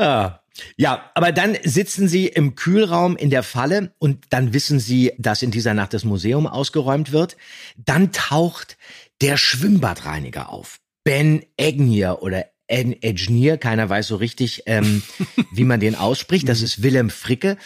Ja. 0.00 0.40
Ja, 0.76 1.10
aber 1.14 1.32
dann 1.32 1.56
sitzen 1.62 2.08
sie 2.08 2.26
im 2.26 2.54
Kühlraum 2.54 3.16
in 3.16 3.30
der 3.30 3.42
Falle 3.42 3.94
und 3.98 4.26
dann 4.30 4.52
wissen 4.52 4.78
sie, 4.78 5.12
dass 5.16 5.42
in 5.42 5.50
dieser 5.50 5.74
Nacht 5.74 5.94
das 5.94 6.04
Museum 6.04 6.46
ausgeräumt 6.46 7.12
wird. 7.12 7.36
Dann 7.76 8.12
taucht 8.12 8.76
der 9.22 9.36
Schwimmbadreiniger 9.36 10.50
auf. 10.50 10.80
Ben 11.04 11.44
Egnier 11.56 12.18
oder 12.20 12.46
En 12.66 12.94
Egnier, 13.02 13.56
keiner 13.58 13.88
weiß 13.88 14.08
so 14.08 14.16
richtig, 14.16 14.64
ähm, 14.66 15.02
wie 15.52 15.64
man 15.64 15.80
den 15.80 15.94
ausspricht. 15.94 16.48
Das 16.48 16.62
ist 16.62 16.82
Willem 16.82 17.10
Fricke. 17.10 17.56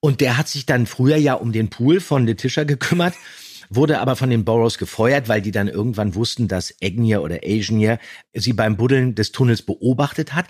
Und 0.00 0.20
der 0.20 0.36
hat 0.36 0.48
sich 0.48 0.66
dann 0.66 0.86
früher 0.86 1.16
ja 1.16 1.34
um 1.34 1.52
den 1.52 1.70
Pool 1.70 2.00
von 2.00 2.26
Letitia 2.26 2.64
gekümmert 2.64 3.14
wurde 3.70 4.00
aber 4.00 4.16
von 4.16 4.28
den 4.28 4.44
Boroughs 4.44 4.76
gefeuert, 4.76 5.28
weil 5.28 5.40
die 5.40 5.52
dann 5.52 5.68
irgendwann 5.68 6.14
wussten, 6.16 6.48
dass 6.48 6.74
Egnier 6.80 7.22
oder 7.22 7.36
Agnier 7.36 7.98
sie 8.34 8.52
beim 8.52 8.76
Buddeln 8.76 9.14
des 9.14 9.32
Tunnels 9.32 9.62
beobachtet 9.62 10.34
hat. 10.34 10.46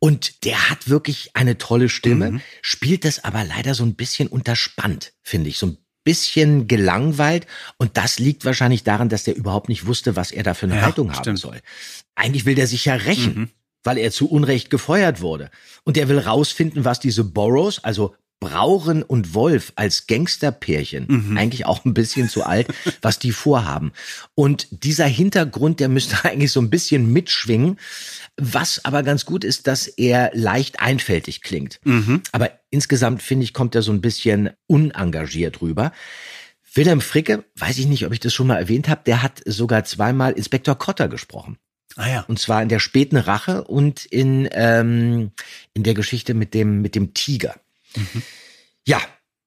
Und 0.00 0.44
der 0.44 0.70
hat 0.70 0.88
wirklich 0.88 1.30
eine 1.34 1.58
tolle 1.58 1.88
Stimme, 1.88 2.30
mhm. 2.32 2.40
spielt 2.62 3.04
das 3.04 3.24
aber 3.24 3.44
leider 3.44 3.74
so 3.74 3.84
ein 3.84 3.94
bisschen 3.94 4.28
unterspannt, 4.28 5.12
finde 5.22 5.48
ich. 5.50 5.58
So 5.58 5.66
ein 5.66 5.78
bisschen 6.04 6.68
gelangweilt 6.68 7.46
und 7.76 7.96
das 7.96 8.18
liegt 8.18 8.44
wahrscheinlich 8.44 8.82
daran, 8.84 9.08
dass 9.08 9.24
der 9.24 9.36
überhaupt 9.36 9.68
nicht 9.68 9.86
wusste, 9.86 10.16
was 10.16 10.30
er 10.30 10.42
da 10.42 10.54
für 10.54 10.66
eine 10.66 10.76
Ja, 10.76 10.82
Haltung 10.82 11.12
haben 11.12 11.18
stimmt. 11.22 11.38
soll. 11.40 11.60
Eigentlich 12.14 12.46
will 12.46 12.54
der 12.54 12.66
sich 12.66 12.84
ja 12.86 12.94
rächen, 12.94 13.34
Mhm. 13.34 13.50
weil 13.84 13.98
er 13.98 14.10
zu 14.10 14.28
Unrecht 14.30 14.70
gefeuert 14.70 15.20
wurde. 15.20 15.50
Und 15.84 15.96
er 15.98 16.08
will 16.08 16.18
rausfinden, 16.18 16.84
was 16.84 17.00
diese 17.00 17.24
Borrows, 17.24 17.82
also 17.84 18.14
Brauren 18.40 19.02
und 19.02 19.34
Wolf 19.34 19.72
als 19.74 20.06
Gangsterpärchen, 20.06 21.06
Mhm. 21.08 21.36
eigentlich 21.36 21.66
auch 21.66 21.84
ein 21.84 21.94
bisschen 21.94 22.28
zu 22.28 22.44
alt, 22.44 22.68
was 23.02 23.18
die 23.18 23.32
vorhaben. 23.32 23.92
Und 24.34 24.68
dieser 24.70 25.06
Hintergrund, 25.06 25.80
der 25.80 25.88
müsste 25.88 26.16
eigentlich 26.24 26.52
so 26.52 26.60
ein 26.60 26.70
bisschen 26.70 27.12
mitschwingen. 27.12 27.78
Was 28.36 28.84
aber 28.84 29.02
ganz 29.02 29.24
gut 29.26 29.42
ist, 29.42 29.66
dass 29.66 29.88
er 29.88 30.30
leicht 30.34 30.78
einfältig 30.80 31.42
klingt. 31.42 31.80
Mhm. 31.84 32.22
Aber 32.30 32.50
insgesamt 32.70 33.22
finde 33.22 33.44
ich, 33.44 33.52
kommt 33.52 33.74
er 33.74 33.82
so 33.82 33.90
ein 33.90 34.00
bisschen 34.00 34.50
unengagiert 34.68 35.60
rüber. 35.60 35.92
Wilhelm 36.74 37.00
Fricke, 37.00 37.44
weiß 37.56 37.78
ich 37.78 37.86
nicht, 37.86 38.06
ob 38.06 38.12
ich 38.12 38.20
das 38.20 38.32
schon 38.32 38.46
mal 38.46 38.58
erwähnt 38.58 38.88
habe, 38.88 39.00
der 39.04 39.22
hat 39.22 39.42
sogar 39.46 39.84
zweimal 39.84 40.32
Inspektor 40.32 40.76
Kotter 40.76 41.08
gesprochen. 41.08 41.58
Ah 41.96 42.08
ja. 42.08 42.20
Und 42.28 42.38
zwar 42.38 42.62
in 42.62 42.68
der 42.68 42.78
späten 42.78 43.16
Rache 43.16 43.64
und 43.64 44.04
in, 44.04 44.48
ähm, 44.52 45.32
in 45.74 45.82
der 45.82 45.94
Geschichte 45.94 46.34
mit 46.34 46.54
dem, 46.54 46.80
mit 46.80 46.94
dem 46.94 47.14
Tiger. 47.14 47.56
Ja, 48.86 49.00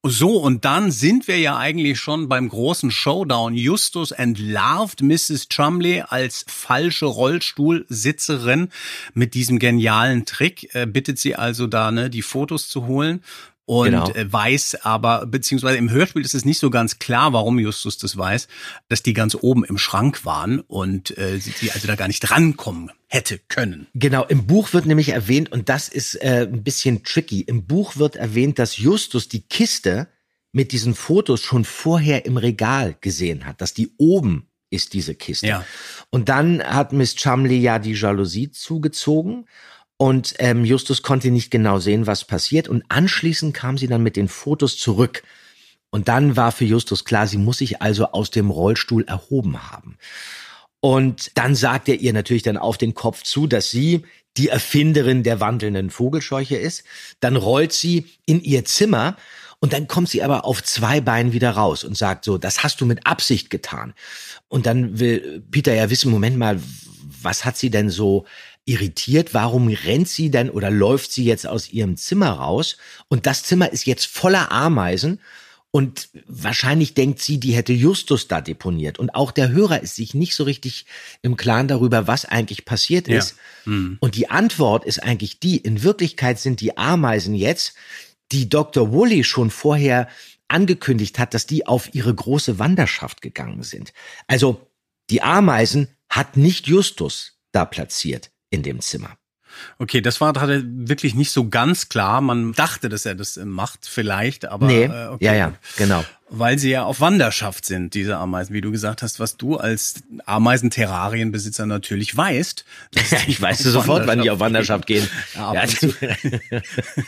So, 0.03 0.37
und 0.37 0.65
dann 0.65 0.89
sind 0.91 1.27
wir 1.27 1.37
ja 1.37 1.57
eigentlich 1.57 1.99
schon 1.99 2.27
beim 2.27 2.49
großen 2.49 2.89
Showdown. 2.89 3.53
Justus 3.53 4.09
entlarvt 4.09 5.03
Mrs. 5.03 5.47
Chumley 5.47 6.01
als 6.01 6.43
falsche 6.47 7.05
Rollstuhlsitzerin 7.05 8.69
mit 9.13 9.35
diesem 9.35 9.59
genialen 9.59 10.25
Trick, 10.25 10.73
äh, 10.73 10.87
bittet 10.87 11.19
sie 11.19 11.35
also 11.35 11.67
da, 11.67 11.91
ne, 11.91 12.09
die 12.09 12.23
Fotos 12.23 12.67
zu 12.67 12.87
holen. 12.87 13.23
Und 13.71 13.85
Genau. 13.85 14.09
äh, 14.09 14.29
weiß 14.29 14.79
aber, 14.83 15.25
beziehungsweise 15.25 15.77
im 15.77 15.89
Hörspiel 15.89 16.25
ist 16.25 16.35
es 16.35 16.43
nicht 16.43 16.59
so 16.59 16.69
ganz 16.69 16.99
klar, 16.99 17.31
warum 17.31 17.57
Justus 17.57 17.97
das 17.97 18.17
weiß, 18.17 18.49
dass 18.89 19.01
die 19.01 19.13
ganz 19.13 19.33
oben 19.39 19.63
im 19.63 19.77
Schrank 19.77 20.25
waren 20.25 20.59
und 20.59 21.17
äh, 21.17 21.37
sie 21.37 21.51
sie 21.51 21.71
also 21.71 21.87
da 21.87 21.95
gar 21.95 22.09
nicht 22.09 22.29
rankommen 22.31 22.91
hätte 23.07 23.39
können. 23.47 23.87
Genau, 23.95 24.25
im 24.25 24.45
Buch 24.45 24.73
wird 24.73 24.87
nämlich 24.87 25.07
erwähnt, 25.07 25.53
und 25.53 25.69
das 25.69 25.87
ist 25.87 26.15
äh, 26.15 26.49
ein 26.51 26.63
bisschen 26.63 27.05
tricky, 27.05 27.39
im 27.39 27.65
Buch 27.65 27.95
wird 27.95 28.17
erwähnt, 28.17 28.59
dass 28.59 28.75
Justus 28.75 29.29
die 29.29 29.43
Kiste 29.43 30.09
mit 30.51 30.73
diesen 30.73 30.93
Fotos 30.93 31.39
schon 31.39 31.63
vorher 31.63 32.25
im 32.25 32.35
Regal 32.35 32.97
gesehen 32.99 33.45
hat, 33.45 33.61
dass 33.61 33.73
die 33.73 33.93
oben 33.97 34.47
ist, 34.69 34.93
diese 34.93 35.15
Kiste. 35.15 35.47
Ja. 35.47 35.65
Und 36.09 36.27
dann 36.27 36.61
hat 36.61 36.91
Miss 36.91 37.15
Chumley 37.15 37.59
ja 37.61 37.79
die 37.79 37.93
Jalousie 37.93 38.51
zugezogen 38.51 39.45
und 40.01 40.33
ähm, 40.39 40.65
Justus 40.65 41.03
konnte 41.03 41.29
nicht 41.29 41.51
genau 41.51 41.77
sehen, 41.77 42.07
was 42.07 42.25
passiert 42.25 42.67
und 42.67 42.83
anschließend 42.89 43.53
kam 43.53 43.77
sie 43.77 43.85
dann 43.85 44.01
mit 44.01 44.15
den 44.15 44.29
Fotos 44.29 44.79
zurück. 44.79 45.21
Und 45.91 46.07
dann 46.07 46.35
war 46.35 46.51
für 46.51 46.65
Justus 46.65 47.05
klar, 47.05 47.27
sie 47.27 47.37
muss 47.37 47.59
sich 47.59 47.83
also 47.83 48.07
aus 48.07 48.31
dem 48.31 48.49
Rollstuhl 48.49 49.05
erhoben 49.05 49.69
haben. 49.69 49.99
Und 50.79 51.29
dann 51.35 51.53
sagt 51.53 51.87
er 51.87 51.99
ihr 51.99 52.13
natürlich 52.13 52.41
dann 52.41 52.57
auf 52.57 52.79
den 52.79 52.95
Kopf 52.95 53.21
zu, 53.21 53.45
dass 53.45 53.69
sie 53.69 54.01
die 54.37 54.47
Erfinderin 54.47 55.21
der 55.21 55.39
wandelnden 55.39 55.91
Vogelscheuche 55.91 56.57
ist. 56.57 56.83
Dann 57.19 57.35
rollt 57.35 57.71
sie 57.71 58.07
in 58.25 58.41
ihr 58.41 58.65
Zimmer 58.65 59.17
und 59.59 59.71
dann 59.71 59.87
kommt 59.87 60.09
sie 60.09 60.23
aber 60.23 60.45
auf 60.45 60.63
zwei 60.63 60.99
Beinen 60.99 61.31
wieder 61.31 61.51
raus 61.51 61.83
und 61.83 61.95
sagt 61.95 62.25
so, 62.25 62.39
das 62.39 62.63
hast 62.63 62.81
du 62.81 62.87
mit 62.87 63.05
Absicht 63.05 63.51
getan. 63.51 63.93
Und 64.47 64.65
dann 64.65 64.97
will 64.97 65.43
Peter 65.51 65.75
ja 65.75 65.91
wissen, 65.91 66.09
Moment 66.09 66.37
mal, 66.39 66.59
was 67.21 67.45
hat 67.45 67.55
sie 67.55 67.69
denn 67.69 67.91
so 67.91 68.25
irritiert? 68.65 69.33
Warum 69.33 69.67
rennt 69.67 70.07
sie 70.07 70.29
denn 70.31 70.49
oder 70.49 70.69
läuft 70.69 71.11
sie 71.11 71.25
jetzt 71.25 71.47
aus 71.47 71.69
ihrem 71.69 71.97
Zimmer 71.97 72.31
raus? 72.31 72.77
Und 73.07 73.25
das 73.25 73.43
Zimmer 73.43 73.71
ist 73.71 73.85
jetzt 73.85 74.05
voller 74.05 74.51
Ameisen. 74.51 75.19
Und 75.73 76.09
wahrscheinlich 76.27 76.95
denkt 76.95 77.21
sie, 77.21 77.39
die 77.39 77.53
hätte 77.53 77.71
Justus 77.71 78.27
da 78.27 78.41
deponiert. 78.41 78.99
Und 78.99 79.15
auch 79.15 79.31
der 79.31 79.49
Hörer 79.51 79.81
ist 79.81 79.95
sich 79.95 80.13
nicht 80.13 80.35
so 80.35 80.43
richtig 80.43 80.85
im 81.21 81.37
Klaren 81.37 81.69
darüber, 81.69 82.07
was 82.07 82.25
eigentlich 82.25 82.65
passiert 82.65 83.07
Ja. 83.07 83.19
ist. 83.19 83.35
Und 83.65 84.15
die 84.15 84.29
Antwort 84.29 84.83
ist 84.83 85.01
eigentlich 85.01 85.39
die, 85.39 85.57
in 85.57 85.81
Wirklichkeit 85.81 86.39
sind 86.39 86.59
die 86.59 86.77
Ameisen 86.77 87.35
jetzt, 87.35 87.75
die 88.33 88.49
Dr. 88.49 88.91
Woolley 88.91 89.23
schon 89.23 89.49
vorher 89.49 90.09
angekündigt 90.49 91.17
hat, 91.19 91.33
dass 91.33 91.45
die 91.47 91.65
auf 91.65 91.93
ihre 91.95 92.13
große 92.13 92.59
Wanderschaft 92.59 93.21
gegangen 93.21 93.63
sind. 93.63 93.93
Also 94.27 94.67
die 95.09 95.21
Ameisen 95.21 95.87
hat 96.09 96.35
nicht 96.35 96.67
Justus 96.67 97.37
da 97.53 97.63
platziert 97.63 98.29
in 98.51 98.61
dem 98.61 98.81
Zimmer. 98.81 99.17
Okay, 99.79 100.01
das 100.01 100.21
war 100.21 100.33
wirklich 100.35 101.15
nicht 101.15 101.31
so 101.31 101.49
ganz 101.49 101.89
klar. 101.89 102.21
Man 102.21 102.53
dachte, 102.53 102.89
dass 102.89 103.05
er 103.05 103.15
das 103.15 103.37
äh, 103.37 103.45
macht, 103.45 103.87
vielleicht, 103.87 104.45
aber 104.45 104.67
nee, 104.67 104.83
äh, 104.83 105.07
okay. 105.07 105.25
ja, 105.25 105.33
ja, 105.33 105.53
genau. 105.77 106.03
Weil 106.29 106.57
sie 106.57 106.69
ja 106.69 106.83
auf 106.83 107.01
Wanderschaft 107.01 107.65
sind, 107.65 107.93
diese 107.93 108.17
Ameisen, 108.17 108.53
wie 108.53 108.61
du 108.61 108.71
gesagt 108.71 109.01
hast, 109.01 109.19
was 109.19 109.35
du 109.35 109.57
als 109.57 110.03
Ameisenterrarienbesitzer 110.25 111.65
natürlich 111.65 112.15
weißt. 112.15 112.65
Ich 113.27 113.41
weiß 113.41 113.59
sofort, 113.59 114.07
wann 114.07 114.21
die 114.21 114.29
auf 114.29 114.39
Wanderschaft 114.39 114.87
gehen. 114.87 115.07
Ja, 115.35 115.53
Ja, 115.53 115.63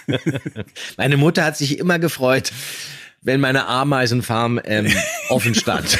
meine 0.97 1.17
Mutter 1.17 1.45
hat 1.45 1.57
sich 1.57 1.79
immer 1.79 1.99
gefreut, 1.99 2.51
wenn 3.21 3.39
meine 3.39 3.67
Ameisenfarm 3.67 4.59
ähm, 4.65 4.91
offen 5.29 5.55
stand. 5.55 5.97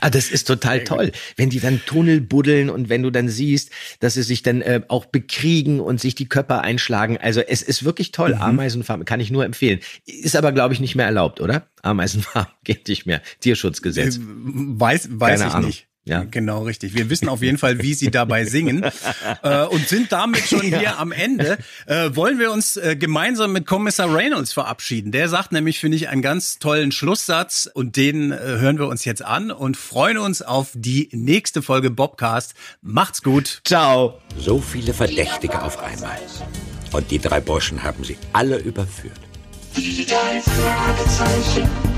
Ah, 0.00 0.10
das 0.10 0.30
ist 0.30 0.46
total 0.46 0.84
toll, 0.84 1.12
wenn 1.36 1.50
die 1.50 1.60
dann 1.60 1.80
Tunnel 1.86 2.20
buddeln 2.20 2.70
und 2.70 2.88
wenn 2.88 3.02
du 3.02 3.10
dann 3.10 3.28
siehst, 3.28 3.70
dass 4.00 4.14
sie 4.14 4.22
sich 4.22 4.42
dann 4.42 4.62
äh, 4.62 4.82
auch 4.88 5.06
bekriegen 5.06 5.80
und 5.80 6.00
sich 6.00 6.14
die 6.14 6.28
Köpfe 6.28 6.60
einschlagen. 6.60 7.18
Also 7.18 7.40
es 7.40 7.62
ist 7.62 7.84
wirklich 7.84 8.12
toll. 8.12 8.34
Mhm. 8.34 8.42
Ameisenfarm 8.42 9.04
kann 9.04 9.20
ich 9.20 9.30
nur 9.30 9.44
empfehlen. 9.44 9.80
Ist 10.04 10.36
aber 10.36 10.52
glaube 10.52 10.74
ich 10.74 10.80
nicht 10.80 10.94
mehr 10.94 11.06
erlaubt, 11.06 11.40
oder? 11.40 11.68
Ameisenfarm 11.82 12.46
geht 12.64 12.88
nicht 12.88 13.06
mehr. 13.06 13.22
Tierschutzgesetz. 13.40 14.18
Weiß, 14.20 15.08
weiß 15.12 15.40
Keine 15.40 15.48
ich 15.50 15.54
Ahnung. 15.54 15.68
nicht. 15.68 15.88
Ja. 16.08 16.24
Genau, 16.28 16.62
richtig. 16.62 16.94
Wir 16.94 17.10
wissen 17.10 17.28
auf 17.28 17.42
jeden 17.42 17.58
Fall, 17.58 17.82
wie 17.82 17.94
sie 17.94 18.10
dabei 18.10 18.44
singen 18.44 18.84
äh, 19.42 19.64
und 19.64 19.86
sind 19.88 20.10
damit 20.10 20.42
schon 20.46 20.62
hier 20.62 20.98
am 20.98 21.12
Ende. 21.12 21.58
Äh, 21.86 22.10
wollen 22.14 22.38
wir 22.38 22.50
uns 22.50 22.76
äh, 22.76 22.96
gemeinsam 22.96 23.52
mit 23.52 23.66
Kommissar 23.66 24.12
Reynolds 24.12 24.52
verabschieden. 24.52 25.12
Der 25.12 25.28
sagt 25.28 25.52
nämlich, 25.52 25.78
finde 25.78 25.96
ich, 25.96 26.08
einen 26.08 26.22
ganz 26.22 26.58
tollen 26.58 26.92
Schlusssatz 26.92 27.70
und 27.72 27.96
den 27.96 28.32
äh, 28.32 28.38
hören 28.38 28.78
wir 28.78 28.88
uns 28.88 29.04
jetzt 29.04 29.22
an 29.22 29.50
und 29.50 29.76
freuen 29.76 30.18
uns 30.18 30.42
auf 30.42 30.70
die 30.74 31.08
nächste 31.12 31.62
Folge 31.62 31.90
Bobcast. 31.90 32.54
Macht's 32.80 33.22
gut. 33.22 33.60
Ciao. 33.64 34.18
So 34.38 34.60
viele 34.60 34.94
Verdächtige 34.94 35.62
auf 35.62 35.78
einmal. 35.82 36.18
Und 36.92 37.10
die 37.10 37.18
drei 37.18 37.40
Burschen 37.40 37.82
haben 37.82 38.02
sie 38.02 38.16
alle 38.32 38.56
überführt. 38.56 39.20
Die 39.76 40.06
drei 40.06 40.40
Fragezeichen. 40.40 41.97